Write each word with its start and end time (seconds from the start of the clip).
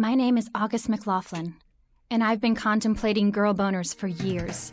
My 0.00 0.14
name 0.14 0.38
is 0.38 0.48
August 0.54 0.88
McLaughlin, 0.88 1.56
and 2.10 2.24
I've 2.24 2.40
been 2.40 2.54
contemplating 2.54 3.30
girl 3.30 3.52
boners 3.52 3.94
for 3.94 4.06
years. 4.06 4.72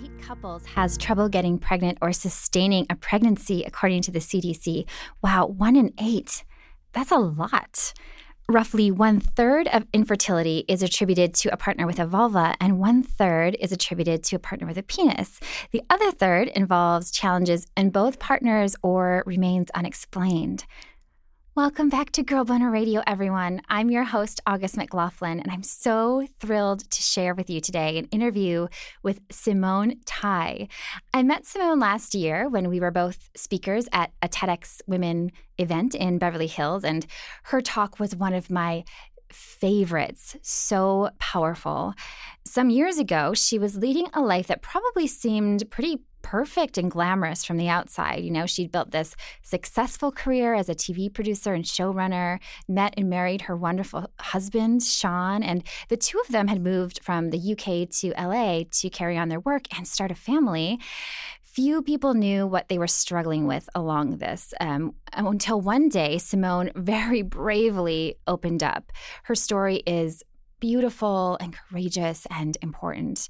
couples 0.31 0.63
has 0.63 0.97
trouble 0.97 1.27
getting 1.27 1.57
pregnant 1.57 1.97
or 2.01 2.13
sustaining 2.13 2.85
a 2.89 2.95
pregnancy, 2.95 3.63
according 3.63 4.01
to 4.01 4.11
the 4.11 4.19
CDC. 4.19 4.87
Wow, 5.21 5.47
one 5.47 5.75
in 5.75 5.93
eight. 5.99 6.45
That's 6.93 7.11
a 7.11 7.17
lot. 7.17 7.91
Roughly 8.47 8.91
one 8.91 9.19
third 9.19 9.67
of 9.67 9.85
infertility 9.91 10.63
is 10.69 10.81
attributed 10.81 11.33
to 11.33 11.51
a 11.51 11.57
partner 11.57 11.85
with 11.85 11.99
a 11.99 12.05
vulva, 12.05 12.55
and 12.61 12.79
one 12.79 13.03
third 13.03 13.57
is 13.59 13.73
attributed 13.73 14.23
to 14.23 14.37
a 14.37 14.39
partner 14.39 14.65
with 14.65 14.77
a 14.77 14.83
penis. 14.83 15.41
The 15.71 15.83
other 15.89 16.11
third 16.11 16.47
involves 16.47 17.11
challenges 17.11 17.67
in 17.75 17.89
both 17.89 18.17
partners 18.17 18.73
or 18.81 19.23
remains 19.25 19.69
unexplained. 19.75 20.63
Welcome 21.53 21.89
back 21.89 22.11
to 22.11 22.23
Girl 22.23 22.45
Boner 22.45 22.71
Radio, 22.71 23.01
everyone. 23.05 23.61
I'm 23.67 23.91
your 23.91 24.05
host, 24.05 24.39
August 24.47 24.77
McLaughlin, 24.77 25.41
and 25.41 25.51
I'm 25.51 25.63
so 25.63 26.25
thrilled 26.39 26.89
to 26.89 27.01
share 27.01 27.35
with 27.35 27.49
you 27.49 27.59
today 27.59 27.97
an 27.97 28.05
interview 28.05 28.69
with 29.03 29.19
Simone 29.29 29.95
Tai. 30.05 30.69
I 31.13 31.23
met 31.23 31.45
Simone 31.45 31.77
last 31.77 32.15
year 32.15 32.47
when 32.47 32.69
we 32.69 32.79
were 32.79 32.89
both 32.89 33.29
speakers 33.35 33.89
at 33.91 34.13
a 34.21 34.29
TEDx 34.29 34.79
Women 34.87 35.33
event 35.57 35.93
in 35.93 36.19
Beverly 36.19 36.47
Hills, 36.47 36.85
and 36.85 37.05
her 37.43 37.59
talk 37.59 37.99
was 37.99 38.15
one 38.15 38.33
of 38.33 38.49
my 38.49 38.85
favorites, 39.29 40.37
so 40.41 41.09
powerful. 41.19 41.93
Some 42.45 42.69
years 42.69 42.97
ago, 42.97 43.33
she 43.33 43.59
was 43.59 43.75
leading 43.75 44.07
a 44.13 44.21
life 44.21 44.47
that 44.47 44.61
probably 44.61 45.05
seemed 45.05 45.69
pretty 45.69 45.99
perfect 46.21 46.77
and 46.77 46.91
glamorous 46.91 47.43
from 47.43 47.57
the 47.57 47.69
outside. 47.69 48.23
You 48.23 48.31
know, 48.31 48.45
she'd 48.45 48.71
built 48.71 48.91
this 48.91 49.15
successful 49.41 50.11
career 50.11 50.53
as 50.53 50.69
a 50.69 50.75
TV 50.75 51.13
producer 51.13 51.53
and 51.53 51.65
showrunner, 51.65 52.39
met 52.67 52.93
and 52.97 53.09
married 53.09 53.41
her 53.43 53.55
wonderful 53.55 54.09
husband, 54.19 54.83
Sean, 54.83 55.43
and 55.43 55.63
the 55.89 55.97
two 55.97 56.19
of 56.19 56.31
them 56.31 56.47
had 56.47 56.61
moved 56.61 57.03
from 57.03 57.29
the 57.29 57.51
UK 57.51 57.89
to 57.99 58.13
LA 58.17 58.63
to 58.71 58.89
carry 58.89 59.17
on 59.17 59.29
their 59.29 59.39
work 59.39 59.63
and 59.75 59.87
start 59.87 60.11
a 60.11 60.15
family. 60.15 60.79
Few 61.43 61.81
people 61.81 62.13
knew 62.13 62.47
what 62.47 62.69
they 62.69 62.77
were 62.77 62.87
struggling 62.87 63.45
with 63.45 63.67
along 63.75 64.17
this 64.17 64.53
um, 64.61 64.95
until 65.11 65.59
one 65.59 65.89
day 65.89 66.17
Simone 66.17 66.71
very 66.75 67.23
bravely 67.23 68.15
opened 68.25 68.63
up. 68.63 68.91
Her 69.23 69.35
story 69.35 69.83
is 69.85 70.23
beautiful 70.61 71.37
and 71.41 71.53
courageous 71.53 72.25
and 72.29 72.55
important. 72.61 73.27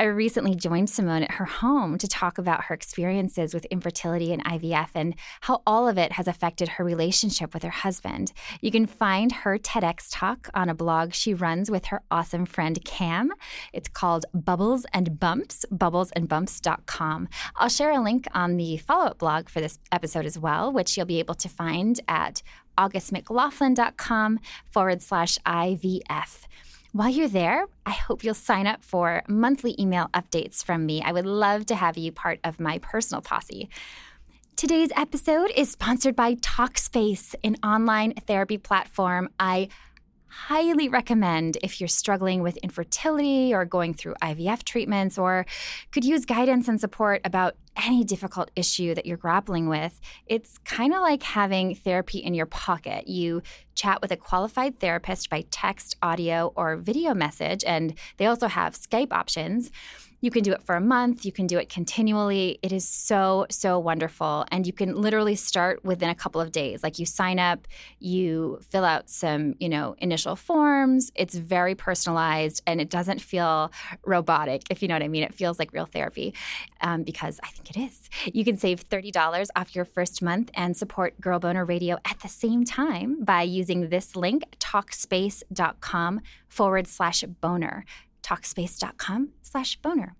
I 0.00 0.04
recently 0.04 0.54
joined 0.54 0.88
Simone 0.88 1.24
at 1.24 1.32
her 1.32 1.44
home 1.44 1.98
to 1.98 2.06
talk 2.06 2.38
about 2.38 2.64
her 2.64 2.74
experiences 2.74 3.52
with 3.52 3.64
infertility 3.64 4.32
and 4.32 4.44
IVF 4.44 4.90
and 4.94 5.16
how 5.40 5.60
all 5.66 5.88
of 5.88 5.98
it 5.98 6.12
has 6.12 6.28
affected 6.28 6.68
her 6.68 6.84
relationship 6.84 7.52
with 7.52 7.64
her 7.64 7.70
husband. 7.70 8.32
You 8.60 8.70
can 8.70 8.86
find 8.86 9.32
her 9.32 9.58
TEDx 9.58 10.06
talk 10.08 10.50
on 10.54 10.68
a 10.68 10.74
blog 10.74 11.14
she 11.14 11.34
runs 11.34 11.68
with 11.68 11.86
her 11.86 12.02
awesome 12.12 12.46
friend 12.46 12.78
Cam. 12.84 13.32
It's 13.72 13.88
called 13.88 14.24
Bubbles 14.32 14.86
and 14.94 15.18
Bumps, 15.18 15.64
bubblesandbumps.com. 15.72 17.28
I'll 17.56 17.68
share 17.68 17.90
a 17.90 18.00
link 18.00 18.28
on 18.32 18.56
the 18.56 18.76
follow 18.76 19.06
up 19.06 19.18
blog 19.18 19.48
for 19.48 19.60
this 19.60 19.80
episode 19.90 20.26
as 20.26 20.38
well, 20.38 20.72
which 20.72 20.96
you'll 20.96 21.06
be 21.06 21.18
able 21.18 21.34
to 21.34 21.48
find 21.48 21.98
at 22.06 22.40
augustmclaughlin.com 22.78 24.38
forward 24.70 25.02
slash 25.02 25.38
IVF. 25.38 26.46
While 26.92 27.10
you're 27.10 27.28
there, 27.28 27.66
I 27.84 27.90
hope 27.90 28.24
you'll 28.24 28.32
sign 28.32 28.66
up 28.66 28.82
for 28.82 29.22
monthly 29.28 29.76
email 29.78 30.08
updates 30.14 30.64
from 30.64 30.86
me. 30.86 31.02
I 31.02 31.12
would 31.12 31.26
love 31.26 31.66
to 31.66 31.74
have 31.74 31.98
you 31.98 32.12
part 32.12 32.40
of 32.44 32.58
my 32.58 32.78
personal 32.78 33.20
posse. 33.20 33.68
Today's 34.56 34.90
episode 34.96 35.52
is 35.54 35.70
sponsored 35.70 36.16
by 36.16 36.36
Talkspace, 36.36 37.34
an 37.44 37.56
online 37.62 38.14
therapy 38.26 38.56
platform 38.56 39.28
I 39.38 39.68
highly 40.28 40.88
recommend 40.88 41.58
if 41.62 41.80
you're 41.80 41.88
struggling 41.88 42.42
with 42.42 42.56
infertility 42.58 43.54
or 43.54 43.64
going 43.64 43.94
through 43.94 44.14
IVF 44.22 44.62
treatments 44.64 45.18
or 45.18 45.46
could 45.90 46.04
use 46.04 46.24
guidance 46.24 46.68
and 46.68 46.80
support 46.80 47.20
about 47.24 47.56
any 47.76 48.04
difficult 48.04 48.50
issue 48.56 48.94
that 48.94 49.06
you're 49.06 49.16
grappling 49.16 49.68
with. 49.68 50.00
It's 50.26 50.58
kind 50.58 50.92
of 50.92 51.00
like 51.00 51.22
having 51.22 51.74
therapy 51.74 52.18
in 52.18 52.34
your 52.34 52.46
pocket. 52.46 53.06
You 53.06 53.42
chat 53.74 54.02
with 54.02 54.10
a 54.10 54.16
qualified 54.16 54.80
therapist 54.80 55.30
by 55.30 55.44
text, 55.50 55.96
audio, 56.02 56.52
or 56.56 56.76
video 56.76 57.14
message, 57.14 57.64
and 57.64 57.94
they 58.16 58.26
also 58.26 58.48
have 58.48 58.74
Skype 58.74 59.12
options. 59.12 59.70
You 60.20 60.30
can 60.30 60.42
do 60.42 60.52
it 60.52 60.62
for 60.64 60.74
a 60.74 60.80
month, 60.80 61.24
you 61.24 61.32
can 61.32 61.46
do 61.46 61.58
it 61.58 61.68
continually. 61.68 62.58
It 62.62 62.72
is 62.72 62.86
so, 62.88 63.46
so 63.50 63.78
wonderful. 63.78 64.44
And 64.50 64.66
you 64.66 64.72
can 64.72 64.94
literally 64.94 65.36
start 65.36 65.84
within 65.84 66.10
a 66.10 66.14
couple 66.14 66.40
of 66.40 66.50
days. 66.50 66.82
Like 66.82 66.98
you 66.98 67.06
sign 67.06 67.38
up, 67.38 67.68
you 68.00 68.58
fill 68.70 68.84
out 68.84 69.08
some, 69.08 69.54
you 69.60 69.68
know, 69.68 69.94
initial 69.98 70.34
forms. 70.34 71.12
It's 71.14 71.36
very 71.36 71.74
personalized 71.74 72.62
and 72.66 72.80
it 72.80 72.90
doesn't 72.90 73.20
feel 73.20 73.70
robotic, 74.04 74.62
if 74.70 74.82
you 74.82 74.88
know 74.88 74.94
what 74.94 75.02
I 75.02 75.08
mean. 75.08 75.22
It 75.22 75.34
feels 75.34 75.58
like 75.58 75.72
real 75.72 75.86
therapy 75.86 76.34
um, 76.80 77.04
because 77.04 77.38
I 77.44 77.48
think 77.48 77.70
it 77.70 77.76
is. 77.76 78.10
You 78.24 78.44
can 78.44 78.56
save 78.56 78.88
$30 78.88 79.48
off 79.54 79.74
your 79.74 79.84
first 79.84 80.20
month 80.20 80.50
and 80.54 80.76
support 80.76 81.20
Girl 81.20 81.38
Boner 81.38 81.64
Radio 81.64 81.96
at 82.04 82.18
the 82.20 82.28
same 82.28 82.64
time 82.64 83.22
by 83.22 83.42
using 83.42 83.88
this 83.88 84.16
link, 84.16 84.44
talkspace.com 84.58 86.20
forward 86.48 86.86
slash 86.86 87.22
boner 87.40 87.84
talkspace.com 88.22 89.30
slash 89.42 89.76
boner. 89.76 90.14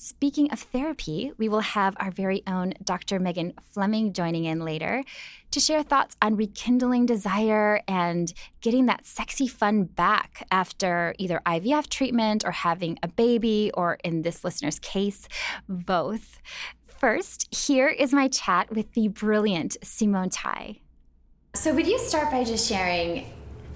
Speaking 0.00 0.48
of 0.52 0.60
therapy, 0.60 1.32
we 1.38 1.48
will 1.48 1.58
have 1.58 1.96
our 1.98 2.12
very 2.12 2.44
own 2.46 2.72
Dr. 2.84 3.18
Megan 3.18 3.52
Fleming 3.72 4.12
joining 4.12 4.44
in 4.44 4.60
later 4.60 5.02
to 5.50 5.58
share 5.58 5.82
thoughts 5.82 6.16
on 6.22 6.36
rekindling 6.36 7.04
desire 7.04 7.80
and 7.88 8.32
getting 8.60 8.86
that 8.86 9.04
sexy 9.04 9.48
fun 9.48 9.82
back 9.82 10.46
after 10.52 11.16
either 11.18 11.40
IVF 11.44 11.88
treatment 11.88 12.44
or 12.44 12.52
having 12.52 12.96
a 13.02 13.08
baby, 13.08 13.72
or 13.74 13.98
in 14.04 14.22
this 14.22 14.44
listener's 14.44 14.78
case, 14.78 15.26
both. 15.68 16.40
First, 16.86 17.52
here 17.52 17.88
is 17.88 18.12
my 18.12 18.28
chat 18.28 18.70
with 18.70 18.92
the 18.92 19.08
brilliant 19.08 19.78
Simone 19.82 20.30
Tai. 20.30 20.78
So, 21.56 21.74
would 21.74 21.88
you 21.88 21.98
start 21.98 22.30
by 22.30 22.44
just 22.44 22.68
sharing 22.68 23.26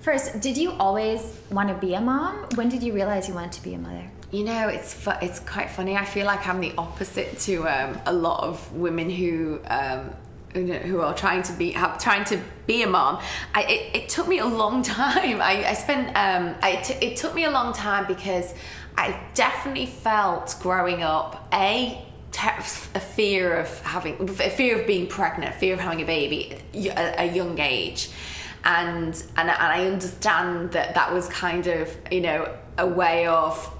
First, 0.02 0.40
did 0.40 0.58
you 0.58 0.72
always 0.80 1.38
want 1.52 1.68
to 1.68 1.74
be 1.74 1.94
a 1.94 2.00
mom? 2.00 2.34
When 2.56 2.68
did 2.68 2.82
you 2.82 2.92
realize 2.92 3.28
you 3.28 3.34
wanted 3.34 3.52
to 3.52 3.62
be 3.62 3.74
a 3.74 3.78
mother? 3.78 4.10
You 4.32 4.42
know, 4.42 4.66
it's 4.66 4.92
fu- 4.92 5.12
it's 5.22 5.38
quite 5.38 5.70
funny. 5.70 5.96
I 5.96 6.04
feel 6.04 6.26
like 6.26 6.48
I'm 6.48 6.60
the 6.60 6.72
opposite 6.76 7.38
to 7.40 7.68
um, 7.68 8.00
a 8.04 8.12
lot 8.12 8.42
of 8.44 8.72
women 8.74 9.08
who. 9.08 9.60
Um, 9.66 10.10
who 10.54 11.00
are 11.00 11.14
trying 11.14 11.42
to 11.42 11.52
be 11.54 11.70
have, 11.70 11.98
trying 11.98 12.24
to 12.24 12.38
be 12.66 12.82
a 12.82 12.86
mom. 12.86 13.18
I, 13.54 13.62
it, 13.62 13.96
it 14.02 14.08
took 14.10 14.28
me 14.28 14.38
a 14.38 14.44
long 14.44 14.82
time. 14.98 15.40
I, 15.40 15.68
I 15.68 15.72
spent 15.72 16.08
um, 16.08 16.54
I 16.60 16.76
t- 16.76 17.06
it 17.06 17.16
took 17.16 17.34
me 17.34 17.44
a 17.44 17.50
long 17.50 17.72
time 17.72 18.06
because 18.06 18.52
I 18.98 19.18
definitely 19.32 19.86
felt 19.86 20.54
growing 20.60 21.02
up 21.02 21.48
a 21.54 22.04
a 22.94 23.00
fear 23.00 23.54
of 23.54 23.80
having 23.80 24.28
a 24.28 24.50
fear 24.50 24.78
of 24.78 24.86
being 24.86 25.06
pregnant, 25.06 25.54
fear 25.54 25.72
of 25.72 25.80
having 25.80 26.02
a 26.02 26.04
baby 26.04 26.58
at 26.90 27.18
a 27.18 27.34
young 27.34 27.58
age 27.58 28.10
and 28.64 29.14
and, 29.36 29.50
and 29.50 29.50
I 29.50 29.86
understand 29.86 30.72
that 30.72 30.94
that 30.94 31.12
was 31.12 31.28
kind 31.28 31.66
of 31.66 31.96
you 32.10 32.20
know 32.20 32.54
a 32.78 32.86
way 32.86 33.26
of 33.26 33.72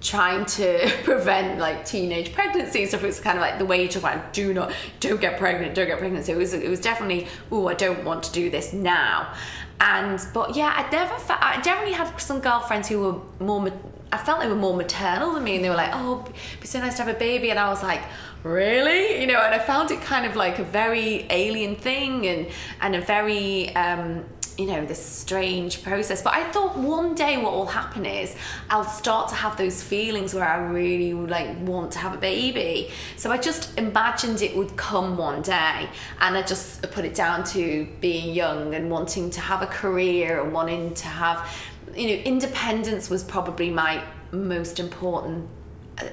trying 0.00 0.44
to 0.44 0.92
prevent 1.04 1.58
like 1.58 1.84
teenage 1.84 2.32
pregnancy 2.32 2.80
and 2.80 2.88
stuff. 2.88 3.02
It 3.02 3.06
was 3.06 3.20
kind 3.20 3.38
of 3.38 3.42
like 3.42 3.58
the 3.58 3.66
way 3.66 3.82
you 3.82 3.88
talk 3.88 4.02
about 4.02 4.32
do 4.32 4.54
not 4.54 4.72
don't 5.00 5.20
get 5.20 5.38
pregnant, 5.38 5.74
don't 5.74 5.86
get 5.86 5.98
pregnant. 5.98 6.26
So 6.26 6.32
it 6.32 6.38
was 6.38 6.54
it 6.54 6.68
was 6.68 6.80
definitely 6.80 7.26
oh 7.50 7.68
I 7.68 7.74
don't 7.74 8.04
want 8.04 8.22
to 8.24 8.32
do 8.32 8.50
this 8.50 8.72
now. 8.72 9.34
And 9.80 10.20
but 10.34 10.56
yeah, 10.56 10.72
I 10.76 10.90
never 10.90 11.14
I 11.28 11.60
definitely 11.62 11.94
had 11.94 12.20
some 12.20 12.40
girlfriends 12.40 12.88
who 12.88 13.00
were 13.00 13.44
more 13.44 13.70
I 14.12 14.18
felt 14.18 14.40
they 14.40 14.48
were 14.48 14.54
more 14.54 14.76
maternal 14.76 15.32
than 15.32 15.44
me, 15.44 15.56
and 15.56 15.64
they 15.64 15.70
were 15.70 15.76
like, 15.76 15.90
"Oh, 15.92 16.22
it'd 16.24 16.60
be 16.60 16.66
so 16.66 16.80
nice 16.80 16.96
to 16.96 17.04
have 17.04 17.14
a 17.14 17.18
baby," 17.18 17.50
and 17.50 17.58
I 17.58 17.68
was 17.68 17.82
like, 17.82 18.02
"Really?" 18.42 19.20
You 19.20 19.26
know, 19.26 19.40
and 19.40 19.54
I 19.54 19.58
found 19.58 19.90
it 19.90 20.00
kind 20.00 20.24
of 20.26 20.36
like 20.36 20.58
a 20.58 20.64
very 20.64 21.26
alien 21.30 21.76
thing, 21.76 22.26
and 22.26 22.46
and 22.80 22.96
a 22.96 23.00
very 23.00 23.74
um, 23.76 24.24
you 24.58 24.66
know 24.66 24.84
this 24.84 25.00
strange 25.04 25.84
process 25.84 26.20
but 26.20 26.34
i 26.34 26.42
thought 26.50 26.76
one 26.76 27.14
day 27.14 27.36
what 27.36 27.52
will 27.52 27.66
happen 27.66 28.04
is 28.04 28.34
i'll 28.70 28.82
start 28.82 29.28
to 29.28 29.34
have 29.36 29.56
those 29.56 29.84
feelings 29.84 30.34
where 30.34 30.46
i 30.46 30.56
really 30.56 31.14
like 31.14 31.56
want 31.60 31.92
to 31.92 31.98
have 31.98 32.12
a 32.12 32.16
baby 32.16 32.90
so 33.16 33.30
i 33.30 33.38
just 33.38 33.78
imagined 33.78 34.42
it 34.42 34.56
would 34.56 34.76
come 34.76 35.16
one 35.16 35.40
day 35.42 35.88
and 36.20 36.36
i 36.36 36.42
just 36.42 36.82
put 36.90 37.04
it 37.04 37.14
down 37.14 37.44
to 37.44 37.86
being 38.00 38.34
young 38.34 38.74
and 38.74 38.90
wanting 38.90 39.30
to 39.30 39.40
have 39.40 39.62
a 39.62 39.66
career 39.66 40.42
and 40.42 40.52
wanting 40.52 40.92
to 40.92 41.06
have 41.06 41.48
you 41.98 42.08
know, 42.08 42.22
independence 42.22 43.10
was 43.10 43.24
probably 43.24 43.70
my 43.70 44.02
most 44.32 44.78
important 44.78 45.48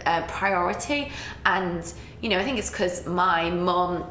uh, 0.05 0.23
priority. 0.27 1.11
And, 1.45 1.91
you 2.21 2.29
know, 2.29 2.39
I 2.39 2.43
think 2.43 2.57
it's 2.57 2.71
because 2.71 3.05
my 3.05 3.49
mum, 3.51 4.03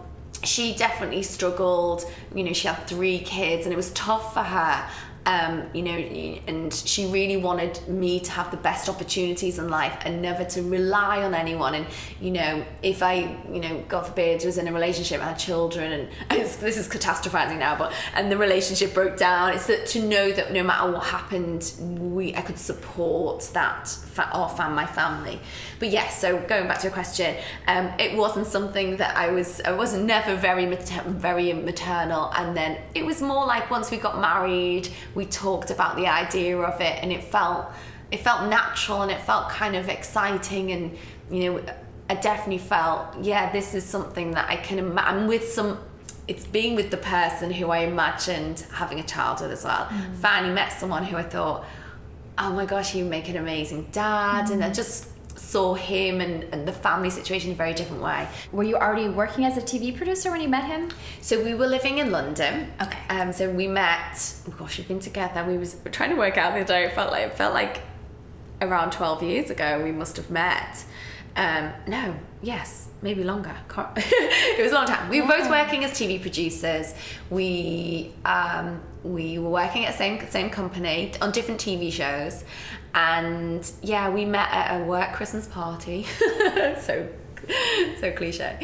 she 0.43 0.75
definitely 0.75 1.23
struggled. 1.23 2.05
You 2.35 2.44
know, 2.44 2.53
she 2.53 2.69
had 2.69 2.87
three 2.87 3.19
kids 3.21 3.67
and 3.67 3.73
it 3.73 3.76
was 3.76 3.91
tough 3.93 4.35
for 4.35 4.43
her 4.43 4.88
um, 5.26 5.69
you 5.73 5.82
know, 5.82 5.97
and 6.47 6.73
she 6.73 7.06
really 7.06 7.38
wanted 7.38 7.87
me 7.88 8.21
to 8.21 8.31
have 8.31 8.50
the 8.50 8.59
best 8.59 8.88
opportunities 8.88 9.59
in 9.59 9.69
life 9.69 9.97
and 10.05 10.21
never 10.21 10.44
to 10.44 10.62
rely 10.62 11.23
on 11.23 11.35
anyone. 11.35 11.75
And 11.75 11.87
you 12.21 12.31
know, 12.31 12.65
if 12.82 13.03
I, 13.03 13.37
you 13.50 13.61
know, 13.61 13.82
God 13.88 14.06
forbid, 14.06 14.44
was 14.44 14.59
in 14.59 14.69
a 14.69 14.73
relationship, 14.73 15.21
had 15.21 15.38
children, 15.38 15.93
and 15.93 16.09
this 16.31 16.76
is 16.76 16.88
catastrophizing 16.88 17.59
now, 17.59 17.76
but 17.76 17.93
and 18.15 18.31
the 18.31 18.37
relationship 18.37 18.93
broke 18.93 19.17
down. 19.17 19.55
It's 19.55 19.67
that 19.67 19.87
to 19.88 20.03
know 20.06 20.31
that 20.32 20.53
no 20.53 20.62
matter 20.62 20.93
what 20.93 21.05
happened, 21.05 21.73
we 21.81 22.35
I 22.35 22.43
could 22.43 22.59
support 22.59 23.49
that 23.55 23.97
our 24.32 24.49
fam, 24.49 24.75
my 24.75 24.87
family. 24.87 25.41
But 25.79 25.88
yes, 25.88 26.21
so 26.21 26.38
going 26.38 26.69
back 26.69 26.79
to 26.79 26.85
your 26.85 26.93
question, 26.93 27.37
um, 27.67 27.93
it 27.99 28.17
wasn't 28.17 28.47
something 28.47 28.99
that 28.99 29.17
I 29.17 29.31
was. 29.31 29.61
I 29.65 29.73
was 29.73 29.94
never 29.94 30.37
very 30.37 30.67
mater- 30.67 31.05
very 31.06 31.53
maternal, 31.55 32.31
and 32.37 32.56
then 32.56 32.79
it 32.94 33.05
was 33.05 33.23
more 33.23 33.47
like 33.47 33.71
once 33.71 33.91
we 33.91 33.97
got 33.97 34.21
married 34.21 34.88
we 35.14 35.26
talked 35.26 35.70
about 35.70 35.96
the 35.96 36.06
idea 36.06 36.56
of 36.58 36.81
it 36.81 36.99
and 37.02 37.12
it 37.12 37.25
felt 37.25 37.66
it 38.11 38.20
felt 38.20 38.49
natural 38.49 39.02
and 39.02 39.11
it 39.11 39.20
felt 39.20 39.49
kind 39.49 39.75
of 39.76 39.88
exciting 39.88 40.72
and 40.72 40.96
you 41.31 41.52
know 41.52 41.62
I 42.08 42.14
definitely 42.14 42.58
felt 42.58 43.16
yeah 43.20 43.50
this 43.52 43.75
is 43.75 43.84
something 43.84 44.32
that 44.32 44.49
I 44.49 44.56
can 44.56 44.78
imagine 44.78 45.26
with 45.26 45.49
some 45.49 45.78
it's 46.26 46.46
being 46.46 46.75
with 46.75 46.90
the 46.90 46.96
person 46.96 47.50
who 47.50 47.70
I 47.70 47.81
imagined 47.81 48.66
having 48.72 48.99
a 48.99 49.02
child 49.02 49.40
with 49.40 49.50
as 49.50 49.64
well 49.64 49.87
mm. 49.87 50.14
finally 50.16 50.52
met 50.52 50.72
someone 50.72 51.05
who 51.05 51.16
I 51.16 51.22
thought 51.22 51.64
oh 52.38 52.52
my 52.52 52.66
gosh 52.66 52.94
you 52.94 53.05
make 53.05 53.28
an 53.28 53.37
amazing 53.37 53.88
dad 53.93 54.46
mm. 54.46 54.52
and 54.52 54.64
I 54.64 54.70
mm. 54.70 54.75
just 54.75 55.08
saw 55.37 55.75
him 55.75 56.21
and, 56.21 56.45
and, 56.53 56.67
the 56.67 56.73
family 56.73 57.11
situation 57.11 57.51
in 57.51 57.55
a 57.55 57.57
very 57.57 57.75
different 57.75 58.03
way. 58.03 58.29
Were 58.53 58.63
you 58.63 58.77
already 58.77 59.09
working 59.09 59.45
as 59.45 59.57
a 59.57 59.61
TV 59.61 59.97
producer 59.97 60.31
when 60.31 60.41
you 60.41 60.49
met 60.49 60.65
him? 60.65 60.91
So 61.21 61.43
we 61.43 61.55
were 61.55 61.67
living 61.67 61.99
in 61.99 62.11
London. 62.11 62.73
Okay. 62.81 62.99
Um. 63.09 63.33
So 63.33 63.51
we 63.51 63.67
met. 63.67 64.35
Oh 64.49 64.55
gosh, 64.59 64.79
we've 64.79 64.89
been 64.89 65.01
together. 65.01 65.45
We 65.45 65.59
was 65.59 65.77
trying 65.93 66.11
to 66.11 66.17
work 66.17 66.39
out 66.39 66.55
the 66.55 66.65
day. 66.65 66.85
It 66.85 66.95
felt 66.95 67.11
like 67.11 67.27
it 67.27 67.37
felt 67.37 67.55
like 67.55 67.83
around 68.61 68.93
twelve 68.93 69.23
years 69.23 69.51
ago 69.51 69.83
we 69.83 69.93
must 69.93 70.17
have 70.17 70.31
met. 70.31 70.85
Um. 71.37 71.73
No. 71.87 72.17
Yes. 72.43 72.89
Maybe 73.03 73.23
longer. 73.23 73.55
it 73.97 74.63
was 74.63 74.73
a 74.73 74.75
long 74.75 74.87
time. 74.87 75.11
We 75.11 75.21
were 75.21 75.29
both 75.29 75.51
working 75.51 75.85
as 75.85 75.93
TV 75.93 76.21
producers. 76.21 76.95
We 77.29 78.13
um 78.25 78.81
we 79.03 79.39
were 79.39 79.51
working 79.51 79.85
at 79.85 79.93
the 79.93 79.99
same 79.99 80.31
same 80.31 80.49
company 80.49 81.13
on 81.21 81.31
different 81.31 81.61
TV 81.61 81.93
shows, 81.93 82.45
and 82.94 83.70
yeah, 83.82 84.08
we 84.08 84.25
met 84.25 84.49
at 84.50 84.81
a 84.81 84.85
work 84.85 85.12
Christmas 85.12 85.46
party. 85.46 86.05
so 86.81 87.08
so 88.00 88.12
cliche. 88.12 88.56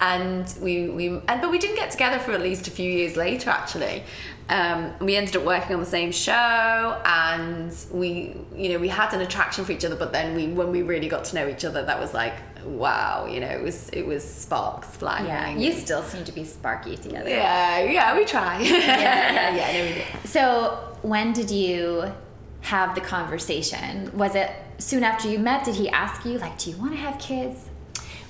And 0.00 0.52
we 0.60 0.88
we 0.88 1.08
and 1.08 1.40
but 1.40 1.50
we 1.50 1.58
didn't 1.58 1.76
get 1.76 1.90
together 1.90 2.18
for 2.18 2.32
at 2.32 2.40
least 2.40 2.68
a 2.68 2.70
few 2.70 2.90
years 2.90 3.16
later 3.16 3.50
actually. 3.50 4.04
Um, 4.50 4.94
we 5.00 5.14
ended 5.14 5.36
up 5.36 5.44
working 5.44 5.74
on 5.74 5.80
the 5.80 5.86
same 5.86 6.10
show 6.10 7.02
and 7.04 7.74
we 7.90 8.34
you 8.54 8.70
know 8.70 8.78
we 8.78 8.88
had 8.88 9.12
an 9.12 9.20
attraction 9.20 9.64
for 9.66 9.72
each 9.72 9.84
other 9.84 9.96
but 9.96 10.12
then 10.12 10.34
we 10.34 10.46
when 10.48 10.70
we 10.70 10.80
really 10.80 11.08
got 11.08 11.24
to 11.24 11.34
know 11.34 11.48
each 11.48 11.66
other 11.66 11.84
that 11.84 12.00
was 12.00 12.14
like 12.14 12.32
wow 12.64 13.26
you 13.26 13.40
know 13.40 13.48
it 13.48 13.62
was 13.62 13.90
it 13.90 14.06
was 14.06 14.24
sparks 14.24 14.88
flying. 14.88 15.26
Yeah 15.26 15.50
you 15.50 15.72
still 15.72 16.02
seem 16.02 16.24
to 16.24 16.32
be 16.32 16.44
sparky 16.44 16.96
together. 16.96 17.28
Yeah 17.28 17.80
yeah 17.80 18.16
we 18.16 18.24
try. 18.24 18.58
Yeah 18.62 19.00
yeah, 19.00 19.56
yeah 19.56 19.72
no, 19.72 19.88
we 19.88 19.94
do. 19.94 20.28
so 20.28 20.96
when 21.02 21.32
did 21.34 21.50
you 21.50 22.10
have 22.60 22.94
the 22.94 23.00
conversation? 23.00 24.16
Was 24.16 24.34
it 24.34 24.50
soon 24.78 25.04
after 25.04 25.28
you 25.28 25.38
met? 25.38 25.64
Did 25.64 25.74
he 25.74 25.88
ask 25.88 26.24
you, 26.24 26.38
like, 26.38 26.58
do 26.58 26.70
you 26.70 26.76
want 26.76 26.92
to 26.92 26.98
have 26.98 27.18
kids? 27.18 27.68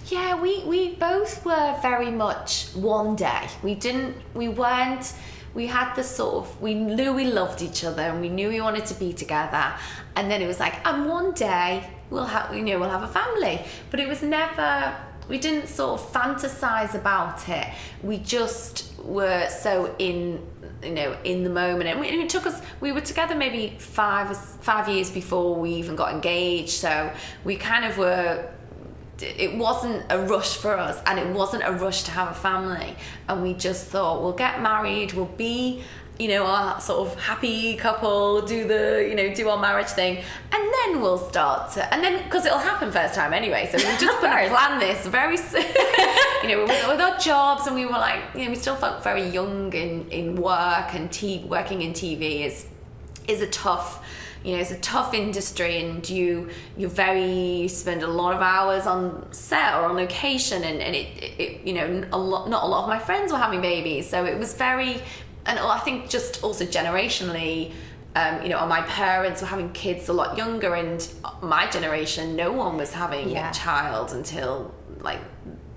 Yeah, 0.08 0.40
we, 0.40 0.64
we 0.64 0.94
both 0.94 1.44
were 1.44 1.78
very 1.82 2.10
much 2.10 2.68
one 2.74 3.16
day. 3.16 3.48
We 3.62 3.74
didn't, 3.74 4.16
we 4.34 4.48
weren't, 4.48 5.12
we 5.54 5.66
had 5.66 5.94
this 5.94 6.08
sort 6.08 6.46
of, 6.46 6.60
we 6.62 6.74
knew 6.74 7.12
we 7.12 7.24
loved 7.24 7.60
each 7.60 7.84
other 7.84 8.02
and 8.02 8.20
we 8.20 8.28
knew 8.28 8.48
we 8.48 8.60
wanted 8.60 8.86
to 8.86 8.94
be 8.94 9.12
together. 9.12 9.74
And 10.16 10.30
then 10.30 10.40
it 10.40 10.46
was 10.46 10.60
like, 10.60 10.86
and 10.86 11.06
one 11.06 11.32
day 11.32 11.88
we'll 12.10 12.24
have, 12.24 12.54
you 12.54 12.62
know, 12.62 12.78
we'll 12.78 12.88
have 12.88 13.02
a 13.02 13.08
family. 13.08 13.60
But 13.90 14.00
it 14.00 14.08
was 14.08 14.22
never, 14.22 14.96
we 15.28 15.38
didn't 15.38 15.68
sort 15.68 16.00
of 16.00 16.12
fantasize 16.12 16.94
about 16.94 17.48
it. 17.48 17.68
We 18.02 18.18
just 18.18 18.98
were 19.02 19.48
so 19.48 19.94
in 19.98 20.46
you 20.82 20.92
know 20.92 21.16
in 21.24 21.44
the 21.44 21.50
moment. 21.50 21.88
And, 21.88 22.04
it 22.04 22.28
took 22.28 22.46
us 22.46 22.60
we 22.80 22.92
were 22.92 23.00
together 23.00 23.34
maybe 23.34 23.76
five 23.78 24.36
five 24.36 24.88
years 24.88 25.10
before 25.10 25.54
we 25.54 25.70
even 25.70 25.96
got 25.96 26.12
engaged. 26.12 26.70
So 26.70 27.12
we 27.44 27.56
kind 27.56 27.84
of 27.84 27.98
were 27.98 28.50
it 29.20 29.56
wasn't 29.56 30.04
a 30.10 30.18
rush 30.20 30.56
for 30.56 30.76
us 30.76 31.02
and 31.06 31.18
it 31.18 31.26
wasn't 31.34 31.64
a 31.64 31.72
rush 31.72 32.04
to 32.04 32.10
have 32.12 32.30
a 32.30 32.34
family. 32.34 32.96
And 33.28 33.42
we 33.42 33.54
just 33.54 33.88
thought 33.88 34.22
we'll 34.22 34.32
get 34.32 34.62
married. 34.62 35.12
We'll 35.12 35.26
be 35.26 35.82
you 36.18 36.28
know, 36.28 36.44
our 36.44 36.80
sort 36.80 37.06
of 37.06 37.20
happy 37.20 37.76
couple, 37.76 38.42
do 38.42 38.66
the, 38.66 39.06
you 39.08 39.14
know, 39.14 39.32
do 39.32 39.48
our 39.48 39.58
marriage 39.58 39.88
thing, 39.88 40.16
and 40.52 40.74
then 40.74 41.00
we'll 41.00 41.18
start 41.18 41.72
to, 41.72 41.94
and 41.94 42.02
then 42.02 42.22
because 42.24 42.44
it'll 42.44 42.58
happen 42.58 42.90
first 42.90 43.14
time 43.14 43.32
anyway, 43.32 43.68
so 43.70 43.78
we 43.78 43.96
just 43.98 44.20
going 44.20 44.44
to 44.44 44.54
plan 44.54 44.80
this 44.80 45.06
very, 45.06 45.36
soon. 45.36 45.62
you 46.42 46.48
know, 46.48 46.64
with, 46.64 46.88
with, 46.88 47.00
our 47.00 47.16
jobs, 47.18 47.66
and 47.66 47.76
we 47.76 47.84
were 47.84 47.92
like, 47.92 48.20
you 48.34 48.44
know, 48.44 48.50
we 48.50 48.56
still 48.56 48.76
felt 48.76 49.04
very 49.04 49.28
young 49.28 49.72
in 49.72 50.08
in 50.10 50.34
work 50.34 50.94
and 50.94 51.10
t- 51.12 51.44
working 51.48 51.82
in 51.82 51.92
TV 51.92 52.44
is 52.44 52.66
is 53.28 53.42
a 53.42 53.46
tough 53.48 54.02
you 54.44 54.52
know 54.52 54.58
it's 54.58 54.70
a 54.70 54.78
tough 54.78 55.14
industry 55.14 55.80
and 55.80 56.08
you 56.08 56.48
you're 56.76 56.88
very 56.88 57.60
you 57.62 57.68
spend 57.68 58.02
a 58.02 58.06
lot 58.06 58.34
of 58.34 58.40
hours 58.40 58.86
on 58.86 59.26
set 59.32 59.74
or 59.74 59.86
on 59.86 59.96
location 59.96 60.62
and, 60.62 60.80
and 60.80 60.94
it, 60.94 61.06
it 61.38 61.66
you 61.66 61.72
know 61.72 62.04
a 62.12 62.18
lot 62.18 62.48
not 62.48 62.62
a 62.62 62.66
lot 62.66 62.84
of 62.84 62.88
my 62.88 62.98
friends 62.98 63.32
were 63.32 63.38
having 63.38 63.60
babies 63.60 64.08
so 64.08 64.24
it 64.24 64.38
was 64.38 64.54
very 64.54 65.00
and 65.48 65.58
I 65.58 65.78
think 65.78 66.08
just 66.08 66.44
also 66.44 66.64
generationally, 66.64 67.72
um, 68.14 68.42
you 68.42 68.50
know, 68.50 68.64
my 68.66 68.82
parents 68.82 69.40
were 69.40 69.48
having 69.48 69.72
kids 69.72 70.08
a 70.08 70.12
lot 70.12 70.36
younger, 70.36 70.74
and 70.74 71.06
my 71.42 71.68
generation, 71.68 72.36
no 72.36 72.52
one 72.52 72.76
was 72.76 72.92
having 72.92 73.30
yeah. 73.30 73.50
a 73.50 73.54
child 73.54 74.12
until 74.12 74.74
like 75.00 75.20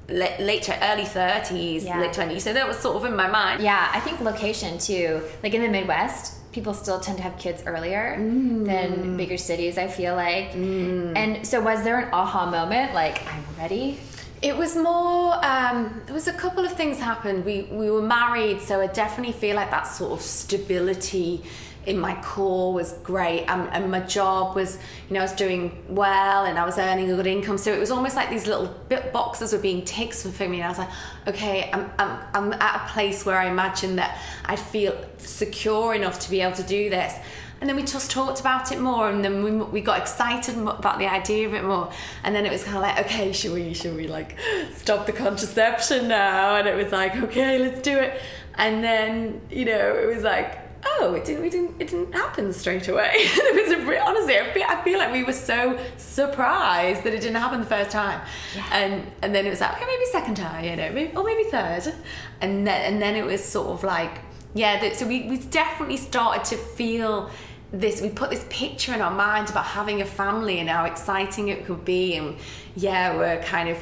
later 0.10 0.78
early 0.82 1.04
30s 1.04 1.86
yeah. 1.86 2.00
late 2.00 2.12
20s 2.12 2.42
so 2.42 2.52
that 2.52 2.68
was 2.68 2.78
sort 2.78 2.98
of 2.98 3.06
in 3.06 3.16
my 3.16 3.30
mind 3.30 3.64
yeah 3.64 3.90
i 3.94 4.00
think 4.02 4.20
location 4.20 4.78
too 4.78 5.22
like 5.42 5.54
in 5.54 5.62
the 5.62 5.70
midwest 5.70 6.52
people 6.52 6.74
still 6.74 7.00
tend 7.00 7.18
to 7.18 7.24
have 7.24 7.38
kids 7.38 7.64
earlier 7.66 8.18
mm. 8.20 8.66
than 8.66 9.16
bigger 9.16 9.38
cities 9.38 9.78
i 9.78 9.88
feel 9.88 10.16
like 10.16 10.52
mm. 10.52 11.16
and 11.16 11.48
so 11.48 11.62
was 11.62 11.84
there 11.84 12.00
an 12.00 12.10
aha 12.12 12.50
moment 12.50 12.94
like 12.94 13.25
i'm 13.28 13.46
ready 13.58 13.98
it 14.41 14.57
was 14.57 14.75
more. 14.75 15.33
Um, 15.45 16.01
there 16.05 16.15
was 16.15 16.27
a 16.27 16.33
couple 16.33 16.65
of 16.65 16.74
things 16.74 17.00
happened. 17.00 17.45
We 17.45 17.63
we 17.71 17.91
were 17.91 18.01
married, 18.01 18.62
so 18.62 18.81
I 18.81 18.88
definitely 18.88 19.33
feel 19.33 19.55
like 19.55 19.71
that 19.71 19.83
sort 19.83 20.13
of 20.13 20.21
stability 20.21 21.43
in 21.86 21.98
my 21.98 22.13
core 22.21 22.74
was 22.74 22.93
great 23.03 23.43
and, 23.48 23.67
and, 23.74 23.89
my 23.89 24.00
job 24.01 24.55
was 24.55 24.77
you 25.10 25.15
know 25.15 25.19
I 25.19 25.24
was 25.24 25.33
doing 25.33 25.83
well 25.89 26.45
and 26.45 26.60
I 26.60 26.63
was 26.63 26.77
earning 26.77 27.10
a 27.12 27.15
good 27.15 27.25
income 27.25 27.57
so 27.57 27.74
it 27.74 27.79
was 27.79 27.89
almost 27.89 28.15
like 28.15 28.29
these 28.29 28.45
little 28.45 28.67
bit 28.88 29.12
boxes 29.12 29.51
were 29.51 29.57
being 29.57 29.83
ticked 29.83 30.13
for 30.13 30.48
me 30.48 30.57
and 30.57 30.65
I 30.65 30.69
was 30.69 30.77
like 30.77 30.89
okay 31.27 31.71
I'm, 31.74 31.89
I'm, 31.98 32.19
I'm 32.36 32.53
at 32.53 32.86
a 32.86 32.93
place 32.93 33.25
where 33.25 33.36
I 33.36 33.50
imagine 33.50 33.95
that 33.95 34.19
I'd 34.45 34.60
feel 34.60 34.95
secure 35.17 35.95
enough 35.95 36.19
to 36.19 36.29
be 36.29 36.41
able 36.41 36.55
to 36.57 36.63
do 36.63 36.91
this 36.91 37.15
and 37.62 37.70
then 37.70 37.75
we 37.75 37.84
just 37.84 38.10
talked 38.10 38.39
about 38.39 38.72
it 38.72 38.80
more 38.80 39.08
and 39.08 39.24
then 39.24 39.44
we, 39.44 39.51
we 39.51 39.82
got 39.82 40.00
excited 40.00 40.58
about 40.58 40.98
the 40.98 41.06
idea 41.06 41.48
of 41.48 41.53
it 41.53 41.63
more. 41.63 41.91
And 42.24 42.36
then 42.36 42.44
it 42.48 42.51
was 42.51 42.63
kind 42.63 42.77
of 42.77 42.82
like 42.82 43.06
okay 43.06 43.32
should 43.32 43.53
we 43.53 43.75
should 43.75 43.96
we 43.96 44.08
like 44.08 44.36
stop 44.75 45.06
the 45.06 45.13
contraception 45.13 46.08
now? 46.08 46.56
And 46.56 46.68
it 46.68 46.75
was 46.75 46.91
like 46.91 47.15
okay 47.15 47.60
let's 47.60 47.82
do 47.82 48.00
it. 48.00 48.20
And 48.56 48.84
then 48.84 49.41
you 49.51 49.65
know 49.65 49.96
it 49.96 50.08
was 50.08 50.24
like 50.24 50.58
oh 50.84 51.13
it 51.13 51.24
didn't 51.24 51.44
we 51.44 51.51
didn't 51.51 51.80
it 51.80 51.89
didn't 51.89 52.13
happen 52.13 52.51
straight 52.51 52.88
away. 52.88 53.12
It 53.15 53.53
was 53.53 53.88
a, 53.88 54.01
honestly 54.01 54.39
I 54.39 54.51
feel, 54.53 54.65
I 54.68 54.84
feel 54.84 54.98
like 54.98 55.12
we 55.12 55.24
were 55.24 55.32
so 55.32 55.77
surprised 55.98 57.03
that 57.03 57.13
it 57.13 57.22
didn't 57.22 57.36
happen 57.36 57.60
the 57.60 57.68
first 57.68 57.91
time. 57.91 58.22
Yeah. 58.56 58.65
and 58.72 59.12
and 59.22 59.36
then 59.36 59.46
it 59.46 59.51
was 59.51 59.62
like 59.62 59.74
okay 59.74 59.86
maybe 59.86 60.06
second 60.12 60.36
time 60.36 60.65
you 60.65 60.75
know 60.75 60.91
maybe, 60.91 61.15
or 61.15 61.24
maybe 61.24 61.44
third. 61.44 61.94
And 62.41 62.65
then 62.65 62.91
and 62.91 63.00
then 63.00 63.15
it 63.15 63.24
was 63.24 63.44
sort 63.46 63.68
of 63.68 63.84
like 63.84 64.22
yeah 64.56 64.91
so 64.94 65.06
we, 65.06 65.30
we 65.30 65.38
definitely 65.38 65.98
started 65.98 66.44
to 66.44 66.58
feel 66.58 67.30
this 67.72 68.01
we 68.01 68.10
put 68.10 68.30
this 68.30 68.46
picture 68.50 68.94
in 68.94 69.01
our 69.01 69.13
mind 69.13 69.50
about 69.50 69.66
having 69.66 70.01
a 70.01 70.06
family 70.06 70.60
and 70.60 70.70
how 70.70 70.86
exciting 70.86 71.48
it 71.48 71.66
could 71.66 71.86
be. 71.86 72.16
And 72.16 72.38
yeah 72.75 73.16
we're 73.16 73.42
kind 73.44 73.70
of 73.70 73.78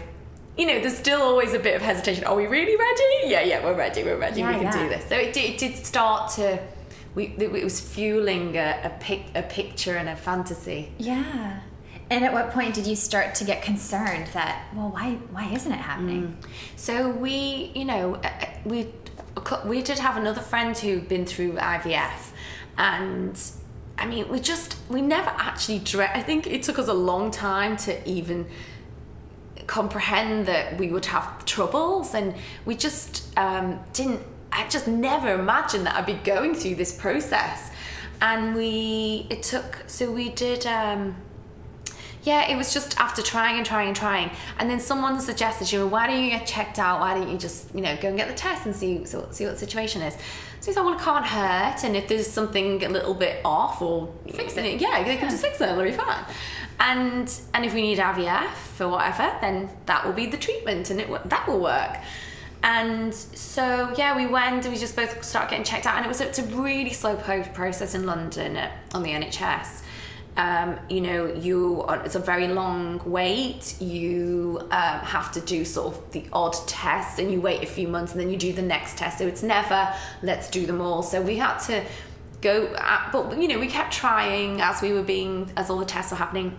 you 0.57 0.67
know 0.67 0.79
there's 0.79 0.97
still 0.97 1.21
always 1.21 1.53
a 1.53 1.59
bit 1.59 1.75
of 1.75 1.81
hesitation. 1.81 2.23
Are 2.25 2.35
we 2.35 2.47
really 2.47 2.75
ready? 2.75 3.31
Yeah 3.31 3.41
yeah 3.41 3.63
we're 3.63 3.75
ready 3.75 4.03
we're 4.03 4.17
ready. 4.17 4.41
Yeah, 4.41 4.49
we 4.49 4.63
can 4.63 4.63
yeah. 4.65 4.83
do 4.83 4.89
this. 4.89 5.05
So 5.09 5.15
it, 5.15 5.35
it 5.35 5.57
did 5.57 5.75
start 5.75 6.31
to 6.33 6.59
we 7.15 7.35
it 7.37 7.63
was 7.63 7.79
fueling 7.79 8.55
a, 8.55 8.81
a, 8.83 8.89
pic, 8.99 9.25
a 9.35 9.41
picture 9.41 9.97
and 9.97 10.09
a 10.09 10.15
fantasy. 10.15 10.91
Yeah. 10.97 11.59
And 12.11 12.25
at 12.25 12.33
what 12.33 12.51
point 12.51 12.73
did 12.73 12.87
you 12.87 12.95
start 12.95 13.35
to 13.35 13.43
get 13.43 13.61
concerned 13.61 14.27
that 14.33 14.67
well 14.75 14.89
why 14.89 15.13
why 15.31 15.51
isn't 15.51 15.71
it 15.71 15.79
happening? 15.79 16.37
Mm. 16.41 16.49
so 16.75 17.09
we 17.09 17.71
you 17.75 17.85
know 17.85 18.15
uh, 18.15 18.27
uh, 18.27 18.45
we 18.65 18.87
we 19.65 19.81
did 19.81 19.99
have 19.99 20.17
another 20.17 20.41
friend 20.41 20.77
who'd 20.77 21.07
been 21.07 21.25
through 21.25 21.53
IVF 21.53 22.31
and 22.77 23.39
I 23.99 24.05
mean, 24.05 24.29
we 24.29 24.39
just 24.39 24.77
we 24.89 25.01
never 25.01 25.29
actually 25.29 25.79
dread. 25.79 26.11
I 26.13 26.21
think 26.21 26.47
it 26.47 26.63
took 26.63 26.79
us 26.79 26.87
a 26.87 26.93
long 26.93 27.31
time 27.31 27.75
to 27.77 28.09
even 28.09 28.47
comprehend 29.67 30.45
that 30.47 30.77
we 30.77 30.89
would 30.89 31.05
have 31.05 31.45
troubles, 31.45 32.15
and 32.15 32.33
we 32.65 32.75
just 32.75 33.37
um, 33.37 33.79
didn't. 33.93 34.21
I 34.51 34.67
just 34.67 34.87
never 34.87 35.33
imagined 35.33 35.85
that 35.85 35.95
I'd 35.95 36.05
be 36.05 36.13
going 36.13 36.55
through 36.55 36.75
this 36.75 36.97
process, 36.97 37.71
and 38.21 38.55
we 38.55 39.27
it 39.29 39.43
took. 39.43 39.83
So 39.87 40.11
we 40.11 40.29
did. 40.29 40.65
Um, 40.65 41.15
yeah, 42.23 42.49
it 42.49 42.57
was 42.57 42.73
just 42.73 42.99
after 42.99 43.21
trying 43.21 43.57
and 43.57 43.65
trying 43.65 43.87
and 43.87 43.95
trying, 43.95 44.31
and 44.57 44.69
then 44.69 44.79
someone 44.79 45.19
suggested, 45.21 45.71
you 45.71 45.79
know, 45.79 45.87
why 45.87 46.07
don't 46.07 46.21
you 46.21 46.29
get 46.29 46.45
checked 46.45 46.77
out? 46.79 46.99
Why 46.99 47.13
don't 47.13 47.29
you 47.29 47.37
just, 47.37 47.73
you 47.73 47.81
know, 47.81 47.95
go 48.01 48.09
and 48.09 48.17
get 48.17 48.27
the 48.27 48.33
test 48.33 48.65
and 48.65 48.75
see 48.75 49.05
see 49.05 49.17
what, 49.17 49.35
see 49.35 49.45
what 49.45 49.53
the 49.53 49.59
situation 49.59 50.01
is? 50.01 50.15
So 50.59 50.65
he 50.65 50.73
said, 50.73 50.83
well, 50.83 50.93
it 50.93 50.99
can't 50.99 51.25
hurt, 51.25 51.83
and 51.85 51.95
if 51.95 52.09
there's 52.09 52.27
something 52.27 52.83
a 52.83 52.89
little 52.89 53.13
bit 53.13 53.39
off 53.45 53.81
or 53.81 54.13
fix 54.29 54.57
it, 54.57 54.81
yeah, 54.81 55.03
they 55.03 55.15
can 55.15 55.29
just 55.29 55.41
fix 55.41 55.61
it, 55.61 55.69
it'll 55.69 55.83
be 55.83 55.91
fine. 55.91 56.25
And 56.79 57.33
and 57.53 57.65
if 57.65 57.73
we 57.73 57.81
need 57.81 57.99
IVF 57.99 58.81
or 58.81 58.89
whatever, 58.89 59.37
then 59.41 59.69
that 59.85 60.05
will 60.05 60.13
be 60.13 60.25
the 60.25 60.37
treatment, 60.37 60.89
and 60.89 60.99
it 60.99 61.29
that 61.29 61.47
will 61.47 61.59
work. 61.59 61.97
And 62.61 63.13
so 63.13 63.93
yeah, 63.97 64.17
we 64.17 64.27
went 64.27 64.65
and 64.65 64.73
we 64.73 64.79
just 64.79 64.95
both 64.95 65.23
started 65.23 65.51
getting 65.51 65.63
checked 65.63 65.85
out, 65.85 65.95
and 65.95 66.05
it 66.05 66.09
was 66.09 66.19
it's 66.19 66.39
a 66.39 66.43
really 66.43 66.91
slow 66.91 67.15
process 67.15 67.95
in 67.95 68.05
London 68.05 68.57
at, 68.57 68.73
on 68.93 69.03
the 69.03 69.11
NHS. 69.11 69.83
Um, 70.39 70.79
you 70.87 71.01
know, 71.01 71.25
you 71.33 71.83
are, 71.83 72.01
it's 72.05 72.15
a 72.15 72.19
very 72.19 72.47
long 72.47 73.01
wait. 73.03 73.75
You 73.81 74.59
um, 74.71 74.99
have 75.01 75.33
to 75.33 75.41
do 75.41 75.65
sort 75.65 75.93
of 75.93 76.11
the 76.11 76.23
odd 76.31 76.55
test, 76.65 77.19
and 77.19 77.29
you 77.29 77.41
wait 77.41 77.61
a 77.61 77.65
few 77.65 77.89
months, 77.89 78.13
and 78.13 78.21
then 78.21 78.29
you 78.29 78.37
do 78.37 78.53
the 78.53 78.61
next 78.61 78.97
test. 78.97 79.17
So 79.17 79.27
it's 79.27 79.43
never 79.43 79.93
let's 80.23 80.49
do 80.49 80.65
them 80.65 80.79
all. 80.79 81.03
So 81.03 81.21
we 81.21 81.35
had 81.35 81.57
to 81.67 81.83
go, 82.39 82.73
at, 82.77 83.11
but 83.11 83.37
you 83.37 83.49
know, 83.49 83.59
we 83.59 83.67
kept 83.67 83.91
trying 83.91 84.61
as 84.61 84.81
we 84.81 84.93
were 84.93 85.03
being 85.03 85.51
as 85.57 85.69
all 85.69 85.77
the 85.77 85.85
tests 85.85 86.11
were 86.11 86.17
happening. 86.17 86.57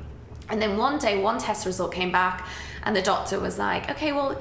And 0.51 0.61
then 0.61 0.77
one 0.77 0.99
day, 0.99 1.23
one 1.23 1.39
test 1.39 1.65
result 1.65 1.91
came 1.95 2.13
back, 2.13 2.47
and 2.83 2.95
the 2.95 3.03
doctor 3.03 3.41
was 3.41 3.59
like, 3.59 3.91
"Okay, 3.91 4.13
well." 4.13 4.39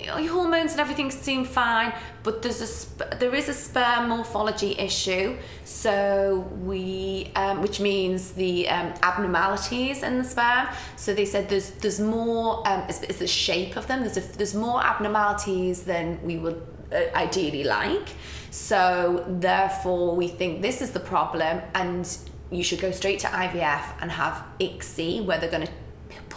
Your 0.00 0.32
hormones 0.32 0.72
and 0.72 0.80
everything 0.80 1.10
seem 1.10 1.44
fine, 1.44 1.92
but 2.22 2.42
there's 2.42 2.60
a 2.62 3.16
there 3.16 3.34
is 3.34 3.48
a 3.48 3.54
sperm 3.54 4.10
morphology 4.10 4.78
issue. 4.78 5.36
So 5.64 6.48
we, 6.62 7.30
um, 7.34 7.62
which 7.62 7.80
means 7.80 8.32
the 8.32 8.68
um, 8.68 8.94
abnormalities 9.02 10.02
in 10.02 10.18
the 10.18 10.24
sperm. 10.24 10.68
So 10.96 11.14
they 11.14 11.24
said 11.24 11.48
there's 11.48 11.70
there's 11.72 12.00
more. 12.00 12.66
Um, 12.68 12.84
it's, 12.88 13.02
it's 13.02 13.18
the 13.18 13.26
shape 13.26 13.76
of 13.76 13.86
them. 13.86 14.00
There's 14.00 14.16
a, 14.16 14.36
there's 14.36 14.54
more 14.54 14.84
abnormalities 14.84 15.84
than 15.84 16.22
we 16.22 16.36
would 16.38 16.60
uh, 16.92 17.02
ideally 17.14 17.64
like. 17.64 18.08
So 18.50 19.24
therefore, 19.28 20.16
we 20.16 20.28
think 20.28 20.62
this 20.62 20.80
is 20.80 20.92
the 20.92 21.00
problem, 21.00 21.60
and 21.74 22.08
you 22.50 22.62
should 22.62 22.80
go 22.80 22.92
straight 22.92 23.20
to 23.20 23.26
IVF 23.26 23.84
and 24.00 24.10
have 24.10 24.42
ICSI, 24.58 25.24
where 25.24 25.38
they're 25.38 25.50
going 25.50 25.66
to 25.66 25.72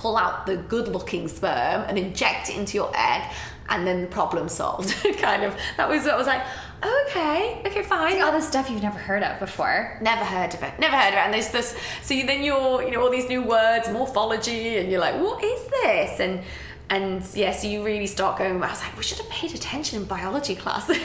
pull 0.01 0.17
out 0.17 0.45
the 0.45 0.57
good 0.57 0.87
looking 0.87 1.27
sperm 1.27 1.85
and 1.87 1.97
inject 1.97 2.49
it 2.49 2.57
into 2.57 2.75
your 2.75 2.91
egg 2.95 3.29
and 3.71 3.87
then 3.87 4.01
the 4.01 4.07
problem 4.07 4.47
solved 4.47 4.93
kind 5.17 5.43
of 5.43 5.55
that 5.77 5.89
was 5.89 6.03
what 6.03 6.13
I 6.13 6.17
was 6.17 6.27
like 6.27 6.43
okay 6.83 7.61
okay 7.65 7.83
fine 7.83 8.21
all 8.21 8.31
this 8.31 8.47
stuff 8.47 8.69
you've 8.69 8.83
never 8.83 8.99
heard 8.99 9.23
of 9.23 9.39
before 9.39 9.97
never 10.01 10.23
heard 10.23 10.53
of 10.53 10.61
it 10.61 10.77
never 10.79 10.95
heard 10.95 11.09
of 11.09 11.15
it 11.15 11.25
and 11.25 11.33
there's 11.33 11.49
this 11.49 11.77
so 12.01 12.13
you, 12.13 12.25
then 12.25 12.43
you're 12.43 12.83
you 12.83 12.91
know 12.91 13.01
all 13.01 13.09
these 13.09 13.29
new 13.29 13.41
words 13.41 13.89
morphology 13.89 14.77
and 14.77 14.91
you're 14.91 15.01
like 15.01 15.15
what 15.15 15.43
is 15.43 15.67
this 15.67 16.19
and 16.19 16.43
and 16.91 17.25
yeah, 17.33 17.53
so 17.53 17.69
you 17.69 17.85
really 17.85 18.05
start 18.05 18.37
going. 18.37 18.61
I 18.61 18.69
was 18.69 18.81
like, 18.81 18.97
we 18.97 19.03
should 19.03 19.19
have 19.19 19.29
paid 19.29 19.55
attention 19.55 20.01
in 20.01 20.05
biology 20.05 20.55
class. 20.55 20.89
you 20.89 20.95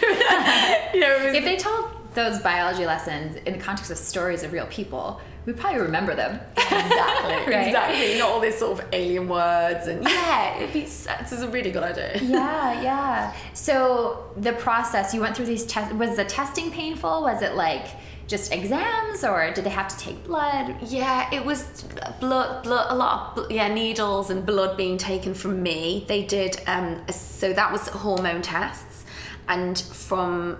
know, 1.01 1.17
if 1.33 1.45
they 1.45 1.57
told 1.57 1.91
those 2.15 2.41
biology 2.41 2.85
lessons 2.85 3.37
in 3.47 3.53
the 3.57 3.61
context 3.61 3.93
of 3.93 3.97
stories 3.97 4.43
of 4.43 4.53
real 4.53 4.67
people, 4.67 5.21
we 5.47 5.53
probably 5.53 5.81
remember 5.81 6.15
them. 6.15 6.41
Exactly, 6.57 7.55
right? 7.55 7.67
exactly. 7.69 8.19
Not 8.19 8.31
all 8.31 8.41
these 8.41 8.59
sort 8.59 8.81
of 8.81 8.87
alien 8.93 9.29
words 9.29 9.87
and 9.87 10.03
yeah, 10.03 10.57
it'd 10.59 10.73
be, 10.73 10.81
this 10.81 11.33
is 11.33 11.43
a 11.43 11.49
really 11.49 11.71
good 11.71 11.85
idea. 11.85 12.19
Yeah, 12.21 12.83
yeah. 12.83 13.35
So 13.55 14.33
the 14.37 14.53
process 14.55 15.15
you 15.15 15.21
went 15.21 15.37
through 15.37 15.47
these 15.47 15.65
tests 15.65 15.95
was 15.95 16.17
the 16.17 16.25
testing 16.25 16.73
painful? 16.73 17.23
Was 17.23 17.43
it 17.43 17.55
like 17.55 17.87
just 18.27 18.53
exams 18.53 19.23
or 19.23 19.53
did 19.53 19.63
they 19.63 19.71
have 19.71 19.87
to 19.87 19.97
take 19.99 20.25
blood? 20.25 20.77
Yeah, 20.83 21.33
it 21.33 21.45
was 21.45 21.85
blood, 22.19 22.65
blood, 22.65 22.87
a 22.91 22.95
lot 22.97 23.39
of 23.39 23.51
yeah 23.51 23.69
needles 23.69 24.31
and 24.31 24.45
blood 24.45 24.77
being 24.77 24.99
taken 24.99 25.33
from 25.33 25.63
me. 25.63 26.05
They 26.09 26.25
did 26.25 26.61
um, 26.67 27.01
so 27.09 27.53
that 27.53 27.71
was 27.71 27.89
hormone 27.89 28.43
tests, 28.43 29.05
and 29.49 29.79
from 29.79 30.59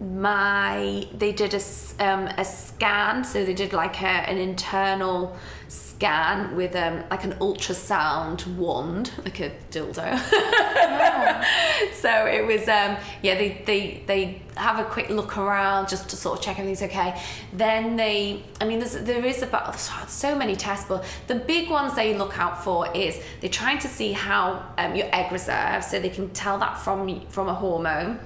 my 0.00 1.06
they 1.16 1.32
did 1.32 1.52
a, 1.52 1.60
um, 2.04 2.26
a 2.38 2.44
scan. 2.44 3.22
So 3.24 3.44
they 3.44 3.54
did 3.54 3.72
like 3.72 4.00
a, 4.00 4.06
an 4.06 4.38
internal 4.38 5.36
scan 5.68 6.56
with 6.56 6.74
um, 6.74 7.04
like 7.10 7.24
an 7.24 7.34
ultrasound 7.34 8.46
wand 8.56 9.12
like 9.24 9.40
a 9.40 9.52
dildo. 9.70 10.18
So 11.92 12.26
it 12.26 12.46
was 12.46 12.62
um, 12.62 12.96
yeah 13.22 13.36
they, 13.36 13.62
they 13.66 14.02
they 14.06 14.42
have 14.56 14.78
a 14.78 14.84
quick 14.84 15.10
look 15.10 15.36
around 15.36 15.88
just 15.88 16.08
to 16.10 16.16
sort 16.16 16.38
of 16.38 16.44
check 16.44 16.58
everything's 16.58 16.82
okay. 16.82 17.20
Then 17.52 17.96
they 17.96 18.42
i 18.60 18.64
mean 18.64 18.78
there's, 18.78 18.94
there 18.94 19.24
is 19.24 19.42
about 19.42 19.78
so 19.78 20.34
many 20.34 20.56
tests 20.56 20.86
but 20.88 21.04
the 21.26 21.34
big 21.34 21.70
ones 21.70 21.94
they 21.94 22.16
look 22.16 22.38
out 22.38 22.64
for 22.64 22.90
is 22.96 23.22
they're 23.40 23.50
trying 23.50 23.78
to 23.78 23.88
see 23.88 24.12
how 24.12 24.64
um, 24.78 24.94
your 24.94 25.08
egg 25.14 25.30
reserve 25.30 25.84
so 25.84 26.00
they 26.00 26.08
can 26.08 26.30
tell 26.30 26.58
that 26.58 26.78
from 26.78 27.26
from 27.28 27.48
a 27.48 27.54
hormone 27.54 28.18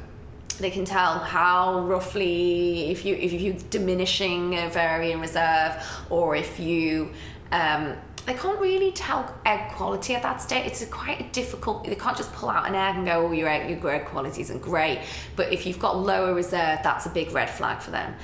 they 0.58 0.70
can 0.70 0.84
tell 0.84 1.18
how 1.18 1.80
roughly 1.80 2.90
if 2.90 3.04
you 3.04 3.14
if 3.14 3.32
you're 3.32 3.56
diminishing 3.70 4.58
ovarian 4.58 5.20
reserve 5.20 5.72
or 6.10 6.36
if 6.36 6.60
you 6.60 7.10
um, 7.52 7.96
they 8.26 8.34
can't 8.34 8.58
really 8.58 8.90
tell 8.92 9.34
egg 9.44 9.70
quality 9.72 10.14
at 10.14 10.22
that 10.22 10.40
stage. 10.40 10.66
It's 10.66 10.82
a 10.82 10.86
quite 10.86 11.20
a 11.20 11.24
difficult. 11.24 11.84
They 11.84 11.94
can't 11.94 12.16
just 12.16 12.32
pull 12.32 12.48
out 12.48 12.66
an 12.66 12.74
egg 12.74 12.96
and 12.96 13.04
go, 13.04 13.26
"Oh, 13.26 13.32
your 13.32 13.48
egg, 13.48 13.68
your 13.68 13.90
egg 13.90 14.06
quality 14.06 14.40
isn't 14.40 14.62
great." 14.62 15.00
But 15.36 15.52
if 15.52 15.66
you've 15.66 15.78
got 15.78 15.98
lower 15.98 16.34
reserve, 16.34 16.78
that's 16.82 17.04
a 17.04 17.10
big 17.10 17.32
red 17.32 17.50
flag 17.50 17.82
for 17.82 17.90
them. 17.90 18.14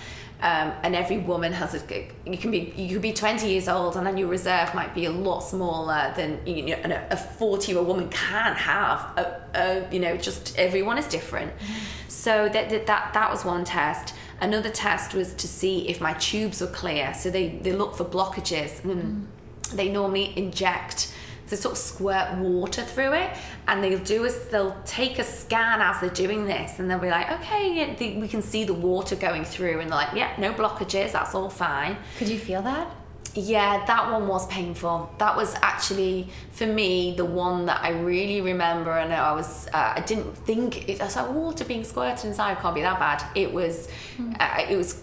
Um, 0.42 0.72
and 0.82 0.96
every 0.96 1.18
woman 1.18 1.52
has 1.52 1.74
a 1.74 2.08
you 2.24 2.38
can 2.38 2.50
be 2.50 2.72
you 2.74 2.94
could 2.94 3.02
be 3.02 3.12
20 3.12 3.46
years 3.46 3.68
old 3.68 3.94
and 3.96 4.06
then 4.06 4.16
your 4.16 4.28
reserve 4.28 4.74
might 4.74 4.94
be 4.94 5.04
a 5.04 5.10
lot 5.10 5.40
smaller 5.40 6.14
than 6.16 6.40
you 6.46 6.74
know 6.78 7.06
a 7.10 7.16
40 7.16 7.70
year 7.70 7.78
old 7.78 7.86
woman 7.86 8.08
can 8.08 8.54
have 8.54 9.00
a, 9.18 9.42
a, 9.54 9.92
you 9.92 10.00
know 10.00 10.16
just 10.16 10.58
everyone 10.58 10.96
is 10.96 11.06
different 11.08 11.54
mm-hmm. 11.58 11.74
So 12.20 12.50
that, 12.50 12.68
that 12.68 12.86
that 12.86 13.14
that 13.14 13.30
was 13.30 13.44
one 13.46 13.64
test. 13.64 14.14
Another 14.42 14.68
test 14.68 15.14
was 15.14 15.32
to 15.34 15.48
see 15.48 15.88
if 15.88 16.00
my 16.00 16.12
tubes 16.14 16.60
were 16.60 16.66
clear. 16.82 17.14
So 17.14 17.30
they 17.30 17.48
they 17.62 17.72
look 17.72 17.96
for 17.96 18.04
blockages. 18.04 18.84
And 18.84 18.92
mm-hmm. 18.92 19.76
they 19.76 19.88
normally 19.88 20.36
inject 20.36 21.14
they 21.48 21.56
sort 21.56 21.72
of 21.72 21.78
squirt 21.78 22.38
water 22.38 22.84
through 22.84 23.12
it 23.12 23.30
and 23.66 23.82
they'll 23.82 23.98
do 23.98 24.24
is 24.24 24.38
they'll 24.50 24.76
take 24.84 25.18
a 25.18 25.24
scan 25.24 25.80
as 25.82 26.00
they're 26.00 26.08
doing 26.26 26.44
this 26.44 26.78
and 26.78 26.88
they'll 26.88 27.00
be 27.00 27.10
like 27.10 27.28
okay 27.28 28.16
we 28.20 28.28
can 28.28 28.40
see 28.40 28.62
the 28.62 28.72
water 28.72 29.16
going 29.16 29.44
through 29.44 29.80
and 29.80 29.90
they're 29.90 29.98
like 29.98 30.14
yeah 30.14 30.32
no 30.38 30.52
blockages 30.52 31.10
that's 31.10 31.34
all 31.34 31.50
fine. 31.50 31.96
Could 32.18 32.28
you 32.28 32.38
feel 32.38 32.62
that 32.62 32.88
yeah 33.34 33.84
that 33.86 34.10
one 34.10 34.26
was 34.28 34.46
painful. 34.48 35.10
That 35.18 35.36
was 35.36 35.54
actually 35.62 36.28
for 36.52 36.66
me 36.66 37.14
the 37.16 37.24
one 37.24 37.66
that 37.66 37.82
i 37.82 37.90
really 37.90 38.40
remember 38.40 38.90
and 38.90 39.12
i 39.12 39.32
was 39.32 39.66
uh, 39.68 39.94
i 39.96 40.00
didn't 40.00 40.36
think 40.36 40.88
it, 40.88 41.00
i 41.00 41.04
was 41.04 41.16
like 41.16 41.30
water 41.32 41.64
being 41.64 41.84
squirted 41.84 42.26
inside 42.26 42.58
can't 42.58 42.74
be 42.74 42.82
that 42.82 42.98
bad. 42.98 43.24
It 43.34 43.52
was 43.52 43.88
mm. 44.18 44.36
uh, 44.40 44.66
it 44.68 44.76
was 44.76 45.00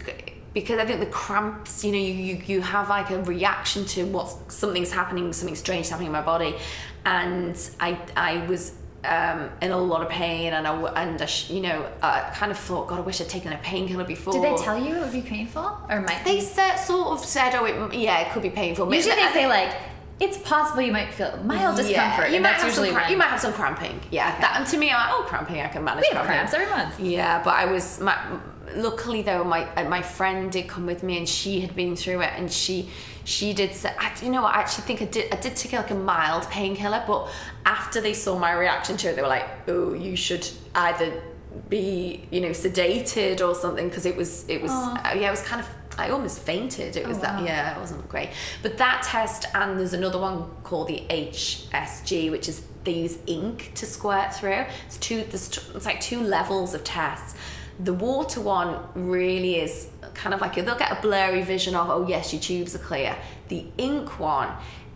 because 0.53 0.79
I 0.79 0.85
think 0.85 1.01
the 1.01 1.05
cramps, 1.05 1.83
you 1.83 1.91
know, 1.91 1.99
you, 1.99 2.13
you, 2.13 2.41
you 2.47 2.61
have 2.61 2.89
like 2.89 3.11
a 3.11 3.21
reaction 3.23 3.85
to 3.85 4.05
what 4.05 4.51
something's 4.51 4.91
happening, 4.91 5.31
something 5.31 5.55
strange 5.55 5.89
happening 5.89 6.07
in 6.07 6.13
my 6.13 6.21
body, 6.21 6.55
and 7.05 7.55
I 7.79 7.99
I 8.15 8.45
was 8.47 8.73
um, 9.03 9.49
in 9.61 9.71
a 9.71 9.77
lot 9.77 10.01
of 10.01 10.09
pain, 10.09 10.53
and 10.53 10.67
I 10.67 10.75
and 11.03 11.21
I, 11.21 11.29
you 11.49 11.61
know, 11.61 11.89
I 12.01 12.31
kind 12.33 12.51
of 12.51 12.57
thought, 12.57 12.87
God, 12.87 12.99
I 12.99 13.01
wish 13.01 13.21
I'd 13.21 13.29
taken 13.29 13.53
a 13.53 13.57
painkiller 13.57 14.03
before. 14.03 14.33
Did 14.33 14.43
they 14.43 14.55
tell 14.55 14.81
you 14.81 14.95
it 14.95 14.99
would 14.99 15.11
be 15.11 15.21
painful, 15.21 15.77
or 15.89 16.01
might 16.01 16.23
they 16.25 16.41
said, 16.41 16.77
sort 16.77 17.09
of 17.09 17.23
said, 17.23 17.55
oh, 17.55 17.65
it, 17.65 17.93
yeah, 17.93 18.21
it 18.21 18.31
could 18.31 18.43
be 18.43 18.49
painful. 18.49 18.93
Usually 18.93 19.15
they 19.15 19.31
say 19.33 19.47
like 19.47 19.73
it's 20.19 20.37
possible 20.39 20.81
you 20.81 20.91
might 20.91 21.13
feel 21.13 21.39
mild 21.43 21.77
discomfort. 21.77 22.29
Yeah, 22.29 22.35
you 22.35 22.41
might 22.41 22.53
have 22.53 22.65
usually 22.65 22.87
some 22.87 22.95
cramp, 22.95 23.11
you 23.11 23.17
might 23.17 23.27
have 23.27 23.39
some 23.39 23.53
cramping. 23.53 23.99
Yeah, 24.11 24.29
okay. 24.29 24.41
that, 24.41 24.55
and 24.57 24.67
to 24.67 24.77
me, 24.77 24.91
I'm 24.91 24.95
like, 24.95 25.09
oh, 25.11 25.25
cramping, 25.27 25.61
I 25.61 25.67
can 25.67 25.83
manage. 25.83 26.05
We 26.09 26.17
have 26.17 26.25
cramps 26.25 26.53
every 26.53 26.67
month. 26.67 26.99
Yeah, 26.99 27.43
but 27.43 27.53
I 27.53 27.65
was 27.65 27.99
my 27.99 28.17
luckily 28.75 29.21
though 29.21 29.43
my 29.43 29.65
uh, 29.75 29.87
my 29.89 30.01
friend 30.01 30.51
did 30.51 30.67
come 30.67 30.85
with 30.85 31.03
me 31.03 31.17
and 31.17 31.27
she 31.27 31.61
had 31.61 31.75
been 31.75 31.95
through 31.95 32.21
it 32.21 32.31
and 32.35 32.51
she 32.51 32.89
she 33.23 33.53
did 33.53 33.73
say 33.73 33.93
I, 33.97 34.13
you 34.21 34.29
know 34.29 34.41
what 34.41 34.55
I 34.55 34.59
actually 34.59 34.85
think 34.85 35.01
I 35.01 35.05
did 35.05 35.33
I 35.33 35.37
did 35.37 35.55
take 35.55 35.73
like 35.73 35.91
a 35.91 35.95
mild 35.95 36.49
painkiller 36.49 37.03
but 37.07 37.29
after 37.65 38.01
they 38.01 38.13
saw 38.13 38.37
my 38.37 38.53
reaction 38.53 38.97
to 38.97 39.09
it 39.09 39.15
they 39.15 39.21
were 39.21 39.27
like 39.27 39.47
oh 39.67 39.93
you 39.93 40.15
should 40.15 40.47
either 40.75 41.21
be 41.69 42.25
you 42.31 42.41
know 42.41 42.49
sedated 42.49 43.45
or 43.45 43.55
something 43.55 43.89
because 43.89 44.05
it 44.05 44.15
was 44.15 44.47
it 44.47 44.61
was 44.61 44.71
uh, 44.71 45.13
yeah 45.15 45.27
it 45.27 45.31
was 45.31 45.41
kind 45.41 45.61
of 45.61 45.67
I 45.99 46.09
almost 46.09 46.41
fainted. 46.41 46.95
It 46.95 47.07
was 47.07 47.17
oh, 47.17 47.21
that, 47.21 47.43
yeah, 47.43 47.75
it 47.75 47.79
wasn't 47.79 48.07
great. 48.07 48.29
But 48.61 48.77
that 48.77 49.01
test, 49.03 49.47
and 49.55 49.79
there's 49.79 49.93
another 49.93 50.19
one 50.19 50.47
called 50.61 50.89
the 50.89 51.03
HSG, 51.09 52.29
which 52.29 52.47
is 52.47 52.61
they 52.83 52.93
use 52.93 53.17
ink 53.25 53.71
to 53.75 53.87
squirt 53.87 54.33
through. 54.33 54.65
It's 54.85 54.97
two, 54.97 55.23
there's, 55.23 55.57
it's 55.73 55.85
like 55.85 55.99
two 55.99 56.21
levels 56.21 56.75
of 56.75 56.83
tests 56.83 57.35
The 57.79 57.93
water 57.93 58.41
one 58.41 58.79
really 58.95 59.59
is 59.59 59.89
kind 60.13 60.33
of 60.33 60.41
like 60.41 60.55
they'll 60.55 60.77
get 60.77 60.91
a 60.91 61.01
blurry 61.01 61.43
vision 61.43 61.75
of, 61.75 61.89
oh 61.89 62.07
yes, 62.07 62.33
your 62.33 62.41
tubes 62.41 62.75
are 62.75 62.79
clear. 62.79 63.15
The 63.49 63.65
ink 63.77 64.19
one 64.19 64.49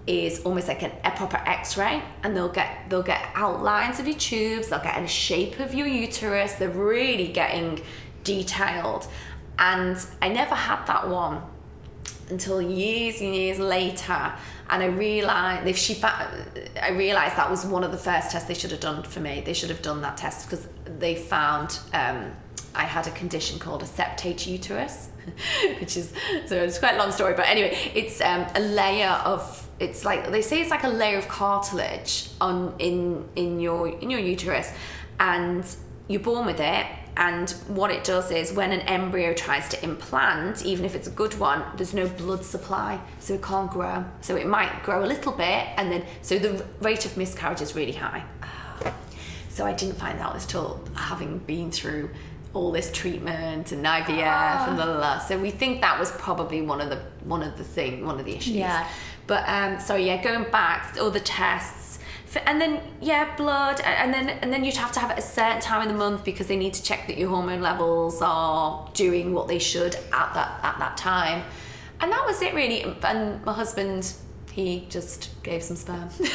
is 0.07 0.41
almost 0.43 0.67
like 0.67 0.81
an, 0.81 0.91
a 1.03 1.11
proper 1.11 1.37
X-ray, 1.37 2.01
and 2.23 2.35
they'll 2.35 2.49
get 2.49 2.89
they'll 2.89 3.03
get 3.03 3.21
outlines 3.35 3.99
of 3.99 4.07
your 4.07 4.17
tubes, 4.17 4.69
they'll 4.69 4.79
get 4.79 5.01
a 5.01 5.07
shape 5.07 5.59
of 5.59 5.73
your 5.73 5.87
uterus. 5.87 6.53
They're 6.53 6.69
really 6.69 7.27
getting 7.27 7.81
detailed, 8.23 9.07
and 9.59 9.97
I 10.21 10.29
never 10.29 10.55
had 10.55 10.85
that 10.87 11.07
one 11.07 11.43
until 12.31 12.61
years 12.61 13.21
and 13.21 13.35
years 13.35 13.59
later 13.59 14.33
and 14.69 14.81
I 14.81 14.85
realized 14.85 15.67
if 15.67 15.77
she 15.77 15.93
fa- 15.93 16.29
I 16.81 16.91
realized 16.91 17.35
that 17.35 17.51
was 17.51 17.65
one 17.65 17.83
of 17.83 17.91
the 17.91 17.97
first 17.97 18.31
tests 18.31 18.47
they 18.47 18.53
should 18.53 18.71
have 18.71 18.79
done 18.79 19.03
for 19.03 19.19
me 19.19 19.41
they 19.45 19.53
should 19.53 19.69
have 19.69 19.81
done 19.81 20.01
that 20.01 20.15
test 20.15 20.49
because 20.49 20.65
they 20.85 21.15
found 21.15 21.77
um, 21.93 22.31
I 22.75 22.83
had 22.83 23.07
a 23.07 23.11
condition 23.11 23.59
called 23.59 23.83
a 23.83 23.85
septate 23.85 24.47
uterus 24.47 25.09
which 25.79 25.97
is 25.97 26.13
so 26.45 26.55
it's 26.55 26.79
quite 26.79 26.95
a 26.95 26.97
long 26.97 27.11
story 27.11 27.33
but 27.33 27.47
anyway 27.47 27.77
it's 27.93 28.21
um, 28.21 28.45
a 28.55 28.59
layer 28.59 29.21
of 29.25 29.67
it's 29.79 30.05
like 30.05 30.31
they 30.31 30.41
say 30.41 30.61
it's 30.61 30.71
like 30.71 30.83
a 30.83 30.89
layer 30.89 31.17
of 31.17 31.27
cartilage 31.27 32.29
on 32.39 32.73
in 32.79 33.27
in 33.35 33.59
your 33.59 33.87
in 33.87 34.09
your 34.09 34.19
uterus 34.19 34.71
and 35.19 35.75
you're 36.07 36.21
born 36.21 36.45
with 36.45 36.59
it 36.59 36.85
and 37.17 37.49
what 37.67 37.91
it 37.91 38.03
does 38.03 38.31
is 38.31 38.53
when 38.53 38.71
an 38.71 38.81
embryo 38.81 39.33
tries 39.33 39.67
to 39.69 39.83
implant, 39.83 40.65
even 40.65 40.85
if 40.85 40.95
it's 40.95 41.07
a 41.07 41.11
good 41.11 41.37
one, 41.37 41.63
there's 41.75 41.93
no 41.93 42.07
blood 42.07 42.45
supply, 42.45 42.99
so 43.19 43.33
it 43.33 43.43
can't 43.43 43.69
grow. 43.69 44.05
So 44.21 44.37
it 44.37 44.47
might 44.47 44.81
grow 44.83 45.03
a 45.03 45.07
little 45.07 45.33
bit, 45.33 45.67
and 45.77 45.91
then, 45.91 46.05
so 46.21 46.39
the 46.39 46.65
rate 46.79 47.05
of 47.05 47.17
miscarriage 47.17 47.61
is 47.61 47.75
really 47.75 47.91
high. 47.91 48.23
So 49.49 49.65
I 49.65 49.73
didn't 49.73 49.95
find 49.95 50.19
out 50.19 50.35
until 50.35 50.81
having 50.95 51.39
been 51.39 51.69
through 51.69 52.09
all 52.53 52.71
this 52.71 52.91
treatment 52.91 53.71
and 53.71 53.85
IVF 53.85 54.67
and 54.67 54.75
blah, 54.75 54.85
blah, 54.85 54.97
blah. 54.97 55.19
So 55.19 55.39
we 55.39 55.51
think 55.51 55.81
that 55.81 55.99
was 55.99 56.11
probably 56.11 56.61
one 56.61 56.81
of 56.81 56.89
the 56.89 57.01
one 57.23 57.43
of 57.43 57.57
the 57.57 57.63
thing 57.63 58.05
one 58.05 58.19
of 58.19 58.25
the 58.25 58.35
issues. 58.35 58.55
Yeah. 58.55 58.87
But 59.27 59.47
um, 59.47 59.79
so 59.79 59.95
yeah, 59.95 60.21
going 60.21 60.49
back, 60.51 60.97
all 60.99 61.11
the 61.11 61.19
tests 61.19 61.99
and 62.45 62.61
then 62.61 62.81
yeah 63.01 63.35
blood 63.35 63.81
and 63.81 64.13
then 64.13 64.29
and 64.29 64.53
then 64.53 64.63
you'd 64.63 64.77
have 64.77 64.93
to 64.93 65.01
have 65.01 65.09
it 65.09 65.13
at 65.13 65.19
a 65.19 65.21
certain 65.21 65.59
time 65.59 65.81
in 65.81 65.89
the 65.89 65.93
month 65.93 66.23
because 66.23 66.47
they 66.47 66.55
need 66.55 66.73
to 66.73 66.81
check 66.81 67.05
that 67.07 67.17
your 67.17 67.29
hormone 67.29 67.59
levels 67.59 68.21
are 68.21 68.89
doing 68.93 69.33
what 69.33 69.49
they 69.49 69.59
should 69.59 69.95
at 70.13 70.33
that 70.33 70.57
at 70.63 70.79
that 70.79 70.95
time 70.95 71.43
and 71.99 72.09
that 72.09 72.25
was 72.25 72.41
it 72.41 72.53
really 72.53 72.83
and 73.03 73.43
my 73.43 73.51
husband 73.51 74.13
he 74.51 74.85
just 74.89 75.29
gave 75.43 75.63
some 75.63 75.77
sperm. 75.77 76.09
he, 76.17 76.25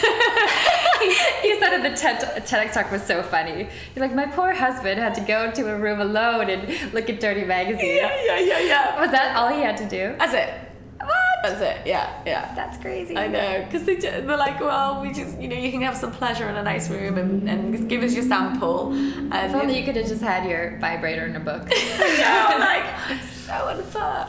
in 1.73 1.83
the 1.83 1.91
TED, 1.97 2.21
TEDx 2.47 2.73
talk 2.73 2.91
was 2.91 3.03
so 3.03 3.23
funny. 3.23 3.69
He's 3.95 4.01
like, 4.01 4.15
my 4.15 4.27
poor 4.27 4.53
husband 4.53 5.01
had 5.01 5.15
to 5.15 5.21
go 5.21 5.45
into 5.45 5.73
a 5.73 5.79
room 5.79 6.01
alone 6.01 6.51
and 6.51 6.93
look 6.93 7.09
at 7.11 7.21
dirty 7.21 7.45
magazines. 7.45 8.01
Yeah, 8.01 8.25
yeah, 8.25 8.39
yeah, 8.39 8.59
yeah. 8.61 9.01
Was 9.01 9.11
that 9.11 9.37
all 9.37 9.49
he 9.49 9.61
had 9.61 9.77
to 9.79 9.89
do? 9.89 10.15
That's 10.19 10.35
it. 10.35 10.53
What? 10.99 11.13
That's 11.43 11.61
it. 11.61 11.87
Yeah, 11.87 12.23
yeah. 12.27 12.55
That's 12.55 12.79
crazy. 12.79 13.17
I 13.17 13.29
know, 13.29 13.65
because 13.65 13.85
they, 13.85 13.97
they're 13.97 14.23
like, 14.37 14.61
well, 14.61 15.03
we 15.03 15.13
just, 15.13 15.39
you 15.41 15.49
know, 15.49 15.57
you 15.57 15.71
can 15.71 15.83
have 15.83 15.97
some 15.97 16.11
pleasure 16.11 16.49
in 16.49 16.57
a 16.57 16.63
nice 16.63 16.89
room 16.91 17.19
and, 17.19 17.49
and 17.49 17.89
give 17.89 18.03
us 18.03 18.15
your 18.15 18.25
sample. 18.25 18.93
And 18.93 19.33
If 19.33 19.55
only 19.55 19.79
you 19.79 19.85
could 19.85 19.97
have 19.97 20.09
just 20.09 20.23
had 20.23 20.49
your 20.49 20.79
vibrator 20.81 21.27
in 21.27 21.37
a 21.37 21.41
book. 21.41 21.69
yeah, 22.19 22.57
like, 22.59 23.21
so 23.47 23.69
unfair. 23.69 24.27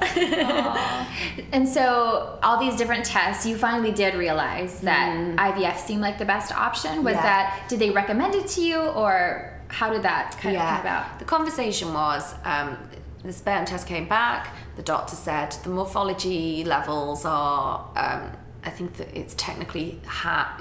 and 1.51 1.67
so, 1.67 2.39
all 2.43 2.59
these 2.59 2.75
different 2.75 3.05
tests, 3.05 3.45
you 3.45 3.57
finally 3.57 3.91
did 3.91 4.13
realize 4.15 4.79
that 4.81 5.09
IVF 5.37 5.77
seemed 5.77 6.01
like 6.01 6.17
the 6.17 6.25
best 6.25 6.51
option. 6.51 7.03
Was 7.03 7.15
Yeah. 7.15 7.21
that, 7.23 7.65
did 7.69 7.79
they 7.79 7.89
recommend 7.89 8.35
it 8.35 8.47
to 8.49 8.61
you, 8.61 8.79
or 8.79 9.53
how 9.69 9.89
did 9.91 10.03
that 10.03 10.37
kind 10.39 10.55
of 10.55 10.61
come 10.61 10.81
about? 10.81 11.19
The 11.19 11.25
conversation 11.25 11.93
was 11.93 12.33
um, 12.45 12.77
the 13.23 13.33
sperm 13.33 13.65
test 13.65 13.87
came 13.87 14.07
back. 14.07 14.55
The 14.75 14.83
doctor 14.83 15.15
said 15.15 15.51
the 15.63 15.69
morphology 15.69 16.63
levels 16.63 17.25
are. 17.25 17.89
Um, 17.95 18.31
I 18.67 18.69
think 18.69 18.97
that 18.97 19.17
it's 19.17 19.33
technically 19.35 19.99
ha- 20.05 20.59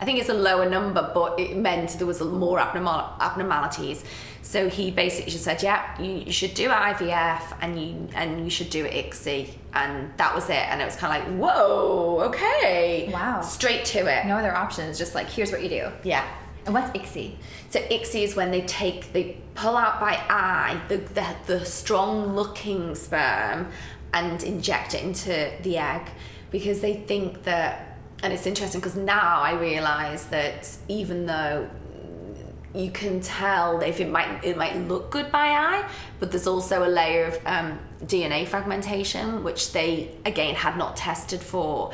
I 0.00 0.04
think 0.04 0.18
it's 0.18 0.28
a 0.28 0.34
lower 0.34 0.68
number, 0.68 1.10
but 1.14 1.38
it 1.38 1.56
meant 1.56 1.90
there 1.98 2.06
was 2.06 2.20
more 2.20 2.58
abnormal 2.58 3.12
abnormalities. 3.20 4.04
So 4.42 4.68
he 4.68 4.90
basically 4.90 5.30
just 5.30 5.44
said, 5.44 5.62
"Yeah, 5.62 5.80
you, 6.02 6.10
you 6.26 6.32
should 6.32 6.54
do 6.54 6.68
IVF 6.68 7.56
and 7.62 7.80
you 7.80 8.08
and 8.14 8.44
you 8.44 8.50
should 8.50 8.70
do 8.70 8.84
ICSI," 8.86 9.50
and 9.72 10.12
that 10.16 10.34
was 10.34 10.50
it. 10.50 10.64
And 10.70 10.82
it 10.82 10.84
was 10.84 10.96
kind 10.96 11.10
of 11.16 11.28
like, 11.28 11.38
"Whoa, 11.40 12.20
okay, 12.28 13.08
Wow. 13.12 13.40
straight 13.40 13.84
to 13.86 14.00
it." 14.00 14.26
No 14.26 14.36
other 14.36 14.54
options, 14.54 14.98
just 14.98 15.14
like, 15.14 15.28
here's 15.30 15.52
what 15.52 15.62
you 15.62 15.68
do. 15.68 15.88
Yeah. 16.02 16.24
And 16.66 16.74
what's 16.74 16.90
ICSI? 16.90 17.36
So 17.70 17.78
ICSI 17.80 18.22
is 18.24 18.34
when 18.36 18.50
they 18.50 18.62
take, 18.62 19.12
they 19.12 19.36
pull 19.54 19.76
out 19.76 20.00
by 20.00 20.14
eye 20.28 20.80
the, 20.88 20.96
the, 20.96 21.26
the 21.46 21.64
strong 21.64 22.34
looking 22.34 22.94
sperm 22.94 23.70
and 24.14 24.42
inject 24.42 24.94
it 24.94 25.02
into 25.02 25.50
the 25.62 25.76
egg 25.76 26.08
because 26.54 26.80
they 26.80 26.94
think 26.94 27.42
that, 27.42 27.98
and 28.22 28.32
it's 28.32 28.46
interesting 28.46 28.80
because 28.80 28.94
now 28.94 29.40
I 29.40 29.54
realize 29.54 30.26
that 30.26 30.70
even 30.86 31.26
though 31.26 31.68
you 32.72 32.92
can 32.92 33.20
tell 33.20 33.80
if 33.80 33.98
it 33.98 34.08
might 34.08 34.44
it 34.44 34.56
might 34.56 34.76
look 34.86 35.10
good 35.10 35.32
by 35.32 35.48
eye, 35.48 35.90
but 36.20 36.30
there's 36.30 36.46
also 36.46 36.86
a 36.86 36.90
layer 37.00 37.24
of 37.24 37.38
um, 37.44 37.80
DNA 38.04 38.46
fragmentation 38.46 39.42
which 39.42 39.72
they 39.72 40.16
again 40.24 40.54
had 40.54 40.76
not 40.78 40.94
tested 40.94 41.40
for, 41.40 41.90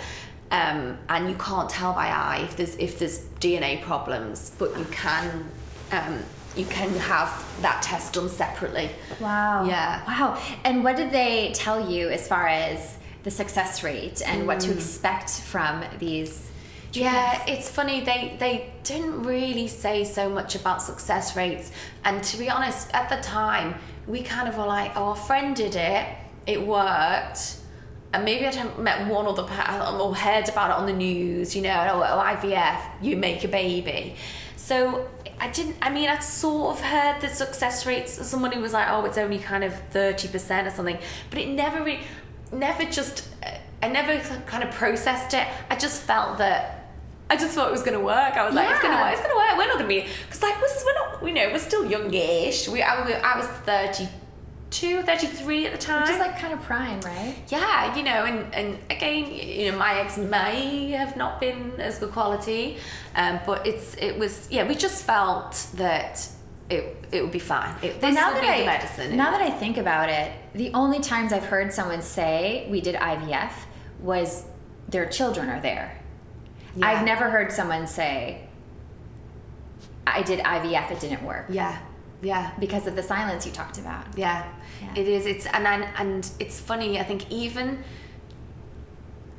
um, 0.51 0.99
and 1.09 1.31
you 1.31 1.37
can't 1.37 1.71
tell 1.71 1.95
by 1.95 2.09
eye 2.09 2.41
if 2.45 2.55
there's 2.59 2.77
if 2.77 2.99
there's 2.99 3.21
DNA 3.41 3.81
problems, 3.81 4.53
but 4.59 4.79
you 4.79 4.85
can 4.91 5.51
um, 5.91 6.23
you 6.55 6.67
can 6.67 6.91
have 6.99 7.31
that 7.63 7.81
test 7.81 8.13
done 8.13 8.29
separately. 8.29 8.91
Wow. 9.21 9.65
Yeah. 9.65 10.05
Wow. 10.07 10.39
And 10.65 10.85
what 10.85 10.97
did 10.97 11.13
they 11.13 11.53
tell 11.55 11.91
you 11.91 12.11
as 12.11 12.29
far 12.29 12.47
as 12.47 12.99
the 13.23 13.31
success 13.31 13.83
rate 13.83 14.23
and 14.25 14.47
what 14.47 14.59
Mm. 14.59 14.65
to 14.67 14.73
expect 14.73 15.31
from 15.31 15.85
these? 15.99 16.47
Yeah, 16.93 17.43
it's 17.47 17.69
funny. 17.69 18.01
They 18.01 18.37
they 18.39 18.73
didn't 18.83 19.23
really 19.23 19.69
say 19.69 20.03
so 20.05 20.29
much 20.29 20.55
about 20.57 20.83
success 20.83 21.37
rates, 21.37 21.71
and 22.05 22.23
to 22.25 22.37
be 22.37 22.49
honest, 22.51 22.89
at 22.93 23.09
the 23.09 23.17
time 23.23 23.75
we 24.09 24.23
kind 24.23 24.49
of 24.49 24.57
were 24.59 24.67
like, 24.67 24.91
"Oh, 24.97 25.11
our 25.11 25.17
friend 25.17 25.55
did 25.55 25.77
it. 25.77 26.05
It 26.47 26.67
worked." 26.67 27.57
And 28.13 28.25
maybe 28.25 28.45
I'd 28.45 28.77
met 28.77 29.07
one 29.07 29.27
other 29.27 29.45
pa- 29.45 29.97
or 30.01 30.17
heard 30.17 30.49
about 30.49 30.71
it 30.71 30.77
on 30.79 30.87
the 30.87 30.93
news, 30.93 31.55
you 31.55 31.63
know, 31.63 31.79
oh, 31.93 32.03
oh, 32.03 32.19
IVF, 32.19 32.81
you 33.01 33.15
make 33.17 33.45
a 33.45 33.49
baby. 33.49 34.17
So 34.57 35.07
I 35.39 35.47
didn't, 35.49 35.77
I 35.81 35.91
mean, 35.91 36.09
I'd 36.09 36.25
sort 36.25 36.75
of 36.77 36.81
heard 36.85 37.21
the 37.21 37.29
success 37.29 37.87
rates. 37.87 38.11
Someone 38.27 38.51
who 38.51 38.61
was 38.61 38.73
like, 38.73 38.89
oh, 38.91 39.05
it's 39.05 39.17
only 39.17 39.39
kind 39.39 39.63
of 39.63 39.73
30% 39.93 40.67
or 40.67 40.71
something. 40.71 40.99
But 41.31 41.39
it 41.39 41.51
never 41.51 41.85
really, 41.85 42.01
never 42.53 42.85
just, 42.85 43.29
I 43.83 43.89
never 43.89 44.19
kind 44.47 44.65
of 44.65 44.71
processed 44.73 45.35
it. 45.35 45.47
I 45.69 45.77
just 45.77 46.03
felt 46.03 46.39
that 46.39 46.81
I 47.31 47.37
just 47.37 47.55
thought 47.55 47.69
it 47.69 47.73
was 47.73 47.83
going 47.85 47.97
to 47.97 48.05
work. 48.05 48.35
I 48.35 48.45
was 48.45 48.55
like, 48.57 48.69
yeah. 48.69 48.75
it's 48.75 48.83
going 48.83 48.97
to 48.97 49.01
work. 49.01 49.13
It's 49.13 49.21
going 49.23 49.31
to 49.31 49.37
work. 49.37 49.57
We're 49.57 49.69
not 49.69 49.79
going 49.79 49.89
to 49.89 50.03
be 50.03 50.13
because 50.27 50.43
like 50.43 50.61
we're, 50.61 50.85
we're 50.85 50.95
not. 50.95 51.23
You 51.23 51.33
know, 51.33 51.53
we're 51.53 51.59
still 51.61 51.85
youngish. 51.89 52.69
We 52.69 52.83
I, 52.83 53.01
was- 53.01 53.15
I 53.23 53.37
was 53.39 53.47
32, 53.47 55.03
33 55.03 55.67
at 55.67 55.73
the 55.73 55.79
time. 55.79 56.11
Is 56.11 56.19
like 56.19 56.39
kind 56.39 56.53
of 56.53 56.61
prime, 56.63 57.01
right? 57.03 57.37
yeah, 57.49 57.95
you 57.97 58.03
know, 58.03 58.25
and 58.25 58.53
and 58.53 58.79
again, 58.91 59.33
you 59.33 59.71
know, 59.71 59.79
my 59.79 60.01
eggs 60.01 60.19
may 60.19 60.91
have 60.91 61.17
not 61.17 61.39
been 61.41 61.73
as 61.79 62.01
good 62.01 62.11
quality, 62.11 62.79
um, 63.15 63.39
but 63.47 63.65
it's 63.65 63.95
it 63.95 64.19
was 64.19 64.49
yeah. 64.51 64.67
We 64.67 64.75
just 64.75 65.05
felt 65.05 65.69
that 65.75 66.29
it 66.71 66.97
it 67.13 67.23
would 67.23 67.33
be 67.33 67.39
fine. 67.41 67.75
It, 67.83 68.01
Well, 68.01 68.13
now 68.13 68.31
that 68.33 68.41
be 68.43 68.49
I 68.49 68.61
the 68.61 68.67
medicine. 68.67 69.17
now 69.17 69.31
that 69.33 69.43
I 69.43 69.51
think 69.51 69.77
about 69.77 70.09
it, 70.09 70.33
the 70.55 70.73
only 70.75 71.01
times 71.01 71.33
I've 71.33 71.45
heard 71.47 71.73
someone 71.73 72.03
say 72.03 72.67
we 72.71 72.81
did 72.81 72.95
IVF 72.95 73.53
was 74.01 74.45
their 74.89 75.07
children 75.09 75.49
are 75.51 75.61
there. 75.61 75.97
Yeah. 76.77 76.87
I've 76.89 77.05
never 77.05 77.29
heard 77.31 77.51
someone 77.53 77.87
say 77.87 78.47
I 80.07 80.23
did 80.23 80.41
IVF, 80.41 80.91
it 80.93 81.01
didn't 81.01 81.25
work 81.25 81.47
yeah, 81.51 81.79
yeah. 82.23 82.53
because 82.59 82.87
of 82.87 82.97
the 82.97 83.03
silence 83.03 83.45
you 83.47 83.53
talked 83.53 83.79
about. 83.79 84.05
Yeah, 84.17 84.47
Yeah. 84.83 84.93
it 85.01 85.07
is. 85.09 85.27
It's 85.27 85.47
and 85.47 85.67
and, 85.67 85.85
and 85.99 86.31
it's 86.39 86.59
funny. 86.61 86.99
I 86.99 87.05
think 87.05 87.31
even 87.31 87.83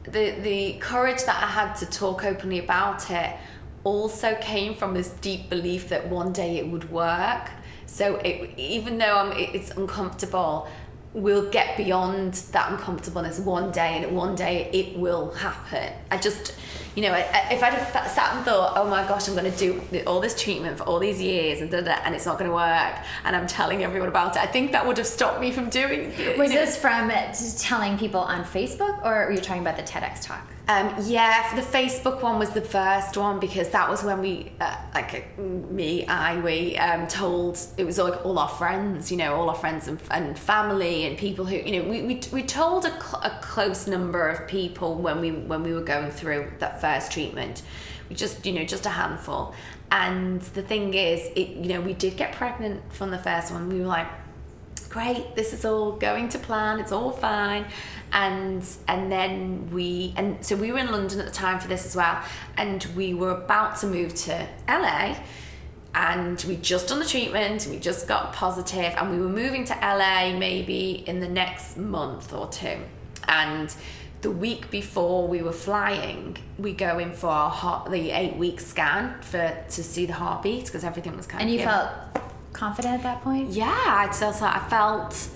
the 0.04 0.32
the 0.42 0.74
courage 0.80 1.24
that 1.26 1.42
I 1.44 1.48
had 1.48 1.74
to 1.76 1.86
talk 1.86 2.24
openly 2.24 2.60
about 2.60 3.10
it 3.12 3.36
also 3.84 4.36
came 4.36 4.76
from 4.76 4.94
this 4.94 5.10
deep 5.22 5.50
belief 5.50 5.90
that 5.90 6.08
one 6.08 6.34
day 6.34 6.58
it 6.58 6.68
would 6.68 6.92
work. 6.92 7.50
So 7.86 8.16
it, 8.18 8.58
even 8.58 8.98
though 8.98 9.18
I'm, 9.18 9.32
it's 9.38 9.72
uncomfortable, 9.72 10.68
we'll 11.14 11.50
get 11.50 11.76
beyond 11.76 12.34
that 12.54 12.72
uncomfortableness 12.72 13.40
one 13.40 13.72
day, 13.72 14.02
and 14.02 14.16
one 14.16 14.36
day 14.36 14.70
it 14.72 14.98
will 14.98 15.32
happen. 15.32 15.94
I 16.10 16.18
just, 16.18 16.56
you 16.96 17.04
know, 17.04 17.14
if 17.14 17.64
I'd 17.64 17.74
have 17.74 18.12
sat 18.12 18.36
and 18.36 18.46
thought, 18.46 18.74
oh 18.76 18.90
my 18.90 19.08
gosh, 19.08 19.28
I'm 19.28 19.36
going 19.36 19.52
to 19.52 19.58
do 19.58 20.04
all 20.06 20.20
this 20.20 20.40
treatment 20.40 20.78
for 20.78 20.84
all 20.84 21.00
these 21.00 21.22
years, 21.22 21.62
and 21.62 21.72
da, 21.72 21.82
da, 21.82 21.98
and 22.04 22.14
it's 22.14 22.26
not 22.26 22.38
going 22.38 22.50
to 22.50 22.56
work, 22.56 22.96
and 23.24 23.36
I'm 23.36 23.48
telling 23.48 23.84
everyone 23.84 24.10
about 24.10 24.36
it, 24.36 24.42
I 24.42 24.46
think 24.46 24.72
that 24.74 24.86
would 24.86 24.98
have 24.98 25.08
stopped 25.08 25.40
me 25.40 25.52
from 25.52 25.70
doing 25.70 26.12
it. 26.18 26.38
Was 26.38 26.52
this 26.52 26.78
from 26.78 27.12
telling 27.58 27.98
people 27.98 28.20
on 28.20 28.44
Facebook 28.44 29.04
or 29.06 29.26
were 29.26 29.32
you 29.32 29.40
talking 29.40 29.62
about 29.62 29.78
the 29.78 29.84
TEDx 29.84 30.24
talk? 30.24 30.48
Um, 30.68 30.94
yeah, 31.02 31.54
the 31.56 31.62
Facebook 31.62 32.22
one 32.22 32.40
was 32.40 32.52
the 32.52 32.62
first 32.62 33.18
one 33.18 33.40
because 33.40 33.70
that 33.70 33.90
was 33.90 34.04
when 34.04 34.22
we, 34.22 34.52
uh, 34.62 34.76
like 34.94 35.38
me, 35.38 36.06
I, 36.06 36.40
we 36.40 36.78
um, 36.78 37.08
told 37.08 37.60
it 37.78 37.84
was 37.84 37.98
like 37.98 38.26
all 38.26 38.38
our 38.40 38.48
friends, 38.48 39.12
you 39.12 39.18
know, 39.18 39.36
all 39.36 39.50
our 39.50 39.56
friends 39.56 39.88
and, 39.88 40.00
and 40.12 40.38
family 40.38 41.06
and 41.06 41.18
people 41.18 41.46
who, 41.46 41.58
you 41.58 41.82
know, 41.82 41.90
we, 41.90 42.04
we, 42.04 42.22
we 42.32 42.44
told 42.44 42.86
a, 42.86 42.92
cl- 42.92 43.22
a 43.24 43.38
close 43.42 43.88
number 43.88 44.30
of 44.30 44.48
people 44.48 44.96
when 44.96 45.20
we 45.20 45.32
when 45.32 45.64
we 45.64 45.74
were 45.74 45.82
going 45.82 46.12
through 46.12 46.52
that 46.60 46.81
first 46.82 47.12
treatment. 47.12 47.62
We 48.10 48.16
just, 48.16 48.46
you 48.46 48.54
know, 48.54 48.66
just 48.66 48.86
a 48.86 48.90
handful. 48.90 49.54
And 49.92 50.42
the 50.42 50.62
thing 50.62 50.94
is, 50.94 51.20
it, 51.36 51.50
you 51.50 51.74
know, 51.74 51.82
we 51.82 51.94
did 51.94 52.18
get 52.18 52.34
pregnant 52.34 52.82
from 52.94 53.12
the 53.12 53.18
first 53.20 53.52
one. 53.52 53.70
We 53.70 53.80
were 53.80 53.88
like, 53.88 54.08
great, 54.90 55.36
this 55.36 55.54
is 55.54 55.64
all 55.64 55.94
going 55.94 56.30
to 56.30 56.40
plan, 56.40 56.80
it's 56.80 56.92
all 56.92 57.12
fine. 57.12 57.66
And 58.12 58.66
and 58.88 59.12
then 59.12 59.70
we 59.72 60.14
and 60.18 60.46
so 60.46 60.56
we 60.56 60.72
were 60.72 60.80
in 60.80 60.92
London 60.92 61.20
at 61.20 61.26
the 61.26 61.32
time 61.32 61.60
for 61.60 61.70
this 61.70 61.86
as 61.86 61.96
well, 61.96 62.22
and 62.58 62.84
we 62.96 63.14
were 63.14 63.32
about 63.32 63.78
to 63.78 63.88
move 63.88 64.14
to 64.16 64.48
LA 64.68 65.16
and 65.94 66.44
we 66.48 66.56
just 66.58 66.88
done 66.88 67.00
the 67.00 67.06
treatment 67.06 67.66
and 67.66 67.76
we 67.76 67.80
just 67.80 68.08
got 68.08 68.32
positive 68.34 68.94
and 68.98 69.12
we 69.12 69.20
were 69.20 69.30
moving 69.30 69.66
to 69.66 69.74
LA 69.82 70.38
maybe 70.38 71.04
in 71.06 71.20
the 71.20 71.28
next 71.28 71.76
month 71.76 72.34
or 72.34 72.48
two 72.48 72.78
and 73.28 73.76
the 74.22 74.32
week 74.32 74.70
before 74.70 75.28
we 75.28 75.42
were 75.42 75.52
flying 75.52 76.38
we 76.58 76.74
go 76.74 77.00
in 77.00 77.12
for 77.12 77.28
our 77.28 77.50
heart, 77.50 77.90
the 77.92 78.12
eight 78.12 78.36
week 78.36 78.60
scan 78.60 79.20
for 79.22 79.58
to 79.70 79.84
see 79.84 80.06
the 80.06 80.14
heartbeat 80.14 80.66
because 80.66 80.84
everything 80.84 81.18
was 81.18 81.26
kind 81.26 81.42
And 81.42 81.50
of 81.50 81.54
And 81.54 81.60
you 81.60 81.66
felt 81.66 81.90
confident 82.54 82.94
at 82.96 83.04
that 83.04 83.22
point? 83.22 83.50
Yeah, 83.50 83.68
I 83.68 84.12
felt 84.12 84.42
I 84.42 84.60
felt 84.70 85.30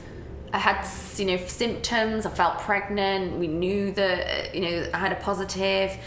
I 0.53 0.59
had 0.59 0.87
you 1.17 1.25
know 1.25 1.37
symptoms. 1.37 2.25
I 2.25 2.29
felt 2.29 2.59
pregnant. 2.59 3.37
We 3.37 3.47
knew 3.47 3.91
that 3.93 4.53
you 4.53 4.61
know 4.61 4.89
I 4.93 4.97
had 4.97 5.11
a 5.11 5.15
positive. 5.15 5.97